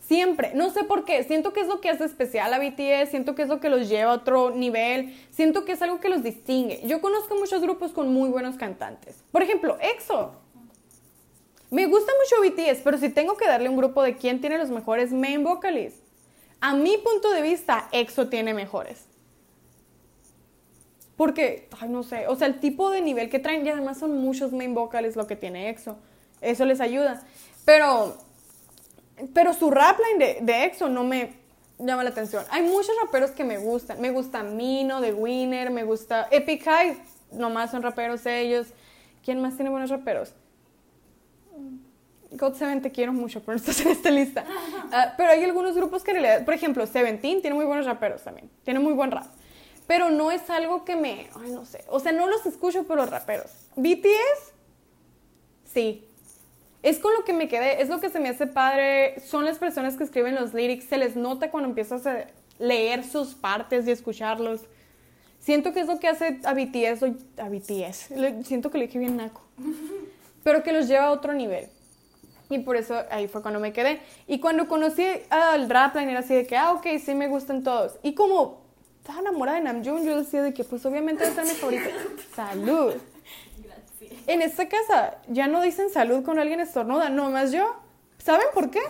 Siempre. 0.00 0.52
No 0.54 0.70
sé 0.70 0.84
por 0.84 1.04
qué. 1.04 1.22
Siento 1.24 1.52
que 1.52 1.60
es 1.60 1.68
lo 1.68 1.80
que 1.80 1.88
hace 1.88 2.04
especial 2.04 2.52
a 2.52 2.58
BTS. 2.58 3.10
Siento 3.10 3.34
que 3.34 3.42
es 3.42 3.48
lo 3.48 3.60
que 3.60 3.70
los 3.70 3.88
lleva 3.88 4.12
a 4.12 4.14
otro 4.14 4.50
nivel. 4.50 5.16
Siento 5.30 5.64
que 5.64 5.72
es 5.72 5.82
algo 5.82 6.00
que 6.00 6.08
los 6.08 6.22
distingue. 6.22 6.82
Yo 6.84 7.00
conozco 7.00 7.36
muchos 7.36 7.62
grupos 7.62 7.92
con 7.92 8.12
muy 8.12 8.28
buenos 8.28 8.56
cantantes. 8.56 9.22
Por 9.30 9.42
ejemplo, 9.42 9.78
EXO. 9.80 10.32
Me 11.70 11.86
gusta 11.86 12.12
mucho 12.22 12.54
BTS, 12.54 12.82
pero 12.84 12.98
si 12.98 13.08
tengo 13.08 13.36
que 13.36 13.46
darle 13.46 13.68
un 13.68 13.76
grupo 13.76 14.02
de 14.02 14.16
quién 14.16 14.40
tiene 14.40 14.58
los 14.58 14.70
mejores 14.70 15.12
main 15.12 15.42
vocalists, 15.42 16.03
a 16.64 16.72
mi 16.72 16.96
punto 16.96 17.30
de 17.30 17.42
vista, 17.42 17.90
EXO 17.92 18.28
tiene 18.28 18.54
mejores. 18.54 19.04
Porque, 21.14 21.68
ay, 21.78 21.90
no 21.90 22.02
sé, 22.02 22.26
o 22.26 22.36
sea, 22.36 22.46
el 22.46 22.58
tipo 22.58 22.90
de 22.90 23.02
nivel 23.02 23.28
que 23.28 23.38
traen, 23.38 23.66
y 23.66 23.68
además 23.68 23.98
son 23.98 24.16
muchos 24.16 24.50
main 24.50 24.72
vocalists 24.72 25.14
lo 25.14 25.26
que 25.26 25.36
tiene 25.36 25.68
EXO. 25.68 25.98
Eso 26.40 26.64
les 26.64 26.80
ayuda. 26.80 27.22
Pero, 27.66 28.16
pero 29.34 29.52
su 29.52 29.70
rap 29.70 29.98
line 29.98 30.24
de, 30.24 30.38
de 30.40 30.64
EXO 30.64 30.88
no 30.88 31.04
me 31.04 31.34
llama 31.78 32.02
la 32.02 32.08
atención. 32.08 32.42
Hay 32.50 32.62
muchos 32.62 32.96
raperos 33.04 33.32
que 33.32 33.44
me 33.44 33.58
gustan. 33.58 34.00
Me 34.00 34.10
gusta 34.10 34.42
Mino, 34.42 35.02
The 35.02 35.12
Winner, 35.12 35.70
me 35.70 35.84
gusta 35.84 36.28
Epic 36.30 36.64
High, 36.64 36.96
nomás 37.32 37.72
son 37.72 37.82
raperos 37.82 38.24
ellos. 38.24 38.68
¿Quién 39.22 39.38
más 39.42 39.56
tiene 39.56 39.68
buenos 39.70 39.90
raperos? 39.90 40.32
God 42.34 42.54
Seven 42.54 42.82
te 42.82 42.90
quiero 42.90 43.12
mucho, 43.12 43.40
pero 43.40 43.52
no 43.52 43.56
estás 43.56 43.80
en 43.80 43.88
esta 43.88 44.10
lista. 44.10 44.44
Ah, 44.92 45.14
pero 45.16 45.30
hay 45.30 45.42
algunos 45.44 45.74
grupos 45.74 46.02
que 46.02 46.10
en 46.10 46.20
realidad, 46.20 46.44
por 46.44 46.54
ejemplo, 46.54 46.86
Seventeen 46.86 47.40
tiene 47.40 47.54
muy 47.54 47.64
buenos 47.64 47.86
raperos 47.86 48.22
también, 48.22 48.50
tiene 48.64 48.80
muy 48.80 48.92
buen 48.92 49.10
rap. 49.10 49.26
Pero 49.86 50.10
no 50.10 50.32
es 50.32 50.48
algo 50.50 50.84
que 50.84 50.96
me, 50.96 51.28
ay, 51.42 51.50
no 51.50 51.64
sé, 51.64 51.84
o 51.88 52.00
sea, 52.00 52.12
no 52.12 52.26
los 52.26 52.44
escucho 52.46 52.84
por 52.84 52.96
los 52.96 53.10
raperos. 53.10 53.50
BTS, 53.76 54.52
sí. 55.72 56.06
Es 56.82 56.98
con 56.98 57.14
lo 57.14 57.24
que 57.24 57.32
me 57.32 57.48
quedé, 57.48 57.80
es 57.80 57.88
lo 57.88 58.00
que 58.00 58.10
se 58.10 58.20
me 58.20 58.28
hace 58.28 58.46
padre, 58.46 59.20
son 59.20 59.44
las 59.44 59.58
personas 59.58 59.96
que 59.96 60.04
escriben 60.04 60.34
los 60.34 60.52
lyrics, 60.52 60.84
se 60.84 60.98
les 60.98 61.16
nota 61.16 61.50
cuando 61.50 61.68
empiezas 61.68 62.06
a 62.06 62.26
leer 62.58 63.04
sus 63.04 63.34
partes 63.34 63.86
y 63.86 63.90
escucharlos. 63.90 64.60
Siento 65.40 65.72
que 65.72 65.80
es 65.80 65.86
lo 65.86 65.98
que 65.98 66.08
hace 66.08 66.40
a 66.44 66.54
BTS, 66.54 67.02
a 67.38 67.48
BTS, 67.48 68.46
siento 68.46 68.70
que 68.70 68.78
le 68.78 68.86
dije 68.86 68.98
bien 68.98 69.16
naco, 69.16 69.42
pero 70.42 70.62
que 70.62 70.72
los 70.72 70.88
lleva 70.88 71.04
a 71.06 71.10
otro 71.10 71.34
nivel. 71.34 71.68
Y 72.50 72.58
por 72.58 72.76
eso 72.76 73.02
ahí 73.10 73.28
fue 73.28 73.42
cuando 73.42 73.60
me 73.60 73.72
quedé. 73.72 74.00
Y 74.26 74.40
cuando 74.40 74.68
conocí 74.68 75.06
al 75.30 75.68
Rapline 75.68 76.10
era 76.10 76.20
así 76.20 76.34
de 76.34 76.46
que, 76.46 76.56
ah, 76.56 76.72
ok, 76.72 76.86
sí 77.02 77.14
me 77.14 77.28
gustan 77.28 77.62
todos. 77.62 77.98
Y 78.02 78.14
como 78.14 78.64
estaba 78.98 79.20
enamorada 79.20 79.58
de 79.58 79.64
Namjoon, 79.64 80.04
yo 80.04 80.16
decía 80.16 80.42
de 80.42 80.54
que 80.54 80.64
pues 80.64 80.84
obviamente 80.86 81.24
debe 81.24 81.34
ser 81.34 81.44
mi 81.44 81.50
favorito. 81.50 81.90
Salud. 82.34 82.94
Gracias. 83.58 84.28
En 84.28 84.42
esta 84.42 84.68
casa 84.68 85.18
ya 85.28 85.46
no 85.46 85.62
dicen 85.62 85.90
salud 85.90 86.22
cuando 86.24 86.42
alguien 86.42 86.60
estornuda, 86.60 87.08
no 87.08 87.30
más 87.30 87.52
yo. 87.52 87.76
¿Saben 88.18 88.46
por 88.54 88.70
qué? 88.70 88.80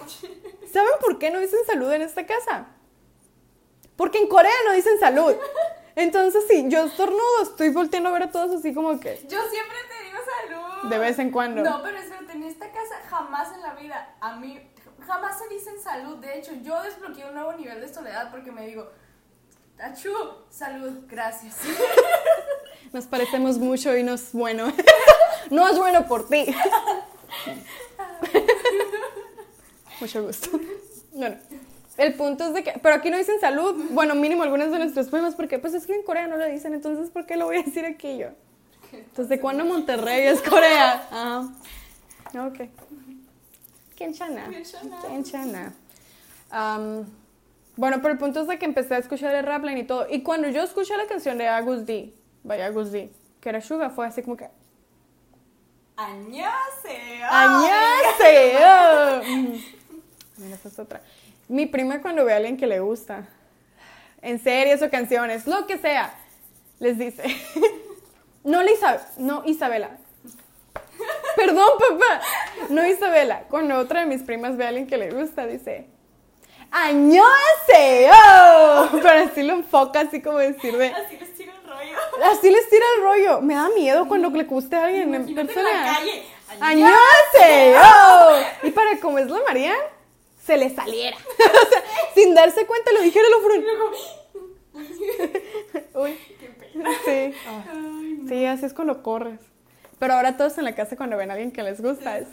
¿Saben 0.72 0.92
por 1.00 1.18
qué 1.18 1.30
no 1.30 1.40
dicen 1.40 1.58
salud 1.66 1.90
en 1.92 2.02
esta 2.02 2.24
casa? 2.26 2.68
Porque 3.96 4.18
en 4.18 4.28
Corea 4.28 4.52
no 4.66 4.72
dicen 4.72 4.98
salud. 5.00 5.34
Entonces, 5.96 6.44
sí, 6.48 6.64
yo 6.68 6.84
estornudo, 6.84 7.42
estoy 7.42 7.70
volteando 7.70 8.08
a 8.08 8.12
ver 8.12 8.24
a 8.24 8.30
todos 8.30 8.52
así 8.56 8.74
como 8.74 8.98
que 8.98 9.16
Yo 9.28 9.40
siempre 9.48 9.76
te 9.88 10.03
salud. 10.24 10.90
de 10.90 10.98
vez 10.98 11.18
en 11.18 11.30
cuando. 11.30 11.62
No, 11.62 11.82
pero 11.82 11.98
espérate, 11.98 12.32
en 12.32 12.42
esta 12.44 12.70
casa 12.70 12.94
jamás 13.08 13.52
en 13.54 13.62
la 13.62 13.74
vida, 13.74 14.14
a 14.20 14.36
mí, 14.36 14.60
jamás 15.06 15.38
se 15.38 15.48
dicen 15.48 15.80
salud. 15.80 16.16
De 16.18 16.38
hecho, 16.38 16.52
yo 16.62 16.82
desbloqueé 16.82 17.26
un 17.26 17.34
nuevo 17.34 17.52
nivel 17.54 17.80
de 17.80 17.92
soledad 17.92 18.30
porque 18.30 18.52
me 18.52 18.66
digo, 18.66 18.90
Tachu, 19.76 20.12
salud, 20.50 21.04
gracias. 21.08 21.56
Nos 22.92 23.06
parecemos 23.06 23.58
mucho 23.58 23.96
y 23.96 24.04
no 24.04 24.14
es 24.14 24.32
bueno. 24.32 24.72
no 25.50 25.68
es 25.68 25.76
bueno 25.76 26.06
por 26.06 26.28
ti. 26.28 26.46
Mucho 30.00 30.24
gusto. 30.24 30.60
Bueno, 31.12 31.36
el 31.96 32.14
punto 32.14 32.44
es 32.44 32.54
de 32.54 32.62
que, 32.62 32.72
pero 32.82 32.94
aquí 32.96 33.10
no 33.10 33.16
dicen 33.16 33.40
salud. 33.40 33.74
Bueno, 33.90 34.14
mínimo 34.14 34.44
algunas 34.44 34.70
de 34.70 34.78
nuestros 34.78 35.08
poemas, 35.08 35.34
porque 35.34 35.58
pues 35.58 35.74
es 35.74 35.86
que 35.86 35.94
en 35.94 36.02
Corea 36.02 36.28
no 36.28 36.36
lo 36.36 36.46
dicen, 36.46 36.74
entonces 36.74 37.10
¿por 37.10 37.26
qué 37.26 37.36
lo 37.36 37.46
voy 37.46 37.56
a 37.58 37.62
decir 37.62 37.84
aquí 37.84 38.18
yo? 38.18 38.28
Entonces, 39.14 39.28
¿de 39.28 39.38
cuándo 39.40 39.64
Monterrey 39.64 40.26
es 40.26 40.42
Corea? 40.42 41.08
Ah, 42.36 42.48
ok. 42.48 42.68
Kenchana. 43.94 44.50
Kenchana. 45.06 45.72
Am, 46.50 47.06
bueno, 47.76 47.98
pero 48.02 48.14
el 48.14 48.18
punto 48.18 48.40
es 48.40 48.48
de 48.48 48.58
que 48.58 48.64
empecé 48.64 48.96
a 48.96 48.98
escuchar 48.98 49.32
el 49.36 49.44
rapline 49.44 49.78
y 49.78 49.84
todo. 49.84 50.08
Y 50.10 50.24
cuando 50.24 50.48
yo 50.48 50.64
escuché 50.64 50.96
la 50.96 51.06
canción 51.06 51.38
de 51.38 51.46
Agus 51.46 51.86
D, 51.86 52.12
vaya 52.42 52.66
Agus 52.66 52.90
D, 52.90 53.08
que 53.40 53.48
era 53.50 53.60
Suga, 53.60 53.90
fue 53.90 54.04
así 54.04 54.20
como 54.22 54.36
que, 54.36 54.48
¡Añase! 55.94 57.22
¡Añase! 57.22 58.58
Mm. 59.28 59.52
Mira, 60.38 60.56
esa 60.56 60.68
es 60.68 60.78
otra. 60.80 61.02
Mi 61.46 61.66
prima 61.66 62.02
cuando 62.02 62.24
ve 62.24 62.32
a 62.32 62.38
alguien 62.38 62.56
que 62.56 62.66
le 62.66 62.80
gusta, 62.80 63.28
en 64.22 64.40
series 64.40 64.82
o 64.82 64.90
canciones, 64.90 65.46
lo 65.46 65.68
que 65.68 65.78
sea, 65.78 66.12
les 66.80 66.98
dice, 66.98 67.22
no, 68.44 68.62
la 68.62 68.70
Isa- 68.70 69.06
no 69.18 69.42
Isabela, 69.46 69.98
perdón 71.36 71.68
papá, 71.78 72.20
no 72.70 72.86
Isabela, 72.86 73.44
cuando 73.50 73.76
otra 73.78 74.00
de 74.00 74.06
mis 74.06 74.22
primas 74.22 74.56
ve 74.56 74.64
a 74.64 74.68
alguien 74.68 74.86
que 74.86 74.96
le 74.96 75.10
gusta, 75.10 75.46
dice. 75.46 75.88
¡Oh! 78.12 78.88
Pero 79.00 79.24
así 79.30 79.42
lo 79.44 79.52
enfoca, 79.54 80.00
así 80.00 80.20
como 80.20 80.38
decir 80.38 80.76
de... 80.76 80.86
Así 80.88 81.16
les 81.18 81.32
tiro 81.36 81.52
el 81.52 81.68
rollo. 81.68 81.98
Así 82.32 82.50
les 82.50 82.68
tira 82.68 82.84
el 82.96 83.02
rollo. 83.02 83.40
Me 83.42 83.54
da 83.54 83.68
miedo 83.70 84.08
cuando 84.08 84.28
le 84.30 84.42
guste 84.42 84.74
a 84.74 84.86
alguien 84.86 85.14
en 85.14 85.28
Imagínate 85.28 85.40
en 85.40 85.46
persona. 85.46 85.70
la. 85.72 86.66
¡Oh! 87.80 88.36
Y 88.66 88.70
para 88.72 88.98
como 88.98 89.18
es 89.20 89.28
la 89.30 89.40
María, 89.46 89.74
se 90.44 90.56
le 90.56 90.68
saliera. 90.74 91.16
O 91.38 91.68
sea, 91.68 91.82
sin 92.14 92.34
darse 92.34 92.66
cuenta 92.66 92.90
lo 92.92 93.02
dijera 93.02 93.26
lo 93.30 93.40
Uy, 96.02 96.18
Qué 96.40 96.46
pena. 96.48 96.90
sí. 97.04 97.34
No. 97.46 98.03
Sí, 98.28 98.46
así 98.46 98.66
es 98.66 98.74
cuando 98.74 99.02
corres. 99.02 99.40
Pero 99.98 100.14
ahora 100.14 100.36
todos 100.36 100.58
en 100.58 100.64
la 100.64 100.74
casa 100.74 100.96
cuando 100.96 101.16
ven 101.16 101.30
a 101.30 101.34
alguien 101.34 101.52
que 101.52 101.62
les 101.62 101.80
gusta 101.80 102.18
es. 102.18 102.28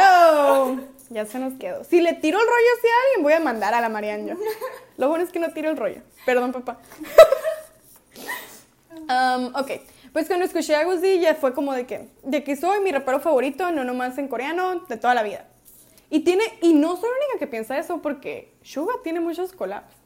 ¡Oh! 0.00 0.76
Ya 1.10 1.26
se 1.26 1.38
nos 1.38 1.54
quedó. 1.54 1.84
Si 1.84 2.00
le 2.00 2.14
tiro 2.14 2.38
el 2.38 2.46
rollo 2.46 2.66
así 2.78 2.86
a 2.86 3.06
alguien, 3.06 3.22
voy 3.22 3.32
a 3.34 3.40
mandar 3.40 3.74
a 3.74 3.80
la 3.80 3.88
Marian 3.88 4.26
yo. 4.26 4.34
Lo 4.96 5.08
bueno 5.08 5.24
es 5.24 5.30
que 5.30 5.40
no 5.40 5.52
tiro 5.52 5.70
el 5.70 5.76
rollo. 5.76 6.02
Perdón, 6.24 6.52
papá. 6.52 6.78
Um, 9.02 9.46
ok, 9.56 9.70
pues 10.12 10.28
cuando 10.28 10.44
escuché 10.44 10.76
a 10.76 10.84
D 10.84 11.18
ya 11.18 11.34
fue 11.34 11.54
como 11.54 11.72
de 11.72 11.86
que, 11.86 12.08
de 12.22 12.44
que 12.44 12.56
soy 12.56 12.80
mi 12.80 12.92
rapero 12.92 13.20
favorito, 13.20 13.72
no 13.72 13.84
nomás 13.84 14.16
en 14.18 14.28
coreano, 14.28 14.80
de 14.88 14.96
toda 14.96 15.14
la 15.14 15.22
vida. 15.22 15.46
Y 16.10 16.20
tiene, 16.20 16.44
y 16.60 16.74
no 16.74 16.96
soy 16.96 17.08
la 17.08 17.16
única 17.16 17.38
que 17.38 17.46
piensa 17.46 17.78
eso 17.78 18.02
porque 18.02 18.52
Suga 18.62 18.94
tiene 19.02 19.20
muchos 19.20 19.52
collabs. 19.52 20.01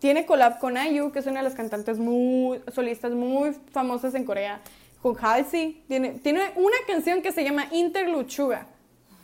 Tiene 0.00 0.24
collab 0.24 0.58
con 0.58 0.78
IU, 0.78 1.12
que 1.12 1.18
es 1.18 1.26
una 1.26 1.40
de 1.40 1.44
las 1.44 1.54
cantantes 1.54 1.98
muy, 1.98 2.62
solistas 2.72 3.12
muy 3.12 3.52
famosas 3.70 4.14
en 4.14 4.24
Corea. 4.24 4.60
Con 5.02 5.14
Halsey. 5.20 5.84
Tiene, 5.88 6.12
tiene 6.12 6.40
una 6.56 6.76
canción 6.86 7.20
que 7.20 7.32
se 7.32 7.44
llama 7.44 7.66
Interlude 7.70 8.30
Suga. 8.30 8.66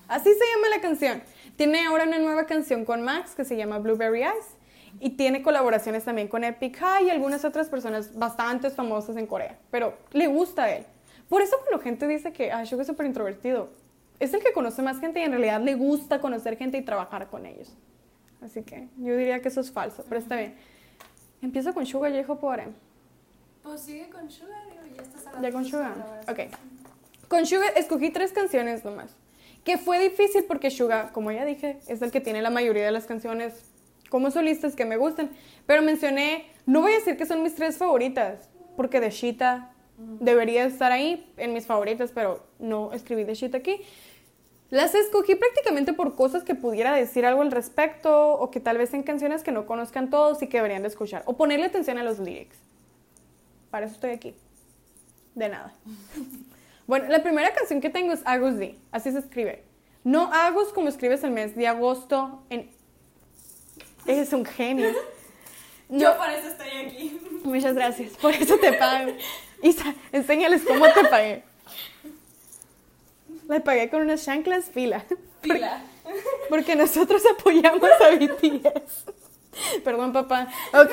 Así 0.06 0.30
se 0.30 0.44
llama 0.54 0.68
la 0.68 0.82
canción. 0.82 1.22
Tiene 1.56 1.86
ahora 1.86 2.04
una 2.04 2.18
nueva 2.18 2.44
canción 2.44 2.84
con 2.84 3.00
Max 3.02 3.34
que 3.34 3.46
se 3.46 3.56
llama 3.56 3.78
Blueberry 3.78 4.22
Eyes. 4.22 4.56
Y 5.00 5.10
tiene 5.10 5.42
colaboraciones 5.42 6.04
también 6.04 6.28
con 6.28 6.44
Epic 6.44 6.76
High 6.78 7.06
y 7.06 7.10
algunas 7.10 7.44
otras 7.46 7.68
personas 7.68 8.14
bastante 8.14 8.68
famosas 8.68 9.16
en 9.16 9.26
Corea. 9.26 9.58
Pero 9.70 9.94
le 10.12 10.26
gusta 10.26 10.64
a 10.64 10.72
él. 10.72 10.84
Por 11.28 11.40
eso 11.40 11.56
cuando 11.58 11.82
gente 11.82 12.06
dice 12.06 12.32
que 12.32 12.52
ah, 12.52 12.64
Suga 12.66 12.82
es 12.82 12.86
súper 12.86 13.06
introvertido, 13.06 13.70
es 14.20 14.32
el 14.32 14.42
que 14.42 14.52
conoce 14.52 14.82
más 14.82 15.00
gente 15.00 15.20
y 15.20 15.22
en 15.24 15.32
realidad 15.32 15.60
le 15.60 15.74
gusta 15.74 16.20
conocer 16.20 16.56
gente 16.56 16.78
y 16.78 16.82
trabajar 16.82 17.28
con 17.28 17.46
ellos. 17.46 17.74
Así 18.46 18.62
que 18.62 18.88
yo 18.98 19.16
diría 19.16 19.42
que 19.42 19.48
eso 19.48 19.60
es 19.60 19.72
falso, 19.72 20.04
pero 20.08 20.20
está 20.20 20.36
bien. 20.36 20.54
Empiezo 21.42 21.74
con 21.74 21.84
Suga 21.84 22.08
y 22.08 22.12
dejo 22.12 22.38
por 22.38 22.60
M. 22.60 22.72
Pues 23.64 23.80
sigue 23.80 24.08
con 24.08 24.30
Sugar, 24.30 24.62
ya 24.96 25.02
estás 25.02 25.24
Ya 25.42 25.50
con 25.50 25.62
tus 25.62 25.72
Suga. 25.72 25.92
palabras. 25.94 26.28
Ok. 26.28 26.38
Con 27.28 27.44
Suga 27.44 27.66
escogí 27.70 28.10
tres 28.10 28.30
canciones 28.32 28.84
nomás. 28.84 29.10
Que 29.64 29.78
fue 29.78 29.98
difícil 29.98 30.44
porque 30.44 30.70
Suga, 30.70 31.12
como 31.12 31.32
ya 31.32 31.44
dije, 31.44 31.80
es 31.88 32.00
el 32.02 32.12
que 32.12 32.20
tiene 32.20 32.40
la 32.40 32.50
mayoría 32.50 32.84
de 32.84 32.92
las 32.92 33.06
canciones 33.06 33.64
como 34.10 34.30
solistas 34.30 34.76
que 34.76 34.84
me 34.84 34.96
gustan. 34.96 35.30
Pero 35.66 35.82
mencioné, 35.82 36.46
no 36.66 36.82
voy 36.82 36.92
a 36.92 36.94
decir 36.94 37.16
que 37.16 37.26
son 37.26 37.42
mis 37.42 37.56
tres 37.56 37.76
favoritas, 37.76 38.48
porque 38.76 39.00
de 39.00 39.10
Shita 39.10 39.72
debería 39.98 40.64
estar 40.64 40.92
ahí 40.92 41.32
en 41.36 41.52
mis 41.52 41.66
favoritas, 41.66 42.12
pero 42.14 42.46
no 42.60 42.92
escribí 42.92 43.24
de 43.24 43.34
Shita 43.34 43.58
aquí. 43.58 43.80
Las 44.70 44.94
escogí 44.94 45.36
prácticamente 45.36 45.92
por 45.92 46.16
cosas 46.16 46.42
que 46.42 46.54
pudiera 46.54 46.92
decir 46.92 47.24
algo 47.24 47.42
al 47.42 47.52
respecto 47.52 48.32
o 48.32 48.50
que 48.50 48.58
tal 48.58 48.78
vez 48.78 48.92
en 48.94 49.04
canciones 49.04 49.42
que 49.42 49.52
no 49.52 49.64
conozcan 49.66 50.10
todos 50.10 50.42
y 50.42 50.48
que 50.48 50.56
deberían 50.56 50.82
de 50.82 50.88
escuchar. 50.88 51.22
O 51.26 51.36
ponerle 51.36 51.66
atención 51.66 51.98
a 51.98 52.02
los 52.02 52.18
lyrics. 52.18 52.56
Para 53.70 53.86
eso 53.86 53.94
estoy 53.94 54.10
aquí. 54.10 54.34
De 55.34 55.48
nada. 55.48 55.74
Bueno, 56.86 57.08
la 57.08 57.20
primera 57.20 57.52
canción 57.52 57.80
que 57.80 57.90
tengo 57.90 58.12
es 58.12 58.20
Agus 58.24 58.58
D. 58.58 58.78
Así 58.92 59.10
se 59.10 59.18
escribe. 59.18 59.64
No 60.04 60.32
Agus 60.32 60.68
como 60.72 60.88
escribes 60.88 61.24
el 61.24 61.32
mes 61.32 61.56
de 61.56 61.66
agosto 61.66 62.44
en... 62.48 62.70
Eres 64.06 64.32
un 64.32 64.44
genio. 64.44 64.92
Yo 65.88 66.16
por 66.16 66.30
eso 66.30 66.46
estoy 66.46 66.68
aquí. 66.86 67.20
Muchas 67.42 67.74
gracias. 67.74 68.12
Por 68.18 68.32
eso 68.32 68.56
te 68.58 68.72
pago. 68.74 69.10
Isa, 69.64 69.96
enséñales 70.12 70.62
cómo 70.62 70.84
te 70.92 71.04
pagué. 71.06 71.42
Le 73.48 73.60
pagué 73.60 73.88
con 73.88 74.02
unas 74.02 74.24
chanclas 74.24 74.66
fila. 74.66 75.04
Pila. 75.40 75.82
Porque 76.48 76.74
nosotros 76.74 77.22
apoyamos 77.38 77.90
a 78.00 78.10
BTS. 78.16 79.04
Perdón, 79.84 80.12
papá. 80.12 80.48
Ok. 80.72 80.92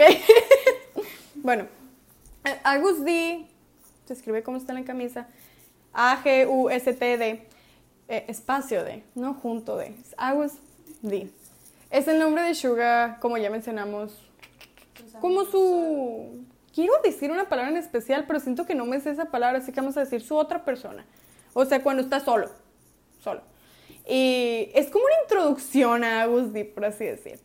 bueno, 1.36 1.68
Agus 2.64 3.04
D, 3.04 3.46
se 4.06 4.14
escribe 4.14 4.44
como 4.44 4.58
está 4.58 4.74
en 4.74 4.80
la 4.80 4.86
camisa. 4.86 5.28
A-G-U-S-T-D. 5.94 7.48
eh, 8.08 8.26
espacio 8.28 8.84
D, 8.84 9.04
no 9.16 9.34
junto 9.34 9.78
D. 9.78 9.96
Agus 10.18 10.54
D. 11.02 11.30
Es 11.90 12.08
el 12.08 12.20
nombre 12.20 12.44
de 12.44 12.56
Suga, 12.56 13.18
como 13.20 13.38
ya 13.38 13.50
mencionamos, 13.50 14.20
como 15.22 15.46
su... 15.46 16.46
Quiero 16.74 16.94
decir 17.04 17.30
una 17.30 17.48
palabra 17.48 17.72
en 17.72 17.78
especial, 17.78 18.26
pero 18.26 18.40
siento 18.40 18.66
que 18.66 18.74
no 18.74 18.86
me 18.86 19.00
sé 19.00 19.12
esa 19.12 19.26
palabra, 19.26 19.60
así 19.60 19.72
que 19.72 19.80
vamos 19.80 19.96
a 19.96 20.00
decir 20.00 20.22
su 20.24 20.36
otra 20.36 20.66
persona. 20.66 21.06
O 21.54 21.66
sea, 21.66 21.82
cuando 21.82 22.04
está 22.04 22.20
solo. 22.20 22.50
Solo. 23.24 23.42
Y 24.08 24.70
es 24.74 24.90
como 24.90 25.06
una 25.06 25.22
introducción 25.24 26.04
a 26.04 26.24
Agus 26.24 26.52
D, 26.52 26.66
por 26.66 26.86
así 26.86 27.06
decir. 27.06 27.40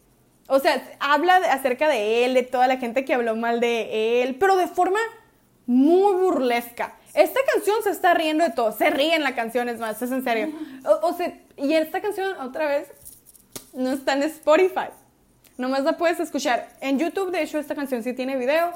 O 0.48 0.58
sea, 0.58 0.82
habla 0.98 1.36
acerca 1.52 1.88
de 1.88 2.24
él, 2.24 2.34
de 2.34 2.42
toda 2.42 2.66
la 2.66 2.78
gente 2.78 3.04
que 3.04 3.14
habló 3.14 3.36
mal 3.36 3.60
de 3.60 4.22
él, 4.22 4.36
pero 4.36 4.56
de 4.56 4.66
forma 4.66 4.98
muy 5.66 6.14
burlesca. 6.14 6.94
Esta 7.14 7.40
canción 7.52 7.82
se 7.82 7.90
está 7.90 8.14
riendo 8.14 8.44
de 8.44 8.50
todo, 8.50 8.72
se 8.72 8.90
ríe 8.90 9.14
en 9.14 9.22
la 9.22 9.34
canción, 9.34 9.68
es 9.68 9.78
más, 9.78 10.00
es 10.00 10.10
en 10.10 10.24
serio. 10.24 10.52
O, 10.84 11.08
o 11.08 11.12
sea, 11.12 11.38
y 11.56 11.74
esta 11.74 12.00
canción, 12.00 12.38
otra 12.40 12.66
vez, 12.66 12.88
no 13.74 13.92
está 13.92 14.14
en 14.14 14.22
Spotify. 14.24 14.88
Nomás 15.58 15.84
la 15.84 15.96
puedes 15.96 16.18
escuchar. 16.20 16.68
En 16.80 16.98
YouTube, 16.98 17.30
de 17.30 17.42
hecho, 17.42 17.58
esta 17.58 17.74
canción 17.74 18.02
sí 18.02 18.12
tiene 18.14 18.36
video. 18.36 18.72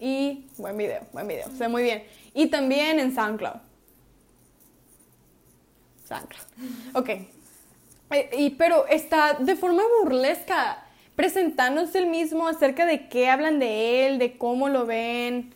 Y 0.00 0.46
buen 0.58 0.76
video, 0.76 1.02
buen 1.12 1.26
video. 1.28 1.48
Se 1.50 1.58
ve 1.60 1.68
muy 1.68 1.82
bien. 1.82 2.04
Y 2.34 2.48
también 2.48 2.98
en 2.98 3.14
SoundCloud. 3.14 3.60
SoundCloud. 6.14 6.96
Ok. 6.96 7.08
Eh, 8.10 8.30
Y, 8.36 8.50
pero 8.50 8.86
está 8.86 9.34
de 9.34 9.56
forma 9.56 9.82
burlesca, 10.00 10.84
presentándose 11.16 11.98
el 11.98 12.06
mismo 12.06 12.46
acerca 12.46 12.86
de 12.86 13.08
qué 13.08 13.28
hablan 13.28 13.58
de 13.58 14.06
él, 14.06 14.18
de 14.18 14.36
cómo 14.38 14.68
lo 14.68 14.86
ven. 14.86 15.54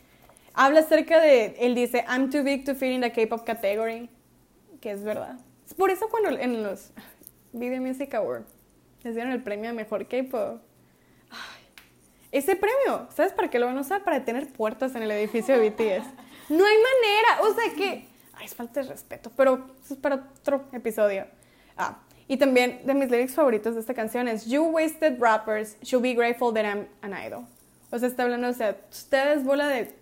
Habla 0.54 0.80
acerca 0.80 1.20
de, 1.20 1.56
él 1.60 1.74
dice, 1.74 2.04
I'm 2.08 2.30
too 2.30 2.42
big 2.42 2.64
to 2.64 2.74
fit 2.74 2.92
in 2.92 3.00
the 3.00 3.12
K-pop 3.12 3.44
category, 3.44 4.08
que 4.80 4.90
es 4.90 5.04
verdad. 5.04 5.38
Es 5.66 5.74
por 5.74 5.90
eso 5.90 6.08
cuando 6.08 6.30
en 6.30 6.62
los 6.62 6.90
Video 7.52 7.80
Music 7.80 8.12
Awards 8.14 8.50
les 9.04 9.14
dieron 9.14 9.32
el 9.32 9.42
premio 9.42 9.70
a 9.70 9.72
mejor 9.72 10.08
K-pop. 10.08 10.60
Ese 12.32 12.56
premio, 12.56 13.08
¿sabes 13.14 13.32
para 13.32 13.48
qué 13.48 13.58
lo 13.58 13.66
van 13.66 13.78
a 13.78 13.80
usar? 13.80 14.02
Para 14.04 14.24
tener 14.24 14.52
puertas 14.52 14.94
en 14.94 15.02
el 15.02 15.10
edificio 15.12 15.58
de 15.58 15.70
BTS. 15.70 16.06
No 16.50 16.64
hay 16.64 16.76
manera, 16.76 17.40
o 17.42 17.54
sea 17.54 17.74
que... 17.74 18.06
Ay, 18.38 18.46
es 18.46 18.54
falta 18.54 18.82
de 18.82 18.88
respeto, 18.88 19.32
pero 19.36 19.66
eso 19.84 19.94
es 19.94 20.00
para 20.00 20.16
otro 20.16 20.64
episodio. 20.72 21.26
Ah, 21.76 21.98
y 22.28 22.36
también 22.36 22.80
de 22.84 22.94
mis 22.94 23.10
lyrics 23.10 23.34
favoritos 23.34 23.74
de 23.74 23.80
esta 23.80 23.94
canción 23.94 24.28
es 24.28 24.46
You 24.46 24.62
wasted 24.64 25.18
rappers 25.18 25.76
should 25.82 26.02
be 26.02 26.14
grateful 26.14 26.54
that 26.54 26.64
I'm 26.64 26.86
an 27.02 27.12
idol. 27.12 27.46
O 27.90 27.98
sea, 27.98 28.08
está 28.08 28.22
hablando, 28.22 28.48
o 28.48 28.52
sea, 28.52 28.76
ustedes, 28.90 29.44
bola 29.44 29.66
de 29.68 29.92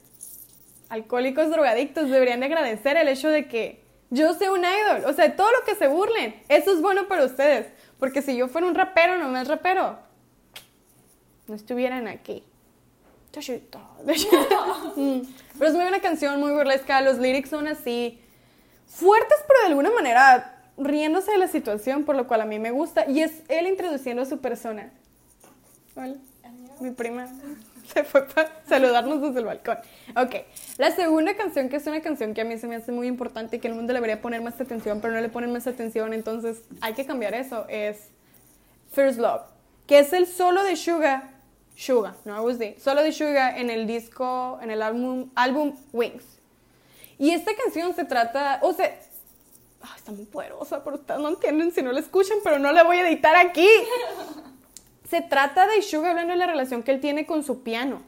alcohólicos 0.89 1.51
drogadictos, 1.51 2.11
deberían 2.11 2.41
de 2.41 2.47
agradecer 2.47 2.97
el 2.97 3.09
hecho 3.09 3.29
de 3.29 3.49
que 3.49 3.83
yo 4.11 4.35
sea 4.35 4.53
un 4.53 4.61
idol. 4.61 5.05
O 5.07 5.13
sea, 5.13 5.35
todo 5.35 5.51
lo 5.51 5.65
que 5.65 5.75
se 5.77 5.87
burlen, 5.87 6.43
eso 6.49 6.73
es 6.73 6.83
bueno 6.83 7.09
para 7.09 7.25
ustedes. 7.25 7.69
Porque 7.99 8.23
si 8.23 8.37
yo 8.37 8.49
fuera 8.49 8.67
un 8.67 8.75
rapero, 8.75 9.17
no 9.17 9.29
más 9.29 9.49
rapero, 9.49 9.99
no 11.47 11.55
estuvieran 11.55 12.07
aquí. 12.09 12.45
Mm. 14.97 15.21
Pero 15.59 15.69
es 15.69 15.75
muy 15.75 15.83
buena 15.83 16.01
canción, 16.01 16.41
muy 16.41 16.53
burlesca. 16.53 17.03
Los 17.03 17.19
lyrics 17.19 17.51
son 17.51 17.69
así 17.69 18.19
fuertes, 18.87 19.39
pero 19.47 19.61
de 19.61 19.67
alguna 19.67 19.91
manera 19.91 20.53
riéndose 20.79 21.33
de 21.33 21.39
la 21.39 21.49
situación, 21.49 22.05
por 22.05 22.17
lo 22.17 22.27
cual 22.27 22.43
a 22.43 22.45
mí 22.47 22.59
me 22.59 22.71
gusta. 22.71 23.09
Y 23.09 23.21
es 23.21 23.43
él 23.49 23.67
introduciendo 23.67 24.23
a 24.23 24.27
su 24.27 24.39
persona. 24.39 24.91
Hola, 25.95 26.15
mi 26.81 26.91
prima 26.91 27.27
se 27.93 28.05
fue 28.05 28.27
para 28.27 28.51
saludarnos 28.69 29.23
desde 29.23 29.41
el 29.41 29.47
balcón. 29.47 29.79
Ok, 30.17 30.35
la 30.79 30.91
segunda 30.91 31.35
canción, 31.37 31.69
que 31.69 31.77
es 31.77 31.87
una 31.87 32.01
canción 32.01 32.35
que 32.35 32.43
a 32.43 32.45
mí 32.45 32.59
se 32.59 32.67
me 32.67 32.77
hace 32.77 32.93
muy 32.93 33.07
importante 33.07 33.57
y 33.57 33.59
que 33.61 33.69
el 33.69 33.75
mundo 33.75 33.93
le 33.93 33.99
debería 33.99 34.21
poner 34.21 34.43
más 34.43 34.61
atención, 34.61 35.01
pero 35.01 35.15
no 35.15 35.21
le 35.21 35.29
ponen 35.29 35.53
más 35.53 35.67
atención, 35.67 36.13
entonces 36.13 36.63
hay 36.81 36.95
que 36.95 37.07
cambiar 37.07 37.35
eso, 37.35 37.67
es 37.69 38.09
First 38.93 39.19
Love, 39.19 39.43
que 39.87 40.01
es 40.01 40.13
el 40.13 40.27
solo 40.27 40.63
de 40.65 40.77
Suga, 40.77 41.31
Suga, 41.77 42.17
no 42.25 42.35
Agus 42.35 42.59
D, 42.59 42.77
solo 42.79 43.03
de 43.03 43.13
Suga 43.13 43.57
en 43.59 43.71
el 43.71 43.87
disco, 43.87 44.59
en 44.63 44.71
el 44.71 44.83
álbum, 44.83 45.31
álbum 45.35 45.77
Wings. 45.93 46.25
Y 47.19 47.31
esta 47.31 47.55
canción 47.55 47.95
se 47.95 48.05
trata, 48.05 48.61
o 48.63 48.73
sea, 48.73 48.87
ay, 49.83 49.91
está 49.97 50.13
muy 50.13 50.27
poderosa, 50.27 50.85
pero 50.85 50.97
ustedes 50.97 51.21
no 51.21 51.29
entienden 51.29 51.73
si 51.73 51.83
no 51.83 51.93
la 51.93 52.01
escuchan, 52.01 52.39
pero 52.45 52.59
no 52.59 52.73
la 52.73 52.83
voy 52.83 52.99
a 52.99 53.09
editar 53.09 53.37
aquí. 53.37 53.69
Se 55.09 55.23
trata 55.23 55.69
de 55.69 55.83
Suga 55.83 56.11
hablando 56.11 56.33
de 56.33 56.39
la 56.39 56.49
relación 56.49 56.83
que 56.83 56.91
él 56.91 57.01
tiene 57.01 57.27
con 57.27 57.45
su 57.45 57.63
piano, 57.63 58.03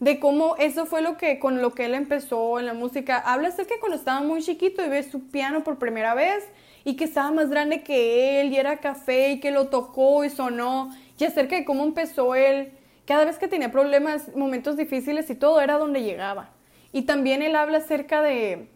de 0.00 0.20
cómo 0.20 0.54
eso 0.58 0.84
fue 0.84 1.00
lo 1.00 1.16
que 1.16 1.38
con 1.38 1.62
lo 1.62 1.72
que 1.72 1.86
él 1.86 1.94
empezó 1.94 2.58
en 2.58 2.66
la 2.66 2.74
música. 2.74 3.18
Habla 3.18 3.48
acerca 3.48 3.74
de 3.74 3.80
cuando 3.80 3.96
estaba 3.96 4.20
muy 4.20 4.42
chiquito 4.42 4.84
y 4.84 4.88
ve 4.90 5.02
su 5.02 5.30
piano 5.30 5.64
por 5.64 5.78
primera 5.78 6.12
vez 6.12 6.44
y 6.84 6.96
que 6.96 7.04
estaba 7.04 7.30
más 7.30 7.48
grande 7.48 7.82
que 7.82 8.42
él 8.42 8.52
y 8.52 8.58
era 8.58 8.80
café 8.80 9.30
y 9.30 9.40
que 9.40 9.50
lo 9.50 9.68
tocó 9.68 10.24
y 10.24 10.30
sonó 10.30 10.90
y 11.22 11.24
acerca 11.24 11.54
de 11.54 11.64
cómo 11.64 11.84
empezó 11.84 12.34
él. 12.34 12.72
Cada 13.06 13.24
vez 13.24 13.38
que 13.38 13.46
tenía 13.46 13.70
problemas, 13.70 14.34
momentos 14.34 14.76
difíciles 14.76 15.30
y 15.30 15.36
todo 15.36 15.60
era 15.60 15.78
donde 15.78 16.02
llegaba. 16.02 16.50
Y 16.92 17.02
también 17.02 17.42
él 17.42 17.56
habla 17.56 17.78
acerca 17.78 18.22
de 18.22 18.68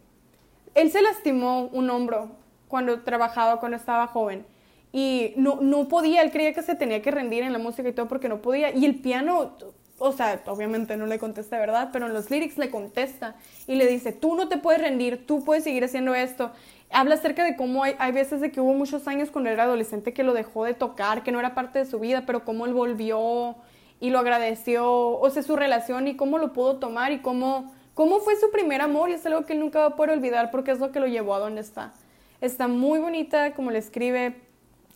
él 0.77 0.91
se 0.91 1.01
lastimó 1.01 1.69
un 1.71 1.89
hombro 1.89 2.29
cuando 2.67 3.01
trabajaba, 3.01 3.59
cuando 3.59 3.77
estaba 3.77 4.07
joven. 4.07 4.45
Y 4.93 5.33
no, 5.35 5.59
no 5.59 5.87
podía, 5.87 6.21
él 6.21 6.31
creía 6.31 6.53
que 6.53 6.61
se 6.61 6.75
tenía 6.75 7.01
que 7.01 7.11
rendir 7.11 7.43
en 7.43 7.51
la 7.51 7.59
música 7.59 7.89
y 7.89 7.93
todo 7.93 8.07
porque 8.07 8.29
no 8.29 8.41
podía. 8.41 8.69
Y 8.75 8.85
el 8.85 8.95
piano, 8.95 9.57
o 9.97 10.11
sea, 10.11 10.41
obviamente 10.45 10.95
no 10.95 11.07
le 11.07 11.17
contesta 11.17 11.57
verdad, 11.57 11.89
pero 11.91 12.05
en 12.05 12.13
los 12.13 12.29
lyrics 12.29 12.57
le 12.59 12.69
contesta 12.69 13.35
y 13.65 13.75
le 13.75 13.87
dice, 13.87 14.11
tú 14.11 14.35
no 14.35 14.47
te 14.47 14.57
puedes 14.57 14.79
rendir, 14.79 15.25
tú 15.25 15.43
puedes 15.43 15.63
seguir 15.63 15.83
haciendo 15.83 16.13
esto. 16.13 16.51
Habla 16.91 17.15
acerca 17.15 17.43
de 17.43 17.55
cómo 17.55 17.83
hay, 17.83 17.95
hay 17.97 18.11
veces 18.11 18.39
de 18.39 18.51
que 18.51 18.61
hubo 18.61 18.73
muchos 18.73 19.07
años 19.07 19.31
cuando 19.31 19.49
era 19.49 19.63
adolescente 19.63 20.13
que 20.13 20.23
lo 20.23 20.33
dejó 20.33 20.63
de 20.63 20.75
tocar, 20.75 21.23
que 21.23 21.31
no 21.31 21.39
era 21.39 21.55
parte 21.55 21.79
de 21.79 21.85
su 21.85 21.99
vida, 21.99 22.23
pero 22.27 22.45
cómo 22.45 22.67
él 22.67 22.73
volvió 22.73 23.55
y 23.99 24.11
lo 24.11 24.19
agradeció, 24.19 25.19
o 25.19 25.29
sea, 25.31 25.41
su 25.41 25.55
relación 25.55 26.07
y 26.07 26.15
cómo 26.15 26.37
lo 26.37 26.53
pudo 26.53 26.77
tomar 26.77 27.11
y 27.11 27.19
cómo, 27.19 27.73
cómo 27.97 28.19
fue 28.19 28.35
su 28.35 28.51
primer 28.51 28.81
amor 28.81 29.09
y 29.09 29.13
es 29.13 29.25
algo 29.25 29.43
que 29.43 29.53
él 29.53 29.59
nunca 29.59 29.79
va 29.79 29.85
a 29.87 29.95
poder 29.95 30.11
olvidar 30.11 30.51
porque 30.51 30.69
es 30.69 30.77
lo 30.77 30.91
que 30.91 30.99
lo 30.99 31.07
llevó 31.07 31.33
a 31.33 31.39
donde 31.39 31.61
está. 31.61 31.93
Está 32.41 32.67
muy 32.67 32.99
bonita, 32.99 33.55
como 33.55 33.71
le 33.71 33.79
escribe, 33.79 34.35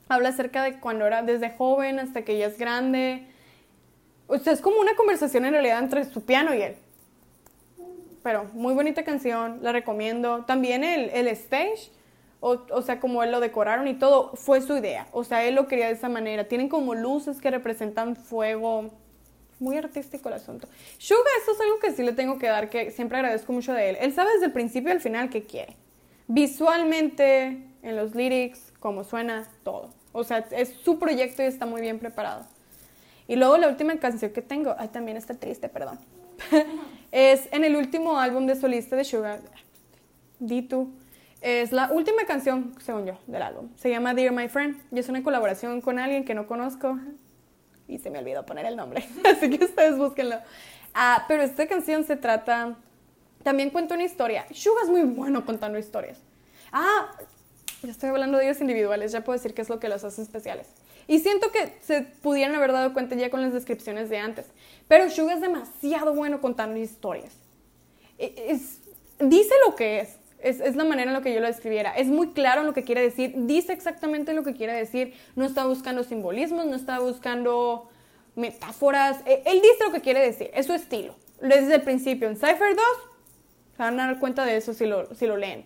habla 0.07 0.29
acerca 0.29 0.61
de 0.61 0.79
cuando 0.79 1.07
era 1.07 1.23
desde 1.23 1.49
joven 1.49 1.97
hasta 1.97 2.21
que 2.21 2.33
ella 2.33 2.45
es 2.45 2.59
grande. 2.59 3.25
O 4.27 4.37
sea, 4.37 4.53
es 4.53 4.61
como 4.61 4.79
una 4.79 4.95
conversación 4.95 5.45
en 5.45 5.53
realidad 5.53 5.79
entre 5.79 6.05
su 6.05 6.23
piano 6.23 6.53
y 6.53 6.61
él. 6.61 6.75
Pero 8.21 8.43
muy 8.53 8.75
bonita 8.75 9.03
canción, 9.03 9.57
la 9.63 9.71
recomiendo. 9.71 10.45
También 10.45 10.83
el, 10.83 11.09
el 11.09 11.27
stage, 11.29 11.89
o, 12.39 12.59
o, 12.69 12.81
sea, 12.83 12.99
como 12.99 13.23
él 13.23 13.31
lo 13.31 13.39
decoraron 13.39 13.87
y 13.87 13.95
todo, 13.95 14.35
fue 14.35 14.61
su 14.61 14.77
idea. 14.77 15.07
O 15.11 15.23
sea, 15.23 15.43
él 15.43 15.55
lo 15.55 15.67
quería 15.67 15.87
de 15.87 15.93
esa 15.93 16.07
manera. 16.07 16.47
Tienen 16.47 16.69
como 16.69 16.93
luces 16.93 17.41
que 17.41 17.49
representan 17.49 18.15
fuego. 18.15 18.91
Muy 19.61 19.77
artístico 19.77 20.27
el 20.27 20.33
asunto. 20.33 20.67
Suga, 20.97 21.29
eso 21.39 21.51
es 21.51 21.61
algo 21.61 21.77
que 21.77 21.91
sí 21.91 22.01
le 22.01 22.13
tengo 22.13 22.39
que 22.39 22.47
dar, 22.47 22.71
que 22.71 22.89
siempre 22.89 23.19
agradezco 23.19 23.53
mucho 23.53 23.73
de 23.73 23.91
él. 23.91 23.97
Él 24.01 24.11
sabe 24.11 24.33
desde 24.33 24.47
el 24.47 24.51
principio 24.51 24.91
al 24.91 24.99
final 24.99 25.29
qué 25.29 25.43
quiere. 25.43 25.75
Visualmente, 26.27 27.63
en 27.83 27.95
los 27.95 28.15
lyrics, 28.15 28.73
cómo 28.79 29.03
suena, 29.03 29.47
todo. 29.63 29.93
O 30.13 30.23
sea, 30.23 30.39
es 30.49 30.69
su 30.83 30.97
proyecto 30.97 31.43
y 31.43 31.45
está 31.45 31.67
muy 31.67 31.79
bien 31.79 31.99
preparado. 31.99 32.47
Y 33.27 33.35
luego 33.35 33.55
la 33.57 33.67
última 33.67 33.95
canción 33.97 34.31
que 34.31 34.41
tengo, 34.41 34.73
ay, 34.79 34.87
también 34.87 35.15
está 35.15 35.35
triste, 35.35 35.69
perdón. 35.69 35.99
es 37.11 37.47
en 37.51 37.63
el 37.63 37.75
último 37.75 38.17
álbum 38.17 38.47
de 38.47 38.55
solista 38.55 38.95
de 38.95 39.03
Sugar, 39.03 39.41
D2. 40.39 40.87
Es 41.41 41.71
la 41.71 41.91
última 41.91 42.25
canción, 42.25 42.73
según 42.81 43.05
yo, 43.05 43.19
del 43.27 43.43
álbum. 43.43 43.69
Se 43.75 43.91
llama 43.91 44.15
Dear 44.15 44.33
My 44.33 44.47
Friend 44.47 44.75
y 44.91 44.97
es 44.97 45.07
una 45.07 45.21
colaboración 45.21 45.81
con 45.81 45.99
alguien 45.99 46.25
que 46.25 46.33
no 46.33 46.47
conozco. 46.47 46.97
Y 47.91 47.99
se 47.99 48.09
me 48.09 48.19
olvidó 48.19 48.45
poner 48.45 48.65
el 48.65 48.77
nombre, 48.77 49.05
así 49.25 49.49
que 49.49 49.65
ustedes 49.65 49.97
búsquenlo. 49.97 50.37
Ah, 50.93 51.25
pero 51.27 51.43
esta 51.43 51.67
canción 51.67 52.05
se 52.05 52.15
trata. 52.15 52.75
También 53.43 53.69
cuenta 53.69 53.95
una 53.95 54.05
historia. 54.05 54.45
Suga 54.53 54.81
es 54.83 54.89
muy 54.89 55.03
bueno 55.03 55.45
contando 55.45 55.77
historias. 55.77 56.17
Ah, 56.71 57.11
ya 57.83 57.91
estoy 57.91 58.09
hablando 58.09 58.37
de 58.37 58.45
ellos 58.45 58.61
individuales, 58.61 59.11
ya 59.11 59.23
puedo 59.23 59.37
decir 59.37 59.53
qué 59.53 59.61
es 59.61 59.69
lo 59.69 59.79
que 59.79 59.89
los 59.89 60.03
hace 60.05 60.21
especiales. 60.21 60.67
Y 61.07 61.19
siento 61.19 61.51
que 61.51 61.73
se 61.81 62.01
pudieran 62.01 62.55
haber 62.55 62.71
dado 62.71 62.93
cuenta 62.93 63.15
ya 63.15 63.29
con 63.29 63.41
las 63.41 63.51
descripciones 63.51 64.09
de 64.09 64.19
antes. 64.19 64.45
Pero 64.87 65.09
Suga 65.09 65.33
es 65.33 65.41
demasiado 65.41 66.13
bueno 66.13 66.39
contando 66.39 66.79
historias. 66.79 67.33
E, 68.17 68.33
es, 68.47 68.79
dice 69.19 69.53
lo 69.67 69.75
que 69.75 69.99
es. 69.99 70.20
Es. 70.43 70.59
Es 70.59 70.75
la 70.75 70.83
manera 70.83 71.09
en 71.09 71.13
la 71.13 71.21
que 71.21 71.33
yo 71.33 71.39
lo 71.39 71.47
describiera. 71.47 71.91
Es 71.91 72.07
muy 72.07 72.31
claro 72.31 72.63
lo 72.63 72.73
que 72.73 72.83
quiere 72.83 73.01
decir. 73.01 73.33
Dice 73.35 73.73
exactamente 73.73 74.33
lo 74.33 74.43
que 74.43 74.53
quiere 74.53 74.73
decir. 74.73 75.13
No 75.35 75.45
está 75.45 75.65
buscando 75.65 76.03
simbolismos, 76.03 76.65
no 76.65 76.75
está 76.75 76.99
buscando 76.99 77.89
metáforas. 78.35 79.19
E, 79.25 79.43
él 79.45 79.61
dice 79.61 79.83
lo 79.85 79.91
que 79.91 80.01
quiere 80.01 80.21
decir. 80.21 80.49
Es 80.53 80.65
su 80.65 80.73
estilo. 80.73 81.15
Desde 81.41 81.75
el 81.75 81.81
principio. 81.81 82.27
En 82.27 82.35
Cypher 82.35 82.75
2 82.75 82.85
se 83.75 83.83
van 83.83 83.99
a 83.99 84.07
dar 84.07 84.19
cuenta 84.19 84.45
de 84.45 84.57
eso 84.57 84.73
si 84.73 84.85
lo, 84.85 85.13
si 85.15 85.25
lo 85.25 85.37
leen. 85.37 85.65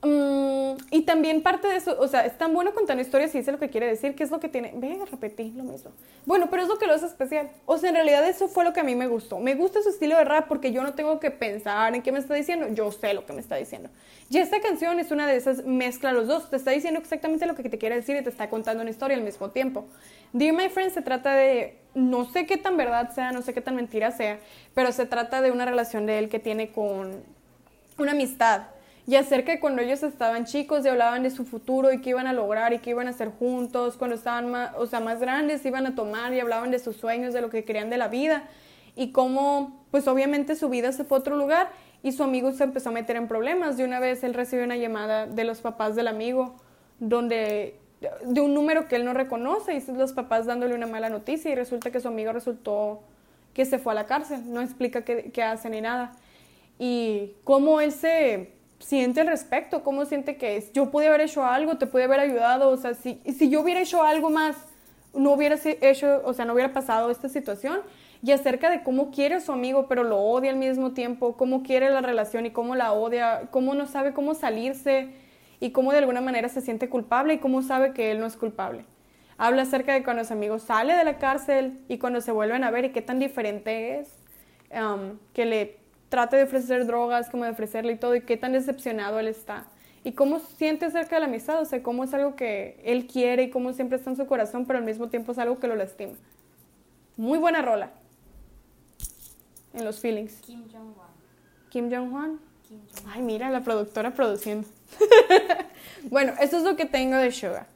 Um, 0.00 0.76
y 0.92 1.02
también 1.02 1.42
parte 1.42 1.66
de 1.66 1.74
eso, 1.74 1.96
o 1.98 2.06
sea, 2.06 2.24
es 2.24 2.38
tan 2.38 2.54
bueno 2.54 2.72
contar 2.72 3.00
historias 3.00 3.34
y 3.34 3.38
dice 3.38 3.50
lo 3.50 3.58
que 3.58 3.68
quiere 3.68 3.88
decir, 3.88 4.14
que 4.14 4.22
es 4.22 4.30
lo 4.30 4.38
que 4.38 4.48
tiene. 4.48 4.72
Ve, 4.76 5.00
repetí 5.10 5.50
lo 5.56 5.64
mismo. 5.64 5.90
Bueno, 6.24 6.48
pero 6.50 6.62
es 6.62 6.68
lo 6.68 6.78
que 6.78 6.86
lo 6.86 6.94
hace 6.94 7.06
especial. 7.06 7.50
O 7.66 7.78
sea, 7.78 7.88
en 7.88 7.96
realidad 7.96 8.26
eso 8.28 8.46
fue 8.46 8.62
lo 8.62 8.72
que 8.72 8.78
a 8.78 8.84
mí 8.84 8.94
me 8.94 9.08
gustó. 9.08 9.40
Me 9.40 9.56
gusta 9.56 9.82
su 9.82 9.88
estilo 9.88 10.16
de 10.16 10.24
rap 10.24 10.46
porque 10.46 10.70
yo 10.70 10.84
no 10.84 10.94
tengo 10.94 11.18
que 11.18 11.32
pensar 11.32 11.96
en 11.96 12.02
qué 12.02 12.12
me 12.12 12.20
está 12.20 12.34
diciendo, 12.34 12.68
yo 12.68 12.92
sé 12.92 13.12
lo 13.12 13.26
que 13.26 13.32
me 13.32 13.40
está 13.40 13.56
diciendo. 13.56 13.90
Y 14.30 14.38
esta 14.38 14.60
canción 14.60 15.00
es 15.00 15.10
una 15.10 15.26
de 15.26 15.36
esas, 15.36 15.64
mezcla 15.64 16.12
los 16.12 16.28
dos. 16.28 16.48
Te 16.48 16.56
está 16.56 16.70
diciendo 16.70 17.00
exactamente 17.00 17.44
lo 17.46 17.56
que 17.56 17.68
te 17.68 17.76
quiere 17.78 17.96
decir 17.96 18.16
y 18.16 18.22
te 18.22 18.30
está 18.30 18.48
contando 18.48 18.82
una 18.82 18.90
historia 18.90 19.16
al 19.16 19.24
mismo 19.24 19.50
tiempo. 19.50 19.86
Dear 20.32 20.54
My 20.54 20.68
Friend 20.68 20.92
se 20.92 21.02
trata 21.02 21.34
de, 21.34 21.76
no 21.94 22.24
sé 22.30 22.46
qué 22.46 22.56
tan 22.56 22.76
verdad 22.76 23.10
sea, 23.14 23.32
no 23.32 23.42
sé 23.42 23.52
qué 23.52 23.62
tan 23.62 23.74
mentira 23.74 24.12
sea, 24.12 24.38
pero 24.74 24.92
se 24.92 25.06
trata 25.06 25.42
de 25.42 25.50
una 25.50 25.64
relación 25.64 26.06
de 26.06 26.20
él 26.20 26.28
que 26.28 26.38
tiene 26.38 26.70
con 26.70 27.24
una 27.98 28.12
amistad 28.12 28.68
y 29.08 29.16
acerca 29.16 29.52
de 29.52 29.58
cuando 29.58 29.80
ellos 29.80 30.02
estaban 30.02 30.44
chicos 30.44 30.84
y 30.84 30.88
hablaban 30.88 31.22
de 31.22 31.30
su 31.30 31.46
futuro 31.46 31.90
y 31.90 32.02
qué 32.02 32.10
iban 32.10 32.26
a 32.26 32.34
lograr 32.34 32.74
y 32.74 32.78
qué 32.80 32.90
iban 32.90 33.06
a 33.06 33.10
hacer 33.10 33.30
juntos, 33.30 33.96
cuando 33.96 34.14
estaban 34.14 34.50
más, 34.50 34.72
o 34.76 34.84
sea, 34.84 35.00
más 35.00 35.18
grandes 35.18 35.64
iban 35.64 35.86
a 35.86 35.94
tomar 35.94 36.34
y 36.34 36.40
hablaban 36.40 36.70
de 36.70 36.78
sus 36.78 36.96
sueños, 36.96 37.32
de 37.32 37.40
lo 37.40 37.48
que 37.48 37.64
querían 37.64 37.88
de 37.88 37.96
la 37.96 38.08
vida 38.08 38.50
y 38.94 39.10
cómo, 39.10 39.82
pues 39.90 40.06
obviamente 40.08 40.56
su 40.56 40.68
vida 40.68 40.92
se 40.92 41.04
fue 41.04 41.16
a 41.16 41.20
otro 41.20 41.36
lugar 41.36 41.70
y 42.02 42.12
su 42.12 42.22
amigo 42.22 42.52
se 42.52 42.64
empezó 42.64 42.90
a 42.90 42.92
meter 42.92 43.16
en 43.16 43.28
problemas. 43.28 43.78
De 43.78 43.84
una 43.84 43.98
vez 43.98 44.22
él 44.24 44.34
recibió 44.34 44.66
una 44.66 44.76
llamada 44.76 45.26
de 45.26 45.44
los 45.44 45.62
papás 45.62 45.96
del 45.96 46.06
amigo 46.06 46.56
donde 46.98 47.80
de 48.26 48.40
un 48.42 48.52
número 48.52 48.88
que 48.88 48.96
él 48.96 49.06
no 49.06 49.14
reconoce 49.14 49.72
y 49.72 49.92
los 49.92 50.12
papás 50.12 50.44
dándole 50.44 50.74
una 50.74 50.86
mala 50.86 51.08
noticia 51.08 51.50
y 51.50 51.54
resulta 51.54 51.90
que 51.90 52.00
su 52.00 52.08
amigo 52.08 52.32
resultó 52.32 53.00
que 53.54 53.64
se 53.64 53.78
fue 53.78 53.92
a 53.92 53.94
la 53.94 54.04
cárcel, 54.04 54.52
no 54.52 54.60
explica 54.60 55.02
qué, 55.02 55.30
qué 55.32 55.42
hace 55.42 55.70
ni 55.70 55.80
nada. 55.80 56.12
Y 56.78 57.32
cómo 57.42 57.80
él 57.80 57.90
se 57.90 58.57
siente 58.78 59.20
al 59.20 59.26
respecto, 59.26 59.82
cómo 59.82 60.04
siente 60.04 60.36
que 60.36 60.56
es. 60.56 60.72
Yo 60.72 60.90
pude 60.90 61.08
haber 61.08 61.22
hecho 61.22 61.44
algo, 61.44 61.78
te 61.78 61.86
pude 61.86 62.04
haber 62.04 62.20
ayudado, 62.20 62.70
o 62.70 62.76
sea, 62.76 62.94
si, 62.94 63.20
si 63.36 63.50
yo 63.50 63.60
hubiera 63.60 63.80
hecho 63.80 64.02
algo 64.02 64.30
más, 64.30 64.56
no 65.14 65.32
hubiera 65.32 65.56
hecho, 65.64 66.22
o 66.24 66.32
sea, 66.32 66.44
no 66.44 66.54
hubiera 66.54 66.72
pasado 66.72 67.10
esta 67.10 67.28
situación. 67.28 67.80
Y 68.22 68.32
acerca 68.32 68.68
de 68.68 68.82
cómo 68.82 69.10
quiere 69.12 69.36
a 69.36 69.40
su 69.40 69.52
amigo, 69.52 69.86
pero 69.88 70.02
lo 70.02 70.18
odia 70.18 70.50
al 70.50 70.56
mismo 70.56 70.92
tiempo, 70.92 71.36
cómo 71.36 71.62
quiere 71.62 71.88
la 71.90 72.00
relación 72.00 72.46
y 72.46 72.50
cómo 72.50 72.74
la 72.74 72.92
odia, 72.92 73.42
cómo 73.50 73.74
no 73.74 73.86
sabe 73.86 74.12
cómo 74.12 74.34
salirse 74.34 75.08
y 75.60 75.70
cómo 75.70 75.92
de 75.92 75.98
alguna 75.98 76.20
manera 76.20 76.48
se 76.48 76.60
siente 76.60 76.88
culpable 76.88 77.34
y 77.34 77.38
cómo 77.38 77.62
sabe 77.62 77.92
que 77.92 78.10
él 78.10 78.18
no 78.18 78.26
es 78.26 78.36
culpable. 78.36 78.84
Habla 79.36 79.62
acerca 79.62 79.92
de 79.92 80.02
cuando 80.02 80.24
su 80.24 80.32
amigo 80.32 80.58
sale 80.58 80.94
de 80.94 81.04
la 81.04 81.18
cárcel 81.18 81.78
y 81.88 81.98
cuando 81.98 82.20
se 82.20 82.32
vuelven 82.32 82.64
a 82.64 82.72
ver 82.72 82.86
y 82.86 82.90
qué 82.90 83.02
tan 83.02 83.20
diferente 83.20 84.00
es, 84.00 84.08
um, 84.72 85.18
que 85.32 85.46
le 85.46 85.77
trate 86.08 86.36
de 86.36 86.44
ofrecer 86.44 86.86
drogas, 86.86 87.28
como 87.30 87.44
de 87.44 87.50
ofrecerle 87.50 87.92
y 87.92 87.96
todo, 87.96 88.14
y 88.14 88.22
qué 88.22 88.36
tan 88.36 88.52
decepcionado 88.52 89.18
él 89.18 89.28
está. 89.28 89.66
Y 90.04 90.12
cómo 90.12 90.38
siente 90.40 90.86
acerca 90.86 91.16
de 91.16 91.20
la 91.20 91.26
amistad, 91.26 91.60
o 91.60 91.64
sea, 91.64 91.82
cómo 91.82 92.04
es 92.04 92.14
algo 92.14 92.36
que 92.36 92.80
él 92.84 93.06
quiere 93.06 93.44
y 93.44 93.50
cómo 93.50 93.72
siempre 93.72 93.98
está 93.98 94.10
en 94.10 94.16
su 94.16 94.26
corazón, 94.26 94.64
pero 94.64 94.78
al 94.78 94.84
mismo 94.84 95.08
tiempo 95.08 95.32
es 95.32 95.38
algo 95.38 95.58
que 95.58 95.66
lo 95.66 95.76
lastima. 95.76 96.14
Muy 97.16 97.38
buena 97.38 97.62
rola. 97.62 97.90
En 99.74 99.84
los 99.84 100.00
feelings. 100.00 100.34
Kim 100.40 100.64
Jong-un. 100.72 100.94
Kim 101.68 101.90
Jong-un. 101.90 102.40
Ay, 103.08 103.22
mira, 103.22 103.50
la 103.50 103.60
productora 103.62 104.12
produciendo. 104.12 104.68
bueno, 106.10 106.32
eso 106.40 106.58
es 106.58 106.62
lo 106.62 106.76
que 106.76 106.86
tengo 106.86 107.16
de 107.16 107.32
Sugar. 107.32 107.66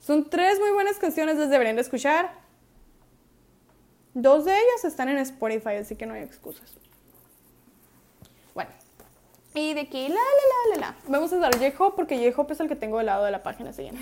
Son 0.00 0.28
tres 0.28 0.58
muy 0.58 0.70
buenas 0.72 0.98
canciones, 0.98 1.36
las 1.36 1.50
deberían 1.50 1.76
de 1.76 1.82
escuchar. 1.82 2.32
Dos 4.14 4.44
de 4.44 4.52
ellas 4.52 4.84
están 4.84 5.08
en 5.08 5.18
Spotify, 5.18 5.76
así 5.80 5.94
que 5.94 6.06
no 6.06 6.14
hay 6.14 6.22
excusas. 6.22 6.80
Y 9.54 9.74
de 9.74 9.80
aquí, 9.80 10.08
la, 10.08 10.14
la, 10.14 10.20
la, 10.20 10.74
la, 10.74 10.80
la. 10.80 10.96
Vamos 11.08 11.32
a 11.32 11.38
dar 11.38 11.52
J-Hop 11.58 11.96
porque 11.96 12.16
J-Hop 12.16 12.52
es 12.52 12.60
el 12.60 12.68
que 12.68 12.76
tengo 12.76 12.98
del 12.98 13.06
lado 13.06 13.24
de 13.24 13.32
la 13.32 13.42
página 13.42 13.72
siguiente. 13.72 14.00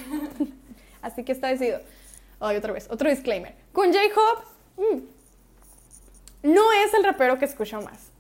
Así 1.02 1.24
que 1.24 1.32
está 1.32 1.48
decidido. 1.48 1.80
Otra 2.38 2.72
vez, 2.72 2.86
otro 2.90 3.08
disclaimer. 3.08 3.54
Con 3.72 3.92
J-Hop, 3.92 4.44
mmm, 4.76 6.50
no 6.50 6.72
es 6.72 6.94
el 6.94 7.02
rapero 7.02 7.38
que 7.38 7.46
escucho 7.46 7.80
más. 7.80 8.10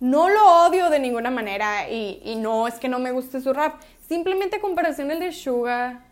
No 0.00 0.28
lo 0.28 0.66
odio 0.66 0.90
de 0.90 0.98
ninguna 0.98 1.30
manera 1.30 1.88
y, 1.88 2.34
no 2.36 2.66
es 2.66 2.74
que 2.74 2.88
no 2.88 2.98
me 2.98 3.12
guste 3.12 3.40
su 3.40 3.52
rap. 3.52 3.80
Simplemente 4.08 4.56
a 4.56 4.60
comparación 4.60 5.08
del 5.08 5.20
de 5.20 5.32
Suga 5.32 6.04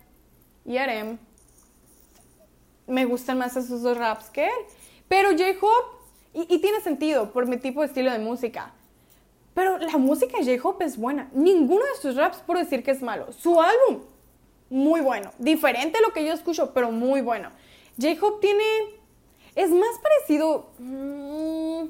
y 0.64 0.78
Arem, 0.78 1.18
me 2.86 3.04
gustan 3.04 3.38
más 3.38 3.56
esos 3.56 3.82
dos 3.82 3.98
raps 3.98 4.30
que 4.30 4.44
él. 4.44 4.52
Pero 5.08 5.30
J-Hop, 5.30 5.84
y, 6.34 6.54
y 6.54 6.60
tiene 6.60 6.80
sentido 6.80 7.32
por 7.32 7.46
mi 7.46 7.56
tipo 7.56 7.80
de 7.80 7.88
estilo 7.88 8.12
de 8.12 8.20
música 8.20 8.72
pero 9.54 9.78
la 9.78 9.96
música 9.98 10.38
de 10.38 10.58
J-Hope 10.58 10.84
es 10.84 10.96
buena. 10.96 11.28
Ninguno 11.32 11.84
de 11.84 12.00
sus 12.00 12.16
raps 12.16 12.38
por 12.38 12.58
decir 12.58 12.82
que 12.82 12.90
es 12.90 13.02
malo. 13.02 13.32
Su 13.32 13.60
álbum, 13.60 14.04
muy 14.68 15.00
bueno. 15.00 15.32
Diferente 15.38 15.98
a 15.98 16.02
lo 16.02 16.12
que 16.12 16.24
yo 16.24 16.32
escucho, 16.32 16.72
pero 16.72 16.90
muy 16.90 17.20
bueno. 17.20 17.50
J-Hope 18.00 18.40
tiene... 18.40 18.64
Es 19.54 19.70
más 19.70 19.98
parecido... 20.02 20.70
Mmm, 20.78 21.88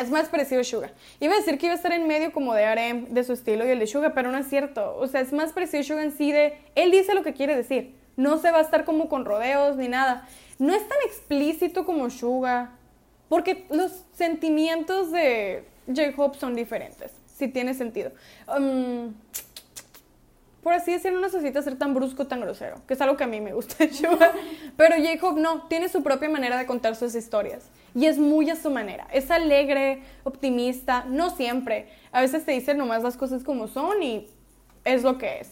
es 0.00 0.10
más 0.10 0.28
parecido 0.28 0.60
a 0.60 0.64
Suga. 0.64 0.92
Iba 1.18 1.34
a 1.34 1.38
decir 1.38 1.58
que 1.58 1.66
iba 1.66 1.72
a 1.72 1.76
estar 1.76 1.92
en 1.92 2.06
medio 2.06 2.32
como 2.32 2.54
de 2.54 2.72
RM, 2.74 3.12
de 3.12 3.24
su 3.24 3.32
estilo 3.32 3.66
y 3.66 3.70
el 3.70 3.80
de 3.80 3.88
Suga, 3.88 4.14
pero 4.14 4.30
no 4.30 4.38
es 4.38 4.48
cierto. 4.48 4.96
O 4.96 5.08
sea, 5.08 5.20
es 5.20 5.32
más 5.32 5.52
parecido 5.52 5.80
a 5.80 5.84
Suga 5.84 6.02
en 6.04 6.12
sí 6.12 6.30
de... 6.30 6.58
Él 6.76 6.92
dice 6.92 7.14
lo 7.14 7.24
que 7.24 7.34
quiere 7.34 7.56
decir. 7.56 7.96
No 8.16 8.38
se 8.38 8.52
va 8.52 8.58
a 8.58 8.62
estar 8.62 8.84
como 8.84 9.08
con 9.08 9.24
rodeos 9.24 9.76
ni 9.76 9.88
nada. 9.88 10.28
No 10.60 10.72
es 10.72 10.88
tan 10.88 10.98
explícito 11.04 11.84
como 11.84 12.08
Suga. 12.10 12.76
Porque 13.28 13.66
los 13.70 14.04
sentimientos 14.12 15.10
de 15.10 15.64
J-Hope 15.86 16.38
son 16.38 16.54
diferentes, 16.54 17.12
si 17.26 17.48
tiene 17.48 17.74
sentido. 17.74 18.12
Um, 18.48 19.14
por 20.64 20.72
así 20.72 20.92
decirlo, 20.92 21.20
no 21.20 21.26
necesita 21.26 21.60
ser 21.60 21.76
tan 21.76 21.92
brusco, 21.92 22.26
tan 22.26 22.40
grosero, 22.40 22.80
que 22.86 22.94
es 22.94 23.00
algo 23.02 23.18
que 23.18 23.24
a 23.24 23.26
mí 23.26 23.38
me 23.38 23.52
gusta. 23.52 23.76
Pero 24.76 24.96
J-Hope 24.96 25.38
no, 25.38 25.68
tiene 25.68 25.90
su 25.90 26.02
propia 26.02 26.30
manera 26.30 26.56
de 26.56 26.64
contar 26.64 26.96
sus 26.96 27.14
historias. 27.14 27.70
Y 27.94 28.06
es 28.06 28.18
muy 28.18 28.48
a 28.48 28.56
su 28.56 28.70
manera. 28.70 29.06
Es 29.12 29.30
alegre, 29.30 30.02
optimista, 30.24 31.04
no 31.06 31.28
siempre. 31.28 31.88
A 32.12 32.22
veces 32.22 32.46
te 32.46 32.52
dice 32.52 32.74
nomás 32.74 33.02
las 33.02 33.18
cosas 33.18 33.44
como 33.44 33.68
son 33.68 34.02
y 34.02 34.26
es 34.84 35.02
lo 35.02 35.18
que 35.18 35.40
es. 35.40 35.50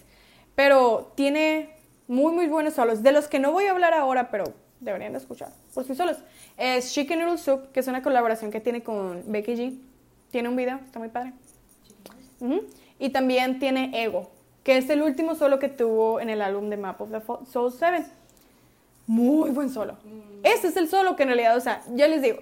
Pero 0.54 1.12
tiene 1.14 1.76
muy, 2.08 2.32
muy 2.32 2.46
buenos 2.46 2.72
solos, 2.74 3.02
de 3.02 3.12
los 3.12 3.28
que 3.28 3.38
no 3.38 3.52
voy 3.52 3.66
a 3.66 3.72
hablar 3.72 3.92
ahora, 3.92 4.30
pero 4.30 4.44
deberían 4.80 5.12
de 5.12 5.18
escuchar 5.18 5.50
por 5.74 5.84
sí 5.84 5.94
solos. 5.94 6.16
Es 6.56 6.92
Chicken 6.94 7.20
Noodle 7.20 7.38
Soup, 7.38 7.70
que 7.72 7.80
es 7.80 7.86
una 7.86 8.02
colaboración 8.02 8.50
que 8.50 8.60
tiene 8.60 8.82
con 8.82 9.22
Becky 9.26 9.52
G. 9.56 9.78
Tiene 10.32 10.48
un 10.48 10.56
video, 10.56 10.80
está 10.84 10.98
muy 10.98 11.10
padre. 11.10 11.34
Y 12.98 13.10
también 13.10 13.60
tiene 13.60 13.90
Ego, 14.02 14.30
que 14.64 14.78
es 14.78 14.88
el 14.90 15.02
último 15.02 15.34
solo 15.34 15.58
que 15.58 15.68
tuvo 15.68 16.20
en 16.20 16.30
el 16.30 16.40
álbum 16.40 16.70
de 16.70 16.78
Map 16.78 17.00
of 17.02 17.10
the 17.10 17.20
Soul 17.52 17.70
7. 17.70 18.04
Muy 19.06 19.50
buen 19.50 19.68
solo. 19.68 19.98
Ese 20.42 20.68
es 20.68 20.76
el 20.76 20.88
solo 20.88 21.16
que 21.16 21.24
en 21.24 21.28
realidad, 21.28 21.56
o 21.56 21.60
sea, 21.60 21.82
ya 21.94 22.08
les 22.08 22.22
digo, 22.22 22.38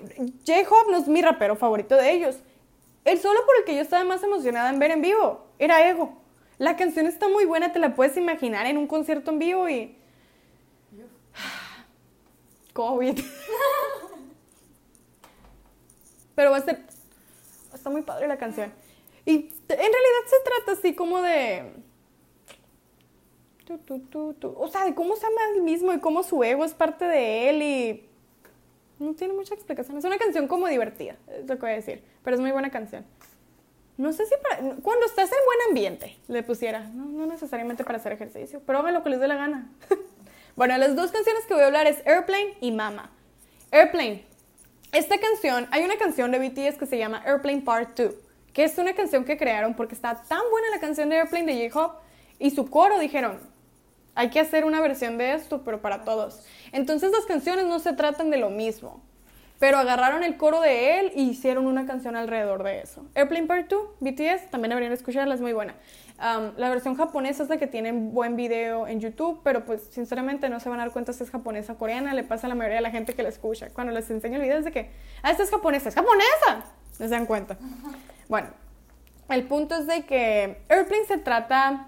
J-Hope 0.46 0.92
no 0.92 0.98
es 0.98 1.08
mi 1.08 1.20
rapero 1.20 1.56
favorito 1.56 1.96
de 1.96 2.12
ellos. 2.12 2.36
El 3.04 3.18
solo 3.18 3.44
por 3.44 3.56
el 3.56 3.64
que 3.64 3.74
yo 3.74 3.80
estaba 3.80 4.04
más 4.04 4.22
emocionada 4.22 4.70
en 4.70 4.78
ver 4.78 4.92
en 4.92 5.02
vivo 5.02 5.46
era 5.58 5.88
Ego. 5.88 6.16
La 6.58 6.76
canción 6.76 7.06
está 7.06 7.28
muy 7.28 7.44
buena, 7.44 7.72
te 7.72 7.80
la 7.80 7.94
puedes 7.96 8.16
imaginar 8.16 8.66
en 8.66 8.78
un 8.78 8.86
concierto 8.86 9.32
en 9.32 9.40
vivo 9.40 9.68
y... 9.68 9.96
COVID. 12.72 13.18
Pero 16.36 16.50
va 16.52 16.58
a 16.58 16.60
ser... 16.60 16.89
Está 17.80 17.88
muy 17.88 18.02
padre 18.02 18.28
la 18.28 18.36
canción. 18.36 18.70
Y 19.24 19.36
en 19.36 19.48
realidad 19.68 20.22
se 20.26 20.36
trata 20.44 20.72
así 20.72 20.94
como 20.94 21.22
de... 21.22 21.72
tu, 23.64 23.78
tu, 24.00 24.34
tu. 24.34 24.54
O 24.54 24.68
sea, 24.68 24.84
de 24.84 24.94
cómo 24.94 25.16
se 25.16 25.24
ama 25.24 25.40
él 25.54 25.62
mismo 25.62 25.90
y 25.94 25.98
cómo 25.98 26.22
su 26.22 26.44
ego 26.44 26.62
es 26.66 26.74
parte 26.74 27.06
de 27.06 27.48
él 27.48 27.62
y... 27.62 28.06
No 28.98 29.14
tiene 29.14 29.32
mucha 29.32 29.54
explicación. 29.54 29.96
Es 29.96 30.04
una 30.04 30.18
canción 30.18 30.46
como 30.46 30.68
divertida, 30.68 31.16
es 31.28 31.48
lo 31.48 31.54
que 31.54 31.62
voy 31.62 31.70
a 31.70 31.76
decir. 31.76 32.04
Pero 32.22 32.36
es 32.36 32.42
muy 32.42 32.50
buena 32.50 32.70
canción. 32.70 33.06
No 33.96 34.12
sé 34.12 34.26
si 34.26 34.34
para... 34.42 34.58
Cuando 34.82 35.06
estás 35.06 35.30
en 35.32 35.38
buen 35.46 35.58
ambiente, 35.70 36.18
le 36.28 36.42
pusiera. 36.42 36.80
No, 36.80 37.06
no 37.06 37.24
necesariamente 37.24 37.82
para 37.82 37.96
hacer 37.96 38.12
ejercicio, 38.12 38.60
pero 38.66 38.80
hagan 38.80 38.92
lo 38.92 39.02
que 39.02 39.08
les 39.08 39.20
dé 39.20 39.26
la 39.26 39.36
gana. 39.36 39.72
bueno, 40.54 40.76
las 40.76 40.94
dos 40.94 41.12
canciones 41.12 41.46
que 41.46 41.54
voy 41.54 41.62
a 41.62 41.66
hablar 41.68 41.86
es 41.86 42.06
Airplane 42.06 42.58
y 42.60 42.72
Mama. 42.72 43.10
Airplane. 43.70 44.29
Esta 44.92 45.18
canción, 45.18 45.68
hay 45.70 45.84
una 45.84 45.96
canción 45.98 46.32
de 46.32 46.40
BTS 46.40 46.76
que 46.76 46.86
se 46.86 46.98
llama 46.98 47.22
Airplane 47.24 47.62
Part 47.62 47.96
2, 47.96 48.12
que 48.52 48.64
es 48.64 48.76
una 48.76 48.92
canción 48.92 49.24
que 49.24 49.36
crearon 49.36 49.74
porque 49.74 49.94
está 49.94 50.20
tan 50.24 50.40
buena 50.50 50.68
la 50.70 50.80
canción 50.80 51.08
de 51.08 51.18
Airplane 51.18 51.46
de 51.46 51.70
J-Hope 51.70 52.00
y 52.40 52.50
su 52.50 52.68
coro 52.68 52.98
dijeron, 52.98 53.38
hay 54.16 54.30
que 54.30 54.40
hacer 54.40 54.64
una 54.64 54.80
versión 54.80 55.16
de 55.16 55.34
esto, 55.34 55.62
pero 55.62 55.80
para 55.80 56.02
todos. 56.02 56.44
Entonces 56.72 57.12
las 57.12 57.24
canciones 57.24 57.66
no 57.66 57.78
se 57.78 57.92
tratan 57.92 58.30
de 58.30 58.38
lo 58.38 58.50
mismo, 58.50 59.00
pero 59.60 59.76
agarraron 59.76 60.24
el 60.24 60.38
coro 60.38 60.60
de 60.62 60.98
él 60.98 61.12
y 61.14 61.30
hicieron 61.30 61.66
una 61.66 61.86
canción 61.86 62.16
alrededor 62.16 62.64
de 62.64 62.80
eso. 62.80 63.06
Airplane 63.14 63.46
Part 63.46 63.68
2, 63.68 63.88
BTS, 64.00 64.50
también 64.50 64.70
deberían 64.70 64.92
escucharla, 64.92 65.34
es 65.34 65.42
muy 65.42 65.52
buena. 65.52 65.74
La 66.56 66.68
versión 66.70 66.96
japonesa 66.96 67.42
es 67.42 67.48
la 67.50 67.58
que 67.58 67.66
tiene 67.66 67.92
buen 67.92 68.36
video 68.36 68.88
en 68.88 69.00
YouTube, 69.00 69.40
pero 69.44 69.66
pues 69.66 69.82
sinceramente 69.90 70.48
no 70.48 70.60
se 70.60 70.70
van 70.70 70.80
a 70.80 70.84
dar 70.84 70.92
cuenta 70.92 71.12
si 71.12 71.22
es 71.22 71.30
japonesa 71.30 71.74
o 71.74 71.78
coreana, 71.78 72.14
le 72.14 72.24
pasa 72.24 72.46
a 72.46 72.48
la 72.48 72.54
mayoría 72.54 72.76
de 72.76 72.82
la 72.82 72.90
gente 72.90 73.14
que 73.14 73.22
la 73.22 73.28
escucha. 73.28 73.68
Cuando 73.70 73.92
les 73.92 74.10
enseño 74.10 74.36
el 74.36 74.42
video 74.42 74.58
es 74.58 74.64
de 74.64 74.72
que, 74.72 74.90
ah, 75.22 75.30
esta 75.30 75.42
es 75.42 75.50
japonesa, 75.50 75.90
es 75.90 75.94
japonesa, 75.94 76.64
no 76.98 77.06
se 77.06 77.08
dan 77.08 77.26
cuenta. 77.26 77.58
Bueno, 78.28 78.48
el 79.28 79.44
punto 79.44 79.76
es 79.76 79.86
de 79.86 80.06
que 80.06 80.62
Airplane 80.70 81.04
se 81.06 81.18
trata 81.18 81.86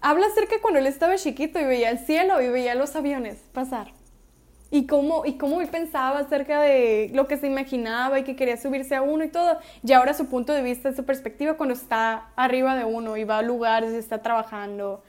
Habla 0.00 0.26
acerca 0.26 0.56
cuando 0.60 0.78
él 0.78 0.86
estaba 0.86 1.16
chiquito 1.16 1.58
y 1.58 1.64
veía 1.64 1.90
el 1.90 1.98
cielo 1.98 2.40
y 2.40 2.48
veía 2.48 2.76
los 2.76 2.94
aviones 2.94 3.36
pasar. 3.52 3.97
Y 4.70 4.86
cómo, 4.86 5.24
y 5.24 5.38
cómo 5.38 5.62
él 5.62 5.68
pensaba 5.68 6.18
acerca 6.18 6.60
de 6.60 7.10
lo 7.14 7.26
que 7.26 7.38
se 7.38 7.46
imaginaba 7.46 8.18
y 8.18 8.24
que 8.24 8.36
quería 8.36 8.58
subirse 8.58 8.94
a 8.94 9.02
uno 9.02 9.24
y 9.24 9.28
todo. 9.28 9.58
Y 9.82 9.92
ahora 9.92 10.12
su 10.12 10.26
punto 10.26 10.52
de 10.52 10.62
vista, 10.62 10.94
su 10.94 11.04
perspectiva 11.04 11.54
cuando 11.54 11.74
está 11.74 12.28
arriba 12.36 12.76
de 12.76 12.84
uno 12.84 13.16
y 13.16 13.24
va 13.24 13.38
a 13.38 13.42
lugares 13.42 13.94
y 13.94 13.96
está 13.96 14.20
trabajando. 14.20 15.02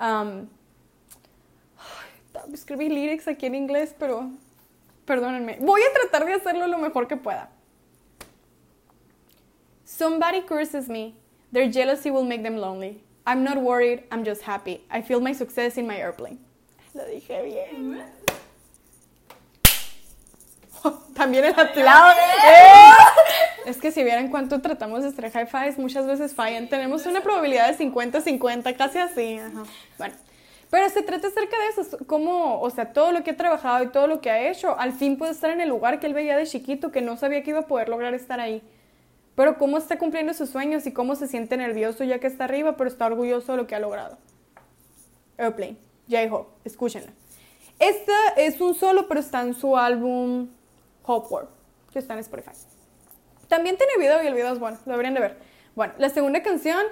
Um, 0.00 0.46
escribí 2.52 2.88
lyrics 2.88 3.26
aquí 3.26 3.46
en 3.46 3.56
inglés, 3.56 3.94
pero 3.98 4.30
perdónenme. 5.04 5.58
Voy 5.60 5.80
a 5.82 5.92
tratar 5.92 6.26
de 6.26 6.34
hacerlo 6.34 6.68
lo 6.68 6.78
mejor 6.78 7.08
que 7.08 7.16
pueda. 7.16 7.50
Somebody 9.84 10.42
curses 10.42 10.88
me. 10.88 11.14
Their 11.52 11.68
jealousy 11.68 12.10
will 12.10 12.24
make 12.24 12.42
them 12.42 12.56
lonely. 12.56 13.02
I'm 13.26 13.42
not 13.42 13.58
worried, 13.58 14.04
I'm 14.10 14.24
just 14.24 14.42
happy. 14.42 14.84
I 14.90 15.02
feel 15.02 15.20
my 15.20 15.34
success 15.34 15.76
in 15.76 15.86
my 15.86 15.96
airplane. 15.96 16.38
Lo 16.94 17.04
dije 17.04 17.42
bien. 17.44 18.02
También 21.14 21.44
el 21.44 21.52
aplauso. 21.52 22.18
¡Eh! 22.46 22.90
Es 23.66 23.78
que 23.78 23.92
si 23.92 24.02
vieran 24.02 24.28
cuánto 24.28 24.60
tratamos 24.60 25.02
de 25.02 25.08
hacer 25.08 25.30
high 25.30 25.74
muchas 25.78 26.06
veces 26.06 26.34
fallan. 26.34 26.68
Tenemos 26.68 27.06
una 27.06 27.20
probabilidad 27.20 27.68
de 27.68 27.84
50-50, 27.84 28.76
casi 28.76 28.98
así. 28.98 29.38
Ajá. 29.38 29.64
Bueno, 29.98 30.14
pero 30.70 30.88
se 30.88 31.02
trata 31.02 31.28
acerca 31.28 31.56
de 31.58 31.82
eso, 31.82 31.98
como, 32.06 32.60
o 32.60 32.70
sea, 32.70 32.92
todo 32.92 33.10
lo 33.10 33.24
que 33.24 33.32
ha 33.32 33.36
trabajado 33.36 33.84
y 33.84 33.88
todo 33.88 34.06
lo 34.06 34.20
que 34.20 34.30
ha 34.30 34.48
hecho, 34.48 34.78
al 34.78 34.92
fin 34.92 35.18
puede 35.18 35.32
estar 35.32 35.50
en 35.50 35.60
el 35.60 35.68
lugar 35.68 35.98
que 35.98 36.06
él 36.06 36.14
veía 36.14 36.36
de 36.36 36.46
chiquito, 36.46 36.92
que 36.92 37.00
no 37.00 37.16
sabía 37.16 37.42
que 37.42 37.50
iba 37.50 37.60
a 37.60 37.66
poder 37.66 37.88
lograr 37.88 38.14
estar 38.14 38.38
ahí. 38.38 38.62
Pero 39.34 39.58
cómo 39.58 39.78
está 39.78 39.98
cumpliendo 39.98 40.32
sus 40.32 40.50
sueños 40.50 40.86
y 40.86 40.92
cómo 40.92 41.16
se 41.16 41.26
siente 41.26 41.56
nervioso 41.56 42.04
ya 42.04 42.20
que 42.20 42.28
está 42.28 42.44
arriba, 42.44 42.76
pero 42.76 42.88
está 42.88 43.06
orgulloso 43.06 43.52
de 43.52 43.58
lo 43.58 43.66
que 43.66 43.74
ha 43.74 43.80
logrado. 43.80 44.16
Airplane, 45.38 45.76
J-Hope, 46.08 46.50
escúchenla. 46.64 47.10
Esta 47.78 48.12
es 48.36 48.60
un 48.60 48.74
solo, 48.74 49.08
pero 49.08 49.20
está 49.20 49.42
en 49.42 49.54
su 49.54 49.76
álbum 49.76 50.48
Hope 51.10 51.28
World, 51.34 51.48
que 51.92 51.98
está 51.98 52.14
en 52.14 52.20
Spotify. 52.20 52.52
También 53.48 53.76
tiene 53.76 53.92
video 53.98 54.22
y 54.22 54.26
el 54.26 54.34
video 54.34 54.52
es 54.52 54.58
bueno, 54.58 54.78
lo 54.86 54.92
deberían 54.92 55.14
de 55.14 55.20
ver. 55.20 55.38
Bueno, 55.74 55.94
la 55.98 56.08
segunda 56.08 56.42
canción, 56.42 56.82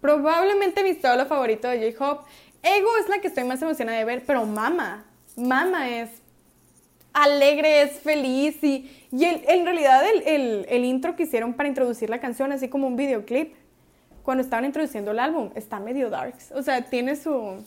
probablemente 0.00 0.82
mi 0.82 0.94
solo 0.94 1.26
favorito 1.26 1.68
de 1.68 1.92
J-Hope. 1.92 2.28
Ego 2.62 2.88
es 2.98 3.08
la 3.08 3.20
que 3.20 3.28
estoy 3.28 3.44
más 3.44 3.60
emocionada 3.62 3.98
de 3.98 4.04
ver, 4.04 4.24
pero 4.26 4.44
Mama, 4.46 5.04
Mama 5.36 5.88
es 5.90 6.10
alegre, 7.12 7.82
es 7.82 8.00
feliz 8.00 8.62
y, 8.62 8.90
y 9.10 9.24
en 9.24 9.64
realidad 9.64 10.02
el, 10.08 10.22
el- 10.26 10.66
el 10.68 10.84
intro 10.84 11.16
que 11.16 11.24
hicieron 11.24 11.54
para 11.54 11.68
introducir 11.68 12.08
la 12.08 12.20
canción, 12.20 12.52
así 12.52 12.68
como 12.68 12.86
un 12.86 12.96
videoclip, 12.96 13.54
cuando 14.22 14.42
estaban 14.44 14.64
introduciendo 14.64 15.10
el 15.10 15.18
álbum, 15.18 15.50
está 15.54 15.80
medio 15.80 16.10
darks. 16.10 16.52
O 16.52 16.62
sea, 16.62 16.82
tiene 16.84 17.16
su... 17.16 17.64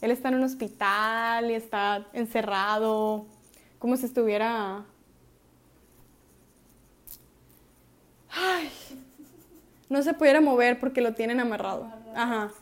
Él 0.00 0.10
está 0.10 0.30
en 0.30 0.34
un 0.36 0.42
hospital 0.42 1.50
y 1.50 1.54
está 1.54 2.06
encerrado, 2.12 3.26
como 3.82 3.96
si 3.96 4.06
estuviera... 4.06 4.84
Ay, 8.30 8.70
no 9.88 10.04
se 10.04 10.14
pudiera 10.14 10.40
mover 10.40 10.78
porque 10.78 11.00
lo 11.00 11.14
tienen 11.14 11.40
amarrado. 11.40 11.92
Ajá. 12.14 12.52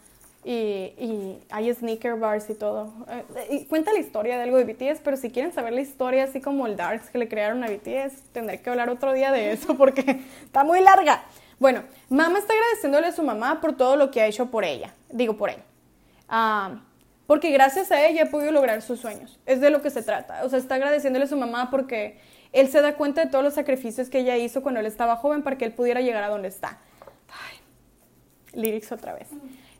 Y, 0.45 0.53
y 0.53 1.39
hay 1.51 1.75
sneaker 1.75 2.15
bars 2.15 2.49
y 2.49 2.55
todo. 2.55 2.95
Eh, 3.11 3.49
y 3.51 3.65
cuenta 3.67 3.93
la 3.93 3.99
historia 3.99 4.39
de 4.39 4.45
algo 4.45 4.57
de 4.57 4.65
BTS, 4.65 5.03
pero 5.05 5.19
si 5.19 5.31
quieren 5.31 5.53
saber 5.53 5.75
la 5.75 5.83
historia 5.83 6.25
así 6.25 6.41
como 6.41 6.67
el 6.67 6.75
Darks 6.75 7.11
que 7.11 7.19
le 7.19 7.29
crearon 7.29 7.63
a 7.65 7.67
BTS, 7.67 8.23
tendré 8.33 8.63
que 8.63 8.71
hablar 8.71 8.89
otro 8.89 9.13
día 9.13 9.31
de 9.31 9.53
eso 9.53 9.75
porque 9.77 10.23
está 10.43 10.65
muy 10.65 10.81
larga. 10.81 11.23
Bueno, 11.59 11.83
mamá 12.09 12.39
está 12.39 12.55
agradeciéndole 12.55 13.09
a 13.09 13.13
su 13.13 13.23
mamá 13.23 13.61
por 13.61 13.77
todo 13.77 13.97
lo 13.97 14.11
que 14.11 14.23
ha 14.23 14.27
hecho 14.27 14.51
por 14.51 14.65
ella, 14.65 14.95
digo 15.11 15.37
por 15.37 15.51
él. 15.51 15.63
Ah, 16.31 16.81
porque 17.31 17.53
gracias 17.53 17.93
a 17.93 18.05
ella 18.05 18.25
ha 18.25 18.27
podido 18.27 18.51
lograr 18.51 18.83
sus 18.83 18.99
sueños. 18.99 19.39
Es 19.47 19.61
de 19.61 19.71
lo 19.71 19.83
que 19.83 19.91
se 19.91 20.03
trata. 20.03 20.45
O 20.45 20.49
sea, 20.49 20.59
está 20.59 20.75
agradeciéndole 20.75 21.27
a 21.27 21.29
su 21.29 21.37
mamá 21.37 21.71
porque 21.71 22.19
él 22.53 22.67
se 22.67 22.83
da 22.83 22.97
cuenta 22.97 23.25
de 23.25 23.31
todos 23.31 23.45
los 23.45 23.55
sacrificios 23.55 24.11
que 24.11 24.19
ella 24.19 24.37
hizo 24.37 24.65
cuando 24.65 24.81
él 24.81 24.87
estaba 24.87 25.15
joven 25.15 25.45
para 25.45 25.57
que 25.57 25.65
él 25.65 25.73
pudiera 25.73 26.01
llegar 26.01 26.25
a 26.25 26.29
donde 26.29 26.49
está. 26.49 26.81
Lyrics 28.53 28.91
otra 28.91 29.13
vez. 29.13 29.29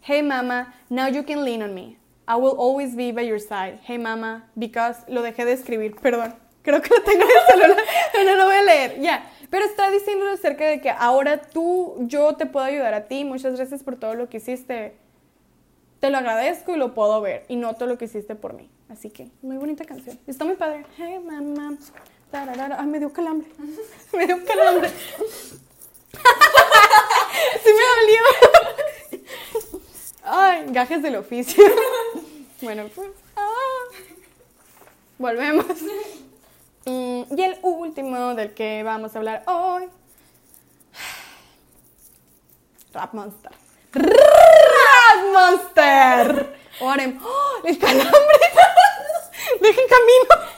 Hey 0.01 0.23
mama, 0.23 0.73
now 0.91 1.09
you 1.09 1.25
can 1.25 1.45
lean 1.45 1.61
on 1.61 1.75
me. 1.75 1.97
I 2.29 2.37
will 2.37 2.55
always 2.57 2.95
be 2.95 3.11
by 3.11 3.27
your 3.27 3.41
side. 3.41 3.81
Hey 3.85 3.99
mama, 3.99 4.49
because 4.55 5.01
lo 5.09 5.21
dejé 5.21 5.45
de 5.45 5.55
escribir, 5.55 5.97
perdón. 5.97 6.37
Creo 6.63 6.81
que 6.81 6.91
lo 6.91 7.03
tengo 7.03 7.25
en 7.25 7.31
el 7.31 7.61
celular, 7.63 7.85
no 8.27 8.35
lo 8.37 8.45
voy 8.45 8.55
a 8.55 8.63
leer. 8.63 9.01
Ya. 9.01 9.29
Pero 9.51 9.65
está 9.65 9.91
diciendo 9.91 10.31
acerca 10.31 10.69
de 10.69 10.81
que 10.81 10.91
ahora 10.91 11.43
tú, 11.43 11.97
yo 12.03 12.37
te 12.37 12.47
puedo 12.47 12.65
ayudar 12.65 12.95
a 12.95 13.09
ti. 13.09 13.25
Muchas 13.25 13.57
gracias 13.57 13.83
por 13.83 13.97
todo 13.97 14.15
lo 14.15 14.29
que 14.29 14.37
hiciste. 14.37 14.95
Te 16.01 16.11
lo 16.11 16.19
agradezco 16.19 16.75
y 16.75 16.79
lo 16.79 16.95
puedo 16.95 17.21
ver. 17.21 17.45
Y 17.49 17.57
noto 17.57 17.87
lo 17.87 17.99
que 17.99 18.07
hiciste 18.07 18.35
por 18.35 18.55
mí. 18.55 18.71
Así 18.89 19.11
que, 19.11 19.29
muy 19.43 19.59
bonita 19.59 19.85
canción. 19.85 20.19
Está 20.27 20.47
muy 20.47 20.57
padre. 20.57 20.87
Hey. 20.97 21.21
Tararara. 22.31 22.81
Ay, 22.81 22.87
me 22.87 22.99
dio 22.99 23.13
calambre. 23.13 23.49
me 24.13 24.27
dio 24.27 24.45
calambre. 24.45 24.89
sí 27.63 27.71
me 27.71 27.83
dolió. 28.01 28.23
Ay, 30.23 30.65
gajes 30.69 31.03
del 31.03 31.17
oficio. 31.17 31.65
bueno, 32.63 32.89
pues. 32.95 33.11
ah. 33.37 33.51
Volvemos. 35.19 35.67
Mm, 36.87 37.23
y 37.37 37.43
el 37.43 37.59
último 37.63 38.35
del 38.35 38.55
que 38.55 38.83
vamos 38.83 39.15
a 39.15 39.19
hablar 39.19 39.43
hoy. 39.47 39.85
Rap 42.95 43.13
Monster. 43.13 43.53
Rap 45.11 45.25
Monster. 45.33 46.57
Orem. 46.81 47.21
¡Oh! 47.23 47.61
El 47.65 47.79
calambre. 47.79 48.11
Dejen 49.61 49.89
camino. 49.89 50.51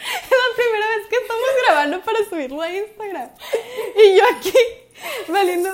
Es 0.00 0.30
la 0.30 0.56
primera 0.56 0.88
vez 0.88 1.06
que 1.08 1.16
estamos 1.16 1.48
grabando 1.64 2.02
para 2.02 2.24
subirlo 2.28 2.62
a 2.62 2.70
Instagram. 2.72 3.30
Y 3.96 4.16
yo 4.16 4.24
aquí, 4.36 4.58
valiendo. 5.28 5.70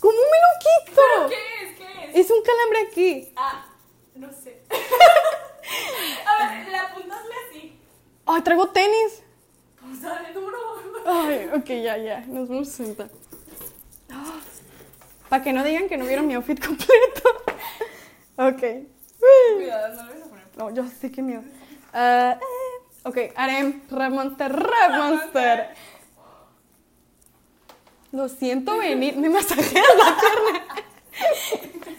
¿Cómo 0.00 0.18
me 0.18 0.38
lo 0.44 0.50
quito? 0.60 1.02
¿Qué 1.28 1.64
es? 1.64 1.78
¿Qué 1.78 2.10
es? 2.10 2.16
Hice 2.16 2.32
un 2.32 2.42
calambre 2.42 2.78
aquí. 2.90 3.32
Ah, 3.36 3.66
no 4.14 4.30
sé. 4.32 4.62
A 6.26 6.48
ver, 6.48 6.68
le 6.68 6.76
apuntasle 6.76 7.34
así. 7.48 7.80
Ay, 8.26 8.42
traigo 8.42 8.68
tenis. 8.68 9.21
Ay, 11.06 11.48
ok, 11.54 11.66
ya, 11.82 11.96
ya. 11.98 12.20
Nos 12.26 12.48
vamos 12.48 12.68
a 12.68 12.72
sentar. 12.72 13.08
Para 15.28 15.42
que 15.42 15.52
no 15.52 15.64
digan 15.64 15.88
que 15.88 15.96
no 15.96 16.04
vieron 16.04 16.26
mi 16.26 16.34
outfit 16.34 16.58
completo. 16.64 17.28
ok. 18.36 18.62
Cuidado, 19.56 19.94
no 19.94 20.02
lo 20.04 20.10
vas 20.14 20.22
a 20.22 20.28
poner. 20.28 20.44
No, 20.56 20.70
yo 20.74 20.84
sé 20.86 21.10
que 21.10 21.22
miedo. 21.22 21.42
Ah, 21.94 22.38
eh, 22.40 22.98
ok, 23.04 23.18
harem, 23.36 23.82
Rap 23.90 24.12
Monster, 24.12 24.52
Rap 24.52 24.90
Monster. 24.98 25.68
Lo 28.12 28.28
siento 28.28 28.76
venir, 28.76 29.16
me 29.16 29.30
masajeas 29.30 29.86
la 29.96 30.16
pierna. 30.20 30.66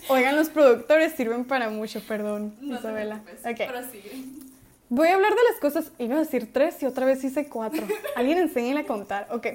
Oigan, 0.10 0.36
los 0.36 0.50
productores 0.50 1.14
sirven 1.16 1.46
para 1.46 1.70
mucho, 1.70 2.02
perdón, 2.02 2.56
No 2.62 2.76
te 2.76 2.82
Isabela. 2.82 3.22
preocupes, 3.24 3.52
Ok, 3.62 3.68
prosigue. 3.72 4.22
Voy 4.94 5.08
a 5.08 5.16
hablar 5.16 5.32
de 5.32 5.42
las 5.50 5.60
cosas, 5.60 5.92
iba 5.98 6.16
a 6.16 6.20
decir 6.20 6.54
tres 6.54 6.82
y 6.84 6.86
otra 6.86 7.06
vez 7.06 7.24
hice 7.24 7.48
cuatro. 7.50 7.88
Alguien 8.16 8.38
enséñenle 8.38 8.82
a 8.82 8.86
contar, 8.86 9.28
ok. 9.32 9.48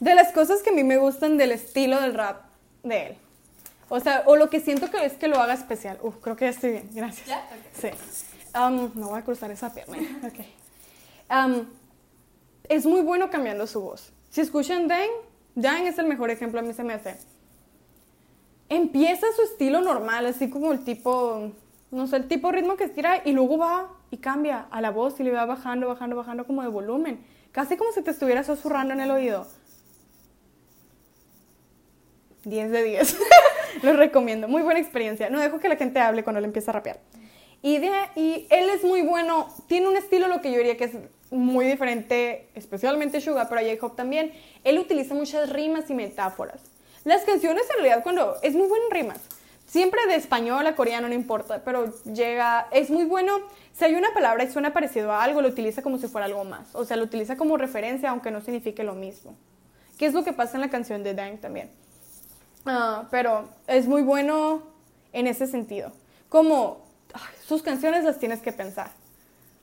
De 0.00 0.14
las 0.14 0.32
cosas 0.32 0.62
que 0.62 0.70
a 0.70 0.72
mí 0.72 0.84
me 0.84 0.96
gustan 0.96 1.36
del 1.36 1.52
estilo 1.52 2.00
del 2.00 2.14
rap 2.14 2.46
de 2.82 3.06
él. 3.08 3.16
O 3.90 4.00
sea, 4.00 4.22
o 4.26 4.36
lo 4.36 4.48
que 4.48 4.60
siento 4.60 4.90
que 4.90 5.04
es 5.04 5.12
que 5.12 5.28
lo 5.28 5.38
haga 5.38 5.52
especial. 5.52 5.98
Uf, 6.02 6.16
creo 6.22 6.34
que 6.34 6.46
ya 6.46 6.50
estoy 6.50 6.70
bien, 6.72 6.90
gracias. 6.92 7.28
¿Ya? 7.28 7.38
Ok. 7.38 7.74
Sí. 7.78 7.88
Um, 8.58 8.90
no 8.94 9.10
voy 9.10 9.18
a 9.18 9.22
cruzar 9.22 9.50
esa 9.50 9.72
pierna. 9.72 9.98
Ok. 10.26 10.44
Um, 11.28 11.66
es 12.68 12.86
muy 12.86 13.02
bueno 13.02 13.30
cambiando 13.30 13.66
su 13.66 13.80
voz. 13.80 14.12
Si 14.30 14.40
escuchan 14.40 14.88
Dan, 14.88 15.08
Dan 15.54 15.86
es 15.86 15.98
el 15.98 16.06
mejor 16.06 16.30
ejemplo, 16.30 16.60
a 16.60 16.62
mí 16.62 16.72
se 16.72 16.84
me 16.84 16.94
hace. 16.94 17.16
Empieza 18.70 19.26
su 19.36 19.42
estilo 19.42 19.82
normal, 19.82 20.24
así 20.26 20.48
como 20.48 20.72
el 20.72 20.84
tipo, 20.84 21.52
no 21.90 22.06
sé, 22.06 22.16
el 22.16 22.28
tipo 22.28 22.50
ritmo 22.50 22.76
que 22.76 22.84
estira 22.84 23.22
y 23.24 23.32
luego 23.32 23.58
va 23.58 23.90
y 24.10 24.18
cambia 24.18 24.66
a 24.70 24.80
la 24.80 24.90
voz 24.90 25.18
y 25.20 25.24
le 25.24 25.32
va 25.32 25.44
bajando, 25.44 25.88
bajando, 25.88 26.16
bajando 26.16 26.46
como 26.46 26.62
de 26.62 26.68
volumen. 26.68 27.24
Casi 27.52 27.76
como 27.76 27.92
si 27.92 28.02
te 28.02 28.10
estuviera 28.10 28.44
susurrando 28.44 28.94
en 28.94 29.00
el 29.00 29.10
oído. 29.10 29.46
10 32.44 32.70
de 32.70 32.82
10. 32.82 33.18
Lo 33.82 33.92
recomiendo. 33.94 34.48
Muy 34.48 34.62
buena 34.62 34.80
experiencia. 34.80 35.30
No 35.30 35.40
dejo 35.40 35.58
que 35.58 35.68
la 35.68 35.76
gente 35.76 35.98
hable 35.98 36.22
cuando 36.22 36.40
le 36.40 36.46
empieza 36.46 36.70
a 36.70 36.74
rapear. 36.74 37.00
Y, 37.62 37.76
y 38.14 38.46
él 38.50 38.70
es 38.70 38.84
muy 38.84 39.02
bueno. 39.02 39.48
Tiene 39.66 39.88
un 39.88 39.96
estilo, 39.96 40.28
lo 40.28 40.40
que 40.40 40.52
yo 40.52 40.58
diría 40.58 40.76
que 40.76 40.84
es 40.84 40.92
muy 41.30 41.66
diferente, 41.66 42.48
especialmente 42.54 43.20
Suga, 43.20 43.48
pero 43.48 43.60
J-Hop 43.60 43.96
también. 43.96 44.32
Él 44.62 44.78
utiliza 44.78 45.14
muchas 45.14 45.50
rimas 45.50 45.90
y 45.90 45.94
metáforas. 45.94 46.60
Las 47.04 47.22
canciones, 47.22 47.64
en 47.70 47.82
realidad, 47.82 48.02
cuando 48.02 48.36
es 48.42 48.54
muy 48.54 48.68
bueno 48.68 48.84
en 48.86 48.90
rimas. 48.90 49.20
Siempre 49.66 50.06
de 50.06 50.14
español 50.14 50.66
a 50.66 50.76
coreano, 50.76 51.08
no 51.08 51.14
importa, 51.14 51.62
pero 51.64 51.92
llega, 52.04 52.68
es 52.70 52.88
muy 52.88 53.04
bueno. 53.04 53.40
Si 53.72 53.84
hay 53.84 53.94
una 53.94 54.14
palabra 54.14 54.44
y 54.44 54.50
suena 54.50 54.72
parecido 54.72 55.12
a 55.12 55.24
algo, 55.24 55.42
lo 55.42 55.48
utiliza 55.48 55.82
como 55.82 55.98
si 55.98 56.06
fuera 56.06 56.26
algo 56.26 56.44
más. 56.44 56.68
O 56.72 56.84
sea, 56.84 56.96
lo 56.96 57.02
utiliza 57.02 57.36
como 57.36 57.56
referencia, 57.56 58.10
aunque 58.10 58.30
no 58.30 58.40
signifique 58.40 58.84
lo 58.84 58.94
mismo. 58.94 59.34
¿Qué 59.98 60.06
es 60.06 60.14
lo 60.14 60.24
que 60.24 60.32
pasa 60.32 60.56
en 60.56 60.60
la 60.60 60.70
canción 60.70 61.02
de 61.02 61.14
Dang 61.14 61.38
también? 61.38 61.70
Ah, 62.64 63.08
pero 63.10 63.48
es 63.66 63.88
muy 63.88 64.02
bueno 64.02 64.62
en 65.12 65.26
ese 65.26 65.46
sentido. 65.46 65.92
Como 66.28 66.84
sus 67.46 67.62
canciones 67.62 68.04
las 68.04 68.18
tienes 68.18 68.40
que 68.40 68.52
pensar. 68.52 68.90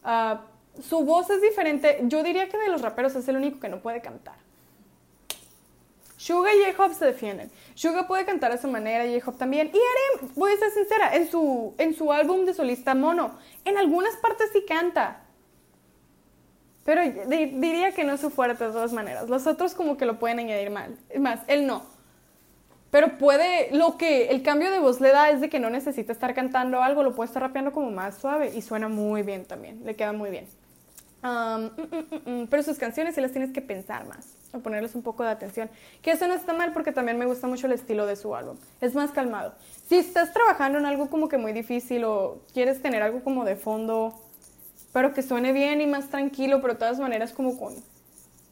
Ah, 0.03 0.41
su 0.81 1.05
voz 1.05 1.29
es 1.29 1.41
diferente. 1.41 1.99
Yo 2.03 2.23
diría 2.23 2.49
que 2.49 2.57
de 2.57 2.69
los 2.69 2.81
raperos 2.81 3.15
es 3.15 3.27
el 3.27 3.37
único 3.37 3.59
que 3.59 3.69
no 3.69 3.79
puede 3.79 4.01
cantar. 4.01 4.42
Suga 6.23 6.51
y 6.55 6.63
J-Hop 6.71 6.93
se 6.93 7.05
defienden. 7.05 7.51
Suga 7.75 8.07
puede 8.07 8.23
cantar 8.23 8.51
de 8.51 8.57
esa 8.57 8.69
manera, 8.69 9.03
J-Hop 9.03 9.37
también. 9.37 9.67
Y 9.73 9.77
Arem, 10.21 10.31
voy 10.35 10.53
a 10.53 10.57
ser 10.57 10.71
sincera, 10.71 11.13
en 11.17 11.29
su, 11.29 11.73
en 11.77 11.93
su 11.93 12.13
álbum 12.13 12.45
de 12.45 12.53
solista 12.53 12.95
Mono, 12.95 13.37
en 13.65 13.77
algunas 13.77 14.15
partes 14.15 14.49
sí 14.53 14.63
canta. 14.65 15.19
Pero 16.85 17.01
di- 17.01 17.45
diría 17.47 17.91
que 17.91 18.05
no 18.05 18.13
es 18.13 18.21
su 18.21 18.29
fuerte 18.29 18.65
de 18.65 18.71
todas 18.71 18.93
maneras. 18.93 19.27
Los 19.29 19.47
otros 19.47 19.73
como 19.73 19.97
que 19.97 20.05
lo 20.05 20.17
pueden 20.17 20.39
añadir 20.39 20.69
mal. 20.69 20.95
Más, 21.19 21.41
él 21.47 21.67
no. 21.67 21.83
Pero 22.89 23.17
puede, 23.17 23.69
lo 23.75 23.97
que 23.97 24.27
el 24.29 24.43
cambio 24.43 24.71
de 24.71 24.79
voz 24.79 25.01
le 25.01 25.09
da 25.11 25.29
es 25.29 25.41
de 25.41 25.49
que 25.49 25.59
no 25.59 25.69
necesita 25.69 26.13
estar 26.13 26.33
cantando 26.33 26.81
algo, 26.81 27.03
lo 27.03 27.15
puede 27.15 27.27
estar 27.27 27.41
rapeando 27.43 27.73
como 27.73 27.91
más 27.91 28.17
suave 28.17 28.51
y 28.55 28.61
suena 28.61 28.87
muy 28.87 29.23
bien 29.23 29.43
también, 29.43 29.81
le 29.83 29.95
queda 29.97 30.13
muy 30.13 30.29
bien. 30.29 30.47
Mm, 31.23 31.27
mm, 31.27 32.41
mm, 32.41 32.47
pero 32.47 32.63
sus 32.63 32.77
canciones 32.77 33.15
sí 33.15 33.21
las 33.21 33.31
tienes 33.31 33.51
que 33.51 33.61
pensar 33.61 34.05
más, 34.05 34.27
o 34.51 34.59
ponerles 34.59 34.93
un 34.93 35.03
poco 35.03 35.23
de 35.23 35.29
atención. 35.29 35.69
Que 36.01 36.11
eso 36.11 36.27
no 36.27 36.33
está 36.33 36.53
mal 36.53 36.73
porque 36.73 36.91
también 36.91 37.17
me 37.17 37.25
gusta 37.25 37.47
mucho 37.47 37.67
el 37.67 37.73
estilo 37.73 38.05
de 38.05 38.17
su 38.17 38.35
álbum, 38.35 38.57
es 38.81 38.93
más 38.93 39.11
calmado. 39.11 39.53
Si 39.87 39.95
estás 39.95 40.33
trabajando 40.33 40.79
en 40.79 40.85
algo 40.85 41.09
como 41.09 41.29
que 41.29 41.37
muy 41.37 41.53
difícil 41.53 42.03
o 42.03 42.41
quieres 42.53 42.81
tener 42.81 43.01
algo 43.01 43.23
como 43.23 43.45
de 43.45 43.55
fondo, 43.55 44.19
pero 44.91 45.13
que 45.13 45.21
suene 45.21 45.53
bien 45.53 45.79
y 45.79 45.87
más 45.87 46.09
tranquilo, 46.09 46.61
pero 46.61 46.73
de 46.73 46.79
todas 46.79 46.99
maneras 46.99 47.31
como 47.31 47.57
con 47.57 47.73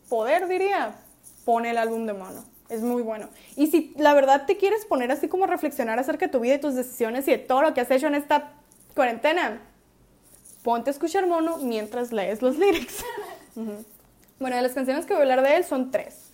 poder, 0.07 0.47
diría, 0.47 0.95
pone 1.43 1.71
el 1.71 1.77
álbum 1.77 2.05
de 2.05 2.13
mano. 2.13 2.45
Es 2.69 2.81
muy 2.81 3.01
bueno. 3.01 3.27
Y 3.57 3.67
si 3.67 3.93
la 3.97 4.13
verdad 4.13 4.45
te 4.45 4.55
quieres 4.55 4.85
poner 4.85 5.11
así 5.11 5.27
como 5.27 5.45
reflexionar 5.45 5.99
acerca 5.99 6.27
de 6.27 6.31
tu 6.31 6.39
vida 6.39 6.55
y 6.55 6.59
tus 6.59 6.73
decisiones 6.73 7.27
y 7.27 7.31
de 7.31 7.37
todo 7.37 7.61
lo 7.61 7.73
que 7.73 7.81
has 7.81 7.91
hecho 7.91 8.07
en 8.07 8.15
esta 8.15 8.53
cuarentena, 8.95 9.59
ponte 10.63 10.89
a 10.89 10.93
escuchar 10.93 11.27
mono 11.27 11.57
mientras 11.57 12.11
lees 12.11 12.41
los 12.41 12.57
lyrics. 12.57 13.03
Bueno, 14.39 14.55
de 14.55 14.63
las 14.63 14.73
canciones 14.73 15.05
que 15.05 15.13
voy 15.13 15.19
a 15.19 15.23
hablar 15.23 15.43
de 15.43 15.55
él 15.57 15.63
son 15.63 15.91
tres. 15.91 16.31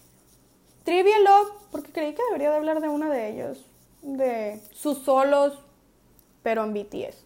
Trivia 0.85 1.19
Love, 1.19 1.51
porque 1.73 1.91
creí 1.91 2.13
que 2.13 2.23
debería 2.23 2.51
de 2.51 2.55
hablar 2.55 2.79
de 2.79 2.87
una 2.87 3.09
de 3.09 3.29
ellos. 3.29 3.65
De 4.01 4.61
sus 4.71 4.99
solos, 4.99 5.59
pero 6.41 6.63
en 6.63 6.73
BTS. 6.73 7.17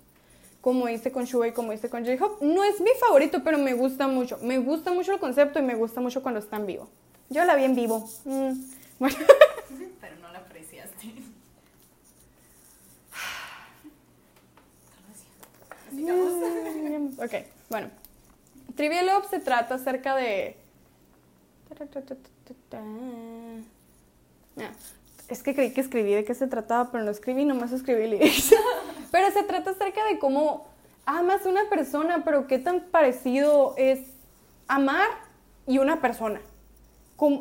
Como 0.59 0.89
hice 0.89 1.11
con 1.11 1.27
Suga 1.27 1.47
y 1.47 1.51
como 1.51 1.71
hice 1.71 1.87
con 1.87 2.03
J-Hope. 2.03 2.43
No 2.43 2.63
es 2.63 2.81
mi 2.81 2.89
favorito, 2.99 3.43
pero 3.43 3.59
me 3.59 3.75
gusta 3.75 4.07
mucho. 4.07 4.39
Me 4.41 4.57
gusta 4.57 4.91
mucho 4.91 5.13
el 5.13 5.19
concepto 5.19 5.59
y 5.59 5.61
me 5.61 5.75
gusta 5.75 6.01
mucho 6.01 6.23
cuando 6.23 6.39
está 6.39 6.55
en 6.55 6.65
vivo. 6.65 6.89
Yo 7.29 7.45
la 7.45 7.55
vi 7.55 7.65
en 7.65 7.75
vivo. 7.75 8.09
Mm, 8.25 8.53
Bueno, 8.97 9.17
Pero 9.99 10.15
no 10.19 10.31
la 10.31 10.39
apreciaste. 10.39 11.13
Mm, 16.01 17.19
ok, 17.19 17.33
bueno. 17.69 17.89
Trivial 18.75 19.05
Love 19.05 19.29
se 19.29 19.39
trata 19.39 19.75
acerca 19.75 20.15
de... 20.15 20.55
Ah, 24.57 24.71
es 25.27 25.43
que 25.43 25.55
creí 25.55 25.71
que 25.71 25.81
escribí 25.81 26.13
de 26.13 26.25
qué 26.25 26.35
se 26.35 26.47
trataba, 26.47 26.91
pero 26.91 27.03
no 27.03 27.11
escribí, 27.11 27.45
nomás 27.45 27.71
escribí 27.71 28.07
lyrics. 28.07 28.53
pero 29.11 29.31
se 29.31 29.43
trata 29.43 29.71
acerca 29.71 30.03
de 30.05 30.19
cómo 30.19 30.67
amas 31.05 31.45
una 31.45 31.69
persona, 31.69 32.23
pero 32.23 32.47
qué 32.47 32.59
tan 32.59 32.81
parecido 32.81 33.73
es 33.77 33.99
amar 34.67 35.07
y 35.67 35.77
una 35.77 36.01
persona. 36.01 36.41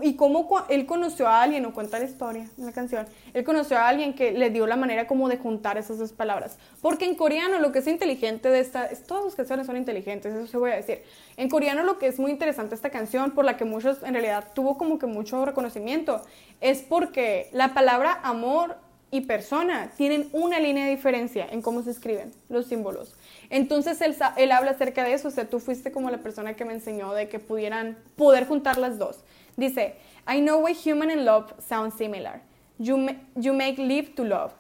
Y 0.03 0.15
cómo 0.15 0.47
él 0.69 0.85
conoció 0.85 1.27
a 1.27 1.43
alguien, 1.43 1.65
o 1.65 1.73
cuenta 1.73 1.99
la 1.99 2.05
historia 2.05 2.47
en 2.59 2.67
la 2.67 2.73
canción, 2.73 3.07
él 3.33 3.45
conoció 3.45 3.79
a 3.79 3.89
alguien 3.89 4.13
que 4.15 4.33
le 4.33 4.51
dio 4.51 4.67
la 4.67 4.77
manera 4.77 5.07
como 5.07 5.29
de 5.29 5.39
juntar 5.39 5.79
esas 5.79 5.97
dos 5.99 6.13
palabras. 6.13 6.59
Porque 6.83 7.07
en 7.07 7.15
coreano 7.15 7.59
lo 7.59 7.73
que 7.73 7.79
es 7.79 7.87
inteligente 7.87 8.51
de 8.51 8.61
esta, 8.61 8.87
es- 8.87 9.05
todas 9.05 9.25
las 9.25 9.35
canciones 9.35 9.67
son 9.67 9.79
inteligentes, 9.79 10.35
eso 10.35 10.47
se 10.47 10.59
voy 10.59 10.73
a 10.73 10.77
decir. 10.77 11.03
En 11.39 11.49
coreano 11.49 11.83
lo 11.83 11.99
que 11.99 12.09
es 12.09 12.19
muy 12.19 12.31
interesante 12.31 12.75
esta 12.75 12.91
canción, 12.91 13.31
por 13.31 13.47
la 13.47 13.57
que 13.57 13.65
muchos 13.65 14.03
en 14.03 14.13
realidad 14.13 14.49
tuvo 14.55 14.77
como 14.77 14.99
que 14.99 15.07
mucho 15.07 15.45
reconocimiento, 15.47 16.21
es 16.61 16.83
porque 16.83 17.49
la 17.53 17.73
palabra 17.73 18.21
amor 18.23 18.77
y 19.13 19.23
persona 19.23 19.91
tienen 19.97 20.29
una 20.33 20.61
línea 20.61 20.85
de 20.85 20.91
diferencia 20.91 21.47
en 21.51 21.63
cómo 21.63 21.83
se 21.83 21.91
escriben 21.91 22.33
los 22.49 22.67
símbolos. 22.67 23.17
Entonces 23.49 24.01
él, 24.03 24.15
él 24.37 24.53
habla 24.53 24.73
acerca 24.73 25.03
de 25.03 25.15
eso, 25.15 25.29
o 25.29 25.31
sea, 25.33 25.49
tú 25.49 25.59
fuiste 25.59 25.91
como 25.91 26.11
la 26.11 26.19
persona 26.19 26.55
que 26.55 26.65
me 26.65 26.75
enseñó 26.75 27.13
de 27.13 27.29
que 27.29 27.41
pudieran 27.41 27.97
poder 28.15 28.47
juntar 28.47 28.79
las 28.79 28.99
dos. 28.99 29.25
Dice, 29.57 29.95
I 30.27 30.41
know 30.41 30.59
why 30.61 30.73
human 30.73 31.11
and 31.11 31.25
love 31.25 31.53
sound 31.59 31.93
similar. 31.93 32.41
You, 32.79 33.09
you 33.37 33.53
make 33.53 33.79
live 33.79 34.15
to 34.17 34.25
love, 34.25 34.53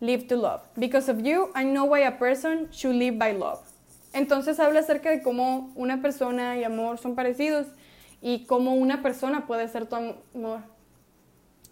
live 0.00 0.26
to 0.28 0.36
love. 0.36 0.60
Because 0.78 1.08
of 1.08 1.20
you, 1.20 1.50
I 1.54 1.64
know 1.64 1.84
why 1.84 2.00
a 2.00 2.12
person 2.12 2.68
should 2.70 2.94
live 2.96 3.18
by 3.18 3.32
love. 3.32 3.60
Entonces 4.12 4.58
habla 4.58 4.80
acerca 4.80 5.10
de 5.10 5.22
cómo 5.22 5.70
una 5.76 6.00
persona 6.02 6.56
y 6.58 6.64
amor 6.64 6.98
son 6.98 7.14
parecidos 7.14 7.66
y 8.20 8.44
cómo 8.46 8.74
una 8.74 9.02
persona 9.02 9.46
puede 9.46 9.68
ser 9.68 9.86
tu 9.86 9.96
am- 9.96 10.16
amor. 10.34 10.60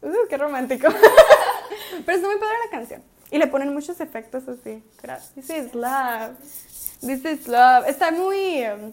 Uh, 0.03 0.27
qué 0.29 0.37
romántico. 0.37 0.89
Pero 2.07 2.17
está 2.17 2.29
muy 2.29 2.39
padre 2.39 2.55
la 2.65 2.71
canción. 2.71 3.03
Y 3.31 3.39
le 3.39 3.47
ponen 3.47 3.75
muchos 3.75 4.01
efectos 4.01 4.49
así. 4.49 4.83
This 5.35 5.51
is 5.51 5.75
love. 5.75 6.37
This 7.01 7.25
is 7.25 7.47
love. 7.49 7.87
Está 7.89 8.11
muy 8.11 8.63
em, 8.63 8.93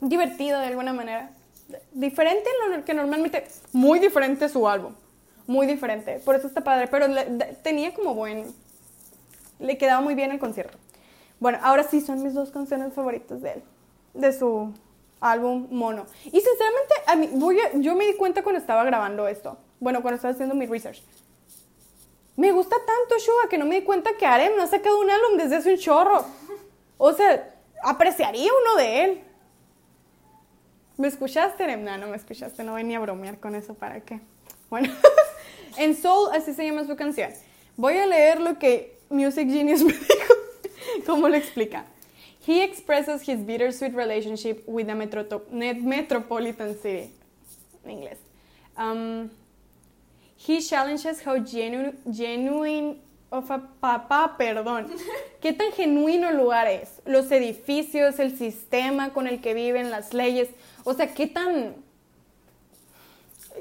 divertido 0.00 0.60
de 0.60 0.66
alguna 0.66 0.92
manera. 0.92 1.30
Diferente 1.92 2.48
a 2.64 2.76
lo 2.76 2.84
que 2.84 2.94
normalmente. 2.94 3.46
Muy 3.72 3.98
diferente 3.98 4.48
su 4.48 4.68
álbum. 4.68 4.94
Muy 5.46 5.66
diferente. 5.66 6.20
Por 6.24 6.34
eso 6.34 6.46
está 6.46 6.62
padre. 6.62 6.88
Pero 6.88 7.08
le- 7.08 7.24
de- 7.24 7.56
tenía 7.62 7.94
como 7.94 8.14
buen. 8.14 8.52
Le 9.58 9.76
quedaba 9.78 10.00
muy 10.00 10.14
bien 10.14 10.30
el 10.30 10.38
concierto. 10.38 10.78
Bueno, 11.40 11.58
ahora 11.62 11.84
sí 11.84 12.00
son 12.00 12.22
mis 12.22 12.34
dos 12.34 12.50
canciones 12.50 12.92
favoritas 12.94 13.40
de 13.42 13.52
él. 13.54 13.62
De 14.14 14.32
su 14.32 14.72
álbum 15.20 15.66
Mono. 15.70 16.06
Y 16.26 16.40
sinceramente, 16.40 16.94
a 17.06 17.16
mí, 17.16 17.28
voy 17.32 17.58
yo 17.74 17.94
me 17.94 18.06
di 18.06 18.14
cuenta 18.14 18.42
cuando 18.42 18.60
estaba 18.60 18.84
grabando 18.84 19.26
esto. 19.28 19.56
Bueno, 19.80 20.00
cuando 20.02 20.16
estaba 20.16 20.32
haciendo 20.32 20.54
mi 20.54 20.66
research. 20.66 21.02
Me 22.36 22.52
gusta 22.52 22.76
tanto 22.76 23.18
Suga 23.18 23.48
que 23.50 23.58
no 23.58 23.66
me 23.66 23.76
di 23.80 23.82
cuenta 23.82 24.16
que 24.16 24.24
Arem 24.26 24.56
no 24.56 24.62
ha 24.62 24.66
sacado 24.68 25.00
un 25.00 25.10
álbum 25.10 25.36
desde 25.36 25.56
hace 25.56 25.72
un 25.72 25.78
chorro. 25.78 26.24
O 26.96 27.12
sea, 27.12 27.52
apreciaría 27.82 28.50
uno 28.62 28.76
de 28.76 29.04
él. 29.04 29.24
¿Me 30.98 31.06
escuchaste? 31.06 31.76
No, 31.76 31.96
no 31.96 32.08
me 32.08 32.16
escuchaste, 32.16 32.64
no 32.64 32.74
venía 32.74 32.98
a 32.98 33.00
bromear 33.00 33.38
con 33.38 33.54
eso, 33.54 33.72
¿para 33.72 34.00
qué? 34.00 34.20
Bueno, 34.68 34.92
en 35.78 35.96
Soul, 35.96 36.30
así 36.34 36.52
se 36.52 36.66
llama 36.66 36.84
su 36.86 36.96
canción. 36.96 37.30
Voy 37.76 37.96
a 37.96 38.04
leer 38.04 38.40
lo 38.40 38.58
que 38.58 38.98
Music 39.08 39.48
Genius 39.48 39.82
me 39.84 39.92
dijo. 39.92 40.34
¿Cómo 41.06 41.28
lo 41.28 41.36
explica? 41.36 41.84
He 42.44 42.64
expresses 42.64 43.22
his 43.28 43.46
bittersweet 43.46 43.94
relationship 43.94 44.64
with 44.66 44.86
the 44.86 44.94
metro 44.96 45.24
metropolitan 45.50 46.74
city. 46.74 47.12
En 47.84 47.90
inglés. 47.90 48.18
Um, 48.76 49.30
he 50.36 50.60
challenges 50.60 51.20
how 51.24 51.38
genuine, 51.38 51.96
genuine 52.10 52.96
of 53.30 53.50
a 53.50 53.62
papá, 53.80 54.36
perdón. 54.36 54.88
¿Qué 55.40 55.52
tan 55.52 55.72
genuino 55.72 56.28
el 56.28 56.36
lugar 56.36 56.66
es? 56.66 57.00
Los 57.04 57.30
edificios, 57.30 58.18
el 58.18 58.36
sistema 58.36 59.10
con 59.10 59.26
el 59.26 59.40
que 59.40 59.54
viven, 59.54 59.90
las 59.90 60.14
leyes. 60.14 60.48
O 60.84 60.94
sea, 60.94 61.14
¿qué 61.14 61.26
tan 61.26 61.76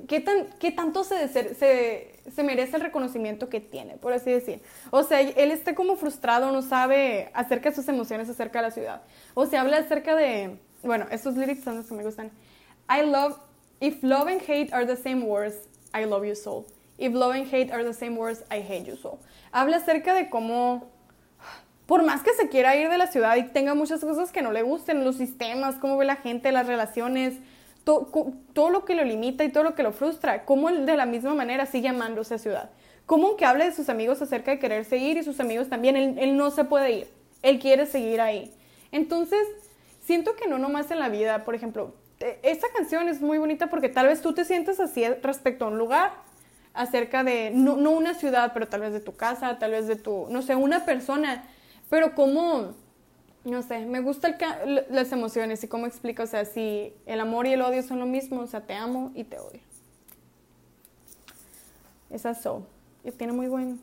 ¿qué, 0.08 0.20
tan, 0.20 0.48
qué 0.60 0.72
tanto 0.72 1.04
se, 1.04 1.28
se, 1.28 1.56
se, 1.56 2.44
merece 2.44 2.76
el 2.76 2.84
reconocimiento 2.84 3.50
que 3.50 3.60
tiene, 3.60 3.98
por 3.98 4.14
así 4.14 4.32
decir? 4.32 4.62
O 4.92 5.04
sea, 5.04 5.22
él 5.22 5.52
está 5.52 5.74
como 5.74 5.96
frustrado, 5.96 6.52
no 6.52 6.62
sabe 6.62 7.32
acerca 7.34 7.70
de 7.70 7.76
sus 7.76 7.88
emociones 7.88 8.30
acerca 8.30 8.60
de 8.60 8.68
la 8.68 8.72
ciudad. 8.72 9.02
O 9.34 9.46
sea, 9.46 9.62
habla 9.62 9.78
acerca 9.78 10.16
de, 10.16 10.58
bueno, 10.84 11.08
estos 11.12 11.36
lyrics 11.36 11.64
son 11.64 11.78
los 11.78 11.88
que 11.88 11.96
me 11.96 12.04
gustan. 12.04 12.32
I 12.90 13.04
love, 13.04 13.38
if 13.80 14.04
love 14.04 14.28
and 14.28 14.42
hate 14.42 14.72
are 14.74 14.86
the 14.86 15.02
same 15.02 15.26
words, 15.26 15.56
I 15.94 16.06
love 16.06 16.26
you 16.26 16.36
so. 16.36 16.66
If 16.98 17.14
love 17.14 17.36
and 17.36 17.48
hate 17.52 17.72
are 17.72 17.84
the 17.84 17.94
same 17.94 18.18
words, 18.18 18.44
I 18.50 18.62
hate 18.62 18.86
you 18.86 18.96
so. 18.96 19.20
Habla 19.52 19.78
acerca 19.78 20.14
de 20.14 20.30
cómo, 20.30 20.90
por 21.86 22.04
más 22.04 22.24
que 22.24 22.34
se 22.34 22.50
quiera 22.50 22.76
ir 22.76 22.90
de 22.90 22.98
la 22.98 23.08
ciudad 23.08 23.36
y 23.36 23.44
tenga 23.44 23.76
muchas 23.76 24.02
cosas 24.02 24.32
que 24.32 24.42
no 24.42 24.52
le 24.52 24.64
gusten, 24.64 25.04
los 25.04 25.18
sistemas, 25.18 25.76
cómo 25.76 25.98
ve 25.98 26.06
la 26.06 26.16
gente, 26.16 26.52
las 26.52 26.68
relaciones, 26.68 27.36
todo 27.84 28.70
lo 28.70 28.84
que 28.84 28.96
lo 28.96 29.04
limita 29.04 29.44
y 29.44 29.50
todo 29.50 29.64
lo 29.64 29.76
que 29.76 29.84
lo 29.84 29.94
frustra, 29.94 30.44
cómo 30.44 30.70
él 30.70 30.86
de 30.86 30.98
la 30.98 31.06
misma 31.06 31.34
manera 31.34 31.66
sigue 31.66 31.88
amando 31.88 32.22
esa 32.22 32.38
ciudad. 32.38 32.70
Cómo 33.06 33.28
aunque 33.28 33.46
hable 33.46 33.64
de 33.64 33.72
sus 33.72 33.88
amigos 33.88 34.22
acerca 34.22 34.52
de 34.52 34.60
querer 34.60 34.84
seguir 34.84 35.16
y 35.18 35.24
sus 35.24 35.40
amigos 35.40 35.70
también, 35.70 35.96
él, 35.96 36.36
no 36.36 36.52
se 36.52 36.66
puede 36.66 36.92
ir, 36.92 37.08
él 37.42 37.60
quiere 37.60 37.86
seguir 37.86 38.20
ahí. 38.20 38.52
Entonces, 38.92 39.40
siento 40.02 40.36
que 40.36 40.50
no 40.50 40.58
nomás 40.58 40.92
en 40.92 41.00
la 41.00 41.08
vida, 41.08 41.46
por 41.46 41.56
ejemplo, 41.56 41.94
e, 42.20 42.40
esta 42.44 42.68
canción 42.76 43.08
es 43.08 43.22
muy 43.22 43.38
bonita 43.38 43.68
porque 43.68 43.88
tal 43.88 44.08
vez 44.08 44.22
tú 44.22 44.34
te 44.34 44.44
sientes 44.44 44.82
así 44.82 45.08
respecto 45.22 45.64
a 45.64 45.68
un 45.70 45.78
lugar, 45.78 46.12
acerca 46.78 47.24
de, 47.24 47.52
no, 47.52 47.74
una 47.74 48.14
ciudad, 48.14 48.52
pero 48.54 48.68
tal 48.68 48.82
vez 48.82 48.94
de 48.94 49.00
tu 49.00 49.16
casa, 49.16 49.60
tal 49.60 49.72
vez 49.72 49.88
de 49.88 49.96
tu, 49.96 50.28
no 50.30 50.42
sé, 50.42 50.56
una 50.56 50.86
persona, 50.86 51.44
pero 51.90 52.16
cómo 52.16 52.74
no 53.44 53.64
sé, 53.64 53.86
me 53.86 54.02
gustan 54.02 54.36
las 54.90 55.12
emociones 55.14 55.64
y 55.64 55.68
cómo 55.68 55.86
explico, 55.86 56.24
o 56.24 56.28
sea, 56.28 56.44
si 56.44 56.94
el 57.06 57.20
amor 57.22 57.48
y 57.48 57.54
el 57.54 57.62
odio 57.62 57.82
son 57.82 58.00
lo 58.00 58.06
mismo, 58.06 58.42
o 58.42 58.48
sea, 58.48 58.62
te 58.62 58.74
amo 58.74 59.12
y 59.16 59.24
te 59.24 59.40
odio. 59.40 59.62
Esa 62.10 62.34
so. 62.34 62.66
Y 63.04 63.12
tiene 63.12 63.32
muy 63.32 63.48
buen... 63.48 63.80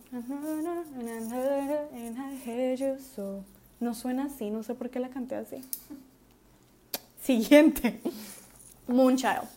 No 3.80 3.95
suena 3.95 4.24
así, 4.26 4.51
no 4.51 4.62
sé 4.62 4.74
por 4.74 4.90
qué 4.90 5.01
la 5.01 5.09
canté 5.09 5.36
así. 5.36 5.62
Siguiente. 7.22 8.01
Moonchild. 8.86 9.49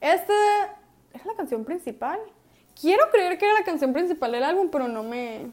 Esta 0.00 0.34
es 1.14 1.24
la 1.24 1.34
canción 1.34 1.64
principal. 1.64 2.18
Quiero 2.80 3.10
creer 3.10 3.36
que 3.36 3.44
era 3.44 3.54
la 3.54 3.64
canción 3.64 3.92
principal 3.92 4.32
del 4.32 4.42
álbum, 4.42 4.70
pero 4.70 4.88
no 4.88 5.02
me 5.02 5.50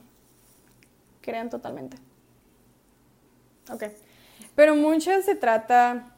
crean 1.21 1.49
totalmente. 1.49 1.97
Ok. 3.69 3.83
Pero 4.55 4.75
mucho 4.75 5.11
se 5.21 5.35
trata. 5.35 6.15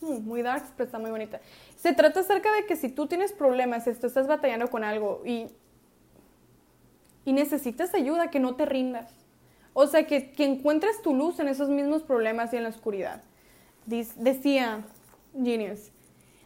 como 0.00 0.20
muy 0.20 0.42
dark, 0.42 0.64
pero 0.76 0.86
está 0.86 0.98
muy 0.98 1.10
bonita. 1.10 1.40
Se 1.76 1.92
trata 1.92 2.20
acerca 2.20 2.50
de 2.54 2.64
que 2.64 2.76
si 2.76 2.88
tú 2.88 3.06
tienes 3.06 3.32
problemas, 3.32 3.84
si 3.84 3.92
tú 3.94 4.06
estás 4.06 4.26
batallando 4.26 4.70
con 4.70 4.84
algo 4.84 5.22
y, 5.24 5.48
y 7.26 7.32
necesitas 7.34 7.94
ayuda, 7.94 8.30
que 8.30 8.40
no 8.40 8.56
te 8.56 8.64
rindas. 8.64 9.12
O 9.74 9.86
sea, 9.86 10.06
que, 10.06 10.32
que 10.32 10.44
encuentres 10.44 11.02
tu 11.02 11.14
luz 11.14 11.40
en 11.40 11.48
esos 11.48 11.68
mismos 11.68 12.02
problemas 12.02 12.54
y 12.54 12.56
en 12.56 12.62
la 12.62 12.68
oscuridad. 12.70 13.22
decía 13.86 14.82
Genius. 15.34 15.90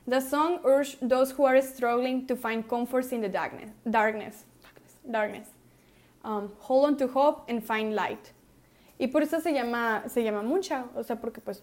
The 0.08 0.20
song 0.20 0.60
urged 0.64 0.96
those 1.06 1.30
who 1.32 1.44
are 1.44 1.60
struggling 1.60 2.26
to 2.26 2.34
find 2.34 2.66
comfort 2.66 3.12
in 3.12 3.20
the 3.20 3.28
darkness. 3.28 3.70
Darkness. 3.88 4.44
Darkness. 5.08 5.48
Um, 6.24 6.50
hold 6.58 6.86
on 6.86 6.96
to 6.96 7.06
hope 7.06 7.44
and 7.48 7.62
find 7.62 7.94
light. 7.94 8.32
Y 8.98 9.06
por 9.06 9.22
eso 9.22 9.38
se 9.40 9.52
llama, 9.52 10.02
se 10.08 10.24
llama 10.24 10.42
mucha, 10.42 10.86
o 10.96 11.02
sea, 11.02 11.16
porque 11.16 11.40
pues 11.40 11.62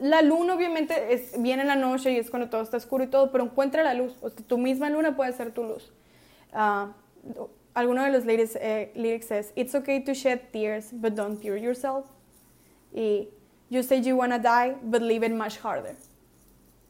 la 0.00 0.22
luna 0.22 0.54
obviamente 0.54 1.12
es, 1.12 1.34
viene 1.42 1.62
en 1.62 1.68
la 1.68 1.74
noche 1.74 2.12
y 2.12 2.18
es 2.18 2.30
cuando 2.30 2.48
todo 2.48 2.62
está 2.62 2.76
oscuro 2.76 3.04
y 3.04 3.08
todo, 3.08 3.32
pero 3.32 3.42
encuentra 3.44 3.82
la 3.82 3.94
luz, 3.94 4.14
o 4.20 4.30
sea, 4.30 4.46
tu 4.46 4.56
misma 4.56 4.88
luna 4.88 5.16
puede 5.16 5.32
ser 5.32 5.50
tu 5.50 5.64
luz. 5.64 5.90
Uh, 6.52 6.92
alguno 7.74 8.04
de 8.04 8.12
los 8.12 8.24
lyrics, 8.24 8.56
eh, 8.60 8.92
lyrics 8.94 9.30
es, 9.32 9.52
It's 9.56 9.74
okay 9.74 10.04
to 10.04 10.14
shed 10.14 10.52
tears, 10.52 10.92
but 10.92 11.14
don't 11.14 11.40
tear 11.40 11.56
yourself. 11.56 12.04
Y 12.94 13.28
You 13.68 13.82
say 13.82 14.00
you 14.00 14.16
wanna 14.16 14.38
die, 14.38 14.76
but 14.82 15.02
live 15.02 15.24
it 15.24 15.32
much 15.32 15.58
harder. 15.58 15.96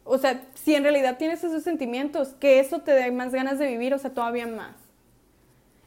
O 0.07 0.19
sea, 0.19 0.43
si 0.55 0.75
en 0.75 0.85
realidad 0.85 1.19
tienes 1.19 1.45
esos 1.45 1.63
sentimientos, 1.63 2.29
que 2.41 2.61
eso 2.61 2.81
te 2.81 2.93
dé 2.93 3.11
más 3.11 3.33
ganas 3.33 3.59
de 3.59 3.67
vivir, 3.67 3.93
o 3.93 3.99
sea, 3.99 4.15
todavía 4.15 4.47
más. 4.47 4.75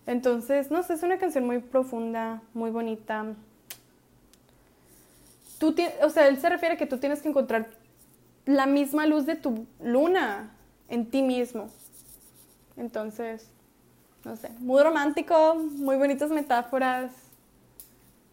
Entonces, 0.05 0.69
no 0.71 0.83
sé, 0.83 0.93
es 0.93 1.03
una 1.03 1.17
canción 1.17 1.45
muy 1.45 1.59
profunda, 1.59 2.41
muy 2.53 2.69
bonita 2.69 3.35
tú 5.59 5.75
o 6.01 6.09
sea, 6.09 6.27
él 6.27 6.39
se 6.39 6.49
refiere 6.49 6.75
a 6.75 6.77
que 6.77 6.87
tú 6.87 6.97
tienes 6.97 7.21
que 7.21 7.29
encontrar 7.29 7.67
la 8.45 8.65
misma 8.65 9.05
luz 9.05 9.25
de 9.25 9.35
tu 9.35 9.67
luna 9.83 10.49
en 10.87 11.11
ti 11.11 11.21
mismo. 11.21 11.69
Entonces, 12.77 13.47
no 14.23 14.35
sé, 14.37 14.49
muy 14.59 14.81
romántico, 14.81 15.55
muy 15.55 15.97
bonitas 15.97 16.31
metáforas. 16.31 17.11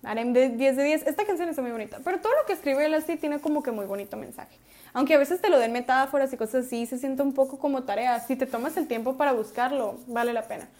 Harem 0.05 0.33
de 0.33 0.51
10 0.51 0.77
de 0.77 0.85
10. 0.85 1.07
Esta 1.09 1.27
canción 1.27 1.49
está 1.49 1.63
muy 1.63 1.73
bonita, 1.73 1.99
pero 2.05 2.21
todo 2.21 2.33
lo 2.41 2.47
que 2.47 2.53
escribe 2.53 2.87
él 2.87 2.95
así 2.95 3.17
tiene 3.17 3.41
como 3.41 3.63
que 3.63 3.73
muy 3.73 3.87
bonito 3.87 4.17
mensaje. 4.17 4.57
Aunque 4.97 5.13
a 5.13 5.19
veces 5.19 5.43
te 5.43 5.51
lo 5.51 5.59
den 5.59 5.73
metáforas 5.73 6.33
y 6.33 6.39
cosas 6.39 6.65
así, 6.65 6.87
se 6.87 6.97
siente 6.97 7.23
un 7.23 7.35
poco 7.35 7.59
como 7.59 7.83
tarea. 7.83 8.19
Si 8.21 8.35
te 8.35 8.47
tomas 8.47 8.79
el 8.79 8.89
tiempo 8.89 9.19
para 9.19 9.35
buscarlo, 9.35 9.99
vale 10.07 10.33
la 10.33 10.49
pena. 10.49 10.71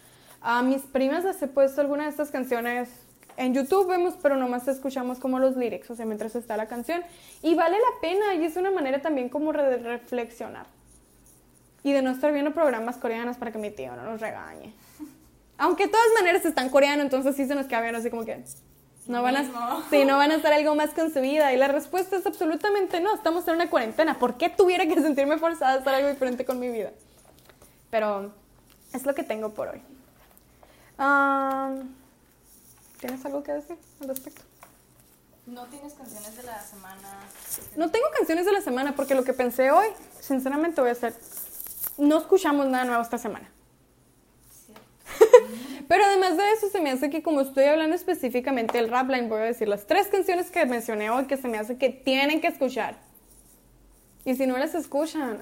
A 0.41 0.63
mis 0.63 0.81
primas 0.81 1.23
les 1.23 1.39
he 1.39 1.47
puesto 1.47 1.81
alguna 1.81 2.05
de 2.05 2.09
estas 2.09 2.31
canciones 2.31 2.89
en 3.35 3.53
YouTube 3.53 3.87
vemos, 3.87 4.15
pero 4.19 4.35
nomás 4.35 4.67
escuchamos 4.67 5.19
como 5.19 5.37
los 5.37 5.55
lyrics, 5.55 5.91
o 5.91 5.95
sea, 5.95 6.07
mientras 6.07 6.35
está 6.35 6.57
la 6.57 6.65
canción. 6.65 7.03
Y 7.43 7.53
vale 7.53 7.77
la 7.77 8.01
pena, 8.01 8.33
y 8.33 8.43
es 8.43 8.57
una 8.57 8.71
manera 8.71 9.03
también 9.03 9.29
como 9.29 9.53
de 9.53 9.77
reflexionar. 9.77 10.65
Y 11.83 11.93
de 11.93 12.01
no 12.01 12.09
estar 12.09 12.33
viendo 12.33 12.55
programas 12.55 12.97
coreanos 12.97 13.37
para 13.37 13.51
que 13.51 13.59
mi 13.59 13.69
tío 13.69 13.95
no 13.95 14.01
nos 14.01 14.19
regañe. 14.19 14.73
Aunque 15.59 15.85
de 15.85 15.91
todas 15.91 16.07
maneras 16.15 16.43
están 16.43 16.69
coreanos, 16.69 17.03
entonces 17.03 17.35
sí 17.35 17.45
se 17.45 17.53
nos 17.53 17.67
queda 17.67 17.81
bien 17.81 17.93
así 17.93 18.09
como 18.09 18.25
que... 18.25 18.43
No 19.07 19.23
van, 19.23 19.37
a, 19.37 19.83
sí, 19.89 20.03
no 20.03 20.17
van 20.17 20.31
a 20.31 20.35
hacer 20.35 20.51
algo 20.51 20.75
más 20.75 20.89
con 20.89 21.13
su 21.13 21.21
vida. 21.21 21.53
Y 21.53 21.57
la 21.57 21.69
respuesta 21.69 22.17
es 22.17 22.25
absolutamente 22.25 22.99
no. 22.99 23.13
Estamos 23.13 23.47
en 23.47 23.55
una 23.55 23.69
cuarentena. 23.69 24.19
¿Por 24.19 24.35
qué 24.37 24.49
tuviera 24.49 24.85
que 24.85 24.95
sentirme 25.01 25.37
forzada 25.37 25.73
a 25.73 25.75
hacer 25.77 25.93
algo 25.93 26.09
diferente 26.09 26.45
con 26.45 26.59
mi 26.59 26.69
vida? 26.69 26.91
Pero 27.89 28.31
es 28.93 29.05
lo 29.05 29.15
que 29.15 29.23
tengo 29.23 29.51
por 29.51 29.69
hoy. 29.69 29.81
Um, 30.99 31.87
¿Tienes 32.99 33.23
algo 33.25 33.43
que 33.43 33.53
decir 33.53 33.77
al 34.01 34.07
respecto? 34.09 34.41
¿No 35.45 35.65
tienes 35.67 35.93
canciones 35.93 36.35
de 36.35 36.43
la 36.43 36.61
semana? 36.61 37.19
No 37.77 37.89
tengo 37.89 38.07
canciones 38.17 38.45
de 38.45 38.51
la 38.51 38.61
semana 38.61 38.93
porque 38.95 39.15
lo 39.15 39.23
que 39.23 39.31
pensé 39.31 39.71
hoy, 39.71 39.87
sinceramente 40.19 40.81
voy 40.81 40.89
a 40.89 40.93
hacer, 40.93 41.13
no 41.97 42.17
escuchamos 42.17 42.67
nada 42.67 42.83
nuevo 42.83 43.01
esta 43.01 43.17
semana. 43.17 43.49
Pero 45.87 46.03
además 46.03 46.37
de 46.37 46.51
eso, 46.51 46.69
se 46.69 46.81
me 46.81 46.91
hace 46.91 47.09
que 47.09 47.23
como 47.23 47.41
estoy 47.41 47.63
hablando 47.65 47.95
específicamente 47.95 48.77
del 48.77 48.89
rap 48.89 49.09
line, 49.09 49.27
voy 49.27 49.39
a 49.39 49.45
decir 49.45 49.67
las 49.67 49.87
tres 49.87 50.07
canciones 50.07 50.51
que 50.51 50.65
mencioné 50.65 51.09
hoy 51.09 51.25
que 51.25 51.37
se 51.37 51.47
me 51.47 51.57
hace 51.57 51.77
que 51.77 51.89
tienen 51.89 52.41
que 52.41 52.47
escuchar. 52.47 52.97
Y 54.25 54.35
si 54.35 54.45
no 54.45 54.57
las 54.57 54.75
escuchan, 54.75 55.39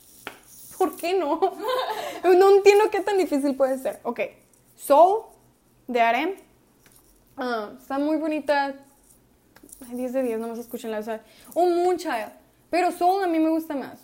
¿por 0.78 0.96
qué 0.96 1.18
no? 1.18 1.40
no 2.24 2.56
entiendo 2.56 2.90
qué 2.90 3.00
tan 3.00 3.18
difícil 3.18 3.54
puede 3.54 3.78
ser. 3.78 4.00
Ok, 4.02 4.20
Soul 4.76 5.24
de 5.86 6.00
Arem, 6.00 6.34
Ah, 7.36 7.72
está 7.78 7.98
muy 7.98 8.16
bonita. 8.16 8.74
10 9.92 10.12
de 10.12 10.22
10, 10.22 10.40
nomás 10.40 10.58
escúchenla. 10.58 10.98
O 10.98 11.02
sea, 11.02 11.22
un 11.54 11.76
Moonchild. 11.76 12.32
Pero 12.70 12.90
Soul 12.92 13.22
a 13.22 13.26
mí 13.26 13.38
me 13.38 13.50
gusta 13.50 13.74
más. 13.74 14.00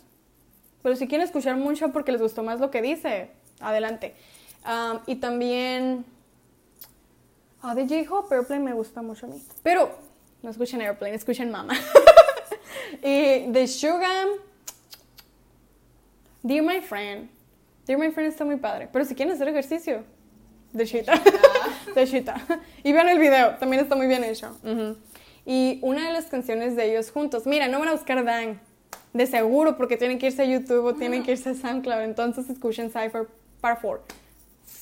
Pero 0.82 0.96
si 0.96 1.07
quieren 1.09 1.26
escuchar 1.26 1.57
mucho 1.57 1.92
porque 1.92 2.12
les 2.12 2.20
gustó 2.20 2.42
más 2.42 2.61
lo 2.61 2.70
que 2.70 2.82
dice, 2.82 3.30
adelante. 3.61 4.14
Ah, 4.64 5.00
y 5.06 5.16
también. 5.16 6.04
Ah, 7.60 7.74
de 7.74 7.82
J-Hope, 7.82 8.34
Airplane 8.34 8.64
me 8.64 8.72
gusta 8.72 9.02
mucho 9.02 9.26
a 9.26 9.28
mí. 9.28 9.42
Pero 9.62 9.90
no 10.42 10.50
escuchen 10.50 10.80
Airplane, 10.80 11.14
escuchen 11.14 11.50
Mama. 11.50 11.74
y 13.02 13.50
de 13.50 13.66
Sugar, 13.68 14.28
Dear 16.42 16.64
My 16.64 16.80
Friend. 16.80 17.28
Dear 17.86 17.98
My 17.98 18.10
Friend 18.10 18.30
está 18.30 18.44
muy 18.44 18.56
padre. 18.56 18.88
Pero 18.92 19.04
si 19.04 19.14
quieren 19.14 19.34
hacer 19.34 19.48
ejercicio, 19.48 20.04
de 20.72 20.84
Shita. 20.84 21.20
de 21.94 22.06
Shita. 22.06 22.40
Y 22.84 22.92
vean 22.92 23.08
el 23.08 23.18
video, 23.18 23.56
también 23.56 23.82
está 23.82 23.94
muy 23.94 24.06
bien 24.06 24.24
hecho. 24.24 24.56
Ujú. 24.64 24.96
Y 25.44 25.78
una 25.82 26.06
de 26.06 26.12
las 26.12 26.26
canciones 26.26 26.76
de 26.76 26.90
ellos 26.90 27.10
juntos, 27.10 27.46
mira, 27.46 27.68
no 27.68 27.78
van 27.78 27.88
a 27.88 27.92
buscar 27.92 28.24
Dan, 28.24 28.60
de 29.12 29.26
seguro, 29.26 29.76
porque 29.76 29.96
tienen 29.96 30.18
que 30.18 30.26
irse 30.26 30.42
a 30.42 30.44
YouTube 30.44 30.84
o 30.84 30.94
tienen 30.94 31.22
que 31.22 31.32
irse 31.32 31.50
a 31.50 31.54
SoundCloud. 31.54 32.02
Entonces 32.02 32.48
escuchen 32.48 32.90
Cypher 32.90 33.28
Part 33.60 33.80
4. 33.82 34.22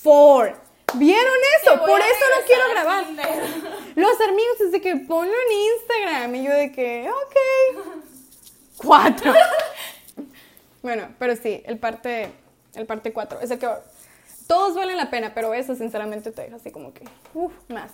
Four. 0.03 0.55
¿Vieron 0.95 1.35
eso? 1.61 1.79
Por 1.79 2.01
eso 2.01 2.25
no 2.39 2.47
quiero 2.47 2.71
grabar. 2.71 3.05
Los 3.95 4.21
amigos 4.21 4.59
desde 4.59 4.81
que 4.81 4.97
ponlo 4.97 5.33
en 5.33 5.57
Instagram 5.79 6.35
y 6.35 6.45
yo 6.45 6.53
de 6.53 6.73
que, 6.73 7.09
ok. 7.09 7.85
Cuatro. 8.79 9.33
bueno, 10.83 11.09
pero 11.19 11.37
sí, 11.37 11.63
el 11.67 11.79
parte, 11.79 12.33
el 12.75 12.87
parte 12.87 13.13
cuatro. 13.13 13.41
Es 13.41 13.51
el 13.51 13.59
que 13.59 13.69
todos 14.47 14.75
valen 14.75 14.97
la 14.97 15.11
pena, 15.11 15.33
pero 15.35 15.53
eso 15.53 15.75
sinceramente 15.75 16.33
te 16.33 16.43
deja 16.43 16.57
así 16.57 16.71
como 16.71 16.95
que, 16.95 17.05
uff, 17.35 17.53
más. 17.69 17.93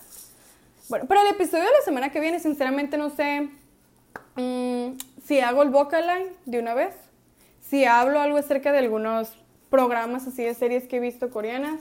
Bueno, 0.89 1.07
para 1.07 1.23
el 1.23 1.29
episodio 1.29 1.65
de 1.65 1.73
la 1.73 1.83
semana 1.85 2.13
que 2.13 2.21
viene, 2.21 2.39
sinceramente 2.39 2.97
no 2.97 3.11
sé 3.11 3.49
mm, 4.37 4.97
si 5.27 5.41
hago 5.41 5.63
el 5.63 5.71
vocal 5.71 6.07
line 6.07 6.33
de 6.45 6.61
una 6.61 6.75
vez, 6.75 6.95
si 7.69 7.85
hablo 7.85 8.21
algo 8.21 8.39
acerca 8.39 8.71
de 8.71 8.79
algunos 8.79 9.37
programas 9.71 10.27
así 10.29 10.45
de 10.45 10.55
series 10.55 10.87
que 10.87 10.99
he 10.99 11.01
visto 11.01 11.31
coreanas. 11.31 11.81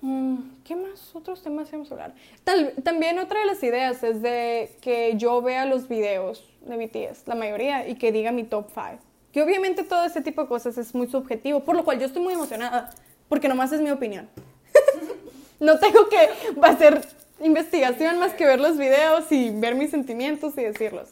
Mm, 0.00 0.36
¿Qué 0.64 0.76
más 0.76 1.14
otros 1.14 1.42
temas 1.42 1.70
vamos 1.72 1.90
a 1.90 1.94
hablar? 1.94 2.14
Tal- 2.44 2.72
también 2.84 3.18
otra 3.18 3.40
de 3.40 3.46
las 3.46 3.62
ideas 3.62 4.02
es 4.04 4.22
de 4.22 4.70
que 4.80 5.14
yo 5.16 5.42
vea 5.42 5.64
los 5.66 5.88
videos 5.88 6.44
de 6.62 6.76
BTS, 6.76 7.26
la 7.26 7.34
mayoría, 7.34 7.88
y 7.88 7.96
que 7.96 8.12
diga 8.12 8.30
mi 8.30 8.44
top 8.44 8.68
5. 8.72 9.02
Que 9.32 9.42
obviamente 9.42 9.82
todo 9.82 10.04
ese 10.04 10.20
tipo 10.22 10.42
de 10.42 10.48
cosas 10.48 10.78
es 10.78 10.94
muy 10.94 11.08
subjetivo, 11.08 11.60
por 11.60 11.74
lo 11.76 11.84
cual 11.84 11.98
yo 11.98 12.06
estoy 12.06 12.22
muy 12.22 12.34
emocionada, 12.34 12.90
porque 13.28 13.48
nomás 13.48 13.72
es 13.72 13.80
mi 13.80 13.90
opinión. 13.90 14.28
no 15.60 15.78
tengo 15.80 16.08
que 16.08 16.28
hacer 16.62 17.04
investigación 17.40 18.18
más 18.18 18.32
que 18.34 18.46
ver 18.46 18.60
los 18.60 18.78
videos 18.78 19.30
y 19.32 19.50
ver 19.50 19.74
mis 19.74 19.90
sentimientos 19.90 20.56
y 20.58 20.62
decirlos. 20.62 21.08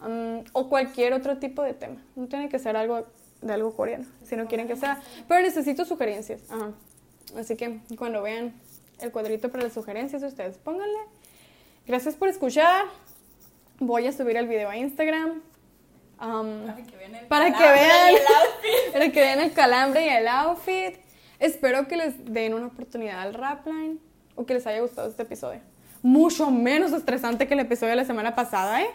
Mm, 0.00 0.38
o 0.52 0.68
cualquier 0.68 1.12
otro 1.12 1.36
tipo 1.38 1.62
de 1.62 1.74
tema. 1.74 1.96
No 2.16 2.26
tiene 2.28 2.48
que 2.48 2.58
ser 2.58 2.76
algo 2.76 3.04
de 3.42 3.52
algo 3.52 3.74
coreano, 3.76 4.06
si 4.24 4.36
no 4.36 4.46
quieren 4.46 4.66
que 4.68 4.76
sea. 4.76 5.00
Pero 5.28 5.42
necesito 5.42 5.84
sugerencias. 5.84 6.40
Ajá. 6.50 6.70
Así 7.36 7.56
que 7.56 7.80
cuando 7.96 8.22
vean 8.22 8.54
el 9.00 9.10
cuadrito 9.10 9.50
para 9.50 9.64
las 9.64 9.72
sugerencias, 9.72 10.22
ustedes 10.22 10.58
pónganle. 10.58 10.98
Gracias 11.86 12.14
por 12.14 12.28
escuchar. 12.28 12.84
Voy 13.78 14.06
a 14.06 14.12
subir 14.12 14.36
el 14.36 14.46
video 14.46 14.70
a 14.70 14.76
Instagram. 14.76 15.42
Um, 16.20 16.66
Para 16.66 16.76
que 16.76 16.96
vean 16.96 17.14
el 17.16 17.26
para 17.26 17.46
que 17.46 17.52
calambre 17.52 17.80
vean 17.80 18.12
y 18.12 18.16
el 18.16 18.22
outfit. 18.22 18.92
para 18.92 19.12
que 19.12 19.20
vean 19.20 19.40
el 19.40 19.52
calambre 19.52 20.06
y 20.06 20.08
el 20.08 20.28
outfit. 20.28 20.94
Espero 21.40 21.88
que 21.88 21.96
les 21.96 22.32
den 22.32 22.54
una 22.54 22.66
oportunidad 22.66 23.20
al 23.20 23.34
Rapline 23.34 23.98
o 24.36 24.46
que 24.46 24.54
les 24.54 24.66
haya 24.66 24.80
gustado 24.80 25.08
este 25.08 25.22
episodio. 25.22 25.60
Mucho 26.00 26.50
menos 26.50 26.92
estresante 26.92 27.48
que 27.48 27.54
el 27.54 27.60
episodio 27.60 27.90
de 27.90 27.96
la 27.96 28.04
semana 28.04 28.36
pasada, 28.36 28.82
¿eh? 28.82 28.90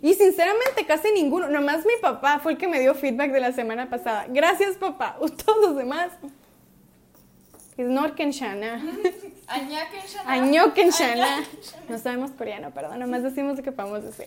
Y 0.00 0.14
sinceramente 0.14 0.86
casi 0.86 1.12
ninguno, 1.12 1.48
nomás 1.48 1.84
mi 1.84 1.92
papá 2.00 2.40
fue 2.40 2.52
el 2.52 2.58
que 2.58 2.66
me 2.66 2.80
dio 2.80 2.94
feedback 2.94 3.30
de 3.30 3.40
la 3.40 3.52
semana 3.52 3.90
pasada. 3.90 4.26
Gracias 4.28 4.76
papá, 4.76 5.16
todos 5.44 5.60
los 5.60 5.76
demás. 5.76 6.10
Es 7.82 7.88
Norkenshana. 7.88 8.80
Añakenshana. 9.48 10.32
Añokenshana. 10.32 11.44
No 11.88 11.98
sabemos 11.98 12.30
coreano, 12.30 12.70
perdón, 12.70 13.00
nomás 13.00 13.22
decimos 13.24 13.56
lo 13.56 13.62
que 13.64 13.72
podemos 13.72 14.04
decir. 14.04 14.26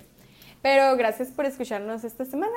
Pero 0.62 0.98
gracias 0.98 1.30
por 1.30 1.46
escucharnos 1.46 2.04
esta 2.04 2.26
semana. 2.26 2.52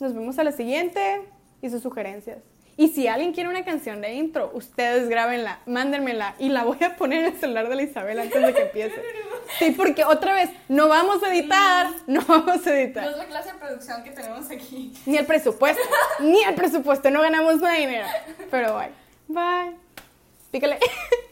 Nos 0.00 0.14
vemos 0.14 0.38
a 0.38 0.44
la 0.44 0.52
siguiente 0.52 1.20
y 1.60 1.68
sus 1.68 1.82
sugerencias. 1.82 2.38
Y 2.78 2.88
si 2.88 3.08
alguien 3.08 3.32
quiere 3.34 3.50
una 3.50 3.64
canción 3.64 4.00
de 4.00 4.14
intro, 4.14 4.50
ustedes 4.54 5.08
grábenla, 5.08 5.58
mándenmela 5.66 6.34
y 6.38 6.48
la 6.48 6.62
voy 6.64 6.82
a 6.84 6.96
poner 6.96 7.24
en 7.24 7.32
el 7.34 7.40
celular 7.40 7.68
de 7.68 7.74
la 7.74 7.82
Isabel 7.82 8.18
antes 8.20 8.40
de 8.40 8.54
que 8.54 8.62
empiece. 8.62 9.02
Sí, 9.58 9.72
porque 9.72 10.04
otra 10.04 10.32
vez, 10.32 10.48
no 10.68 10.88
vamos 10.88 11.22
a 11.24 11.34
editar, 11.34 11.88
no 12.06 12.22
vamos 12.26 12.64
a 12.66 12.70
No 12.70 12.76
editar. 12.76 13.10
es 13.10 13.16
la 13.18 13.26
clase 13.26 13.52
de 13.52 13.58
producción 13.58 14.02
que 14.04 14.12
tenemos 14.12 14.48
aquí. 14.50 14.94
Ni 15.04 15.16
el 15.18 15.26
presupuesto, 15.26 15.82
ni 16.20 16.42
el 16.44 16.54
presupuesto, 16.54 17.10
no 17.10 17.20
ganamos 17.20 17.56
más 17.60 17.76
dinero. 17.76 18.06
Pero 18.50 18.76
bye. 18.78 18.90
Bye. 19.26 19.87
Pícale. 20.50 20.78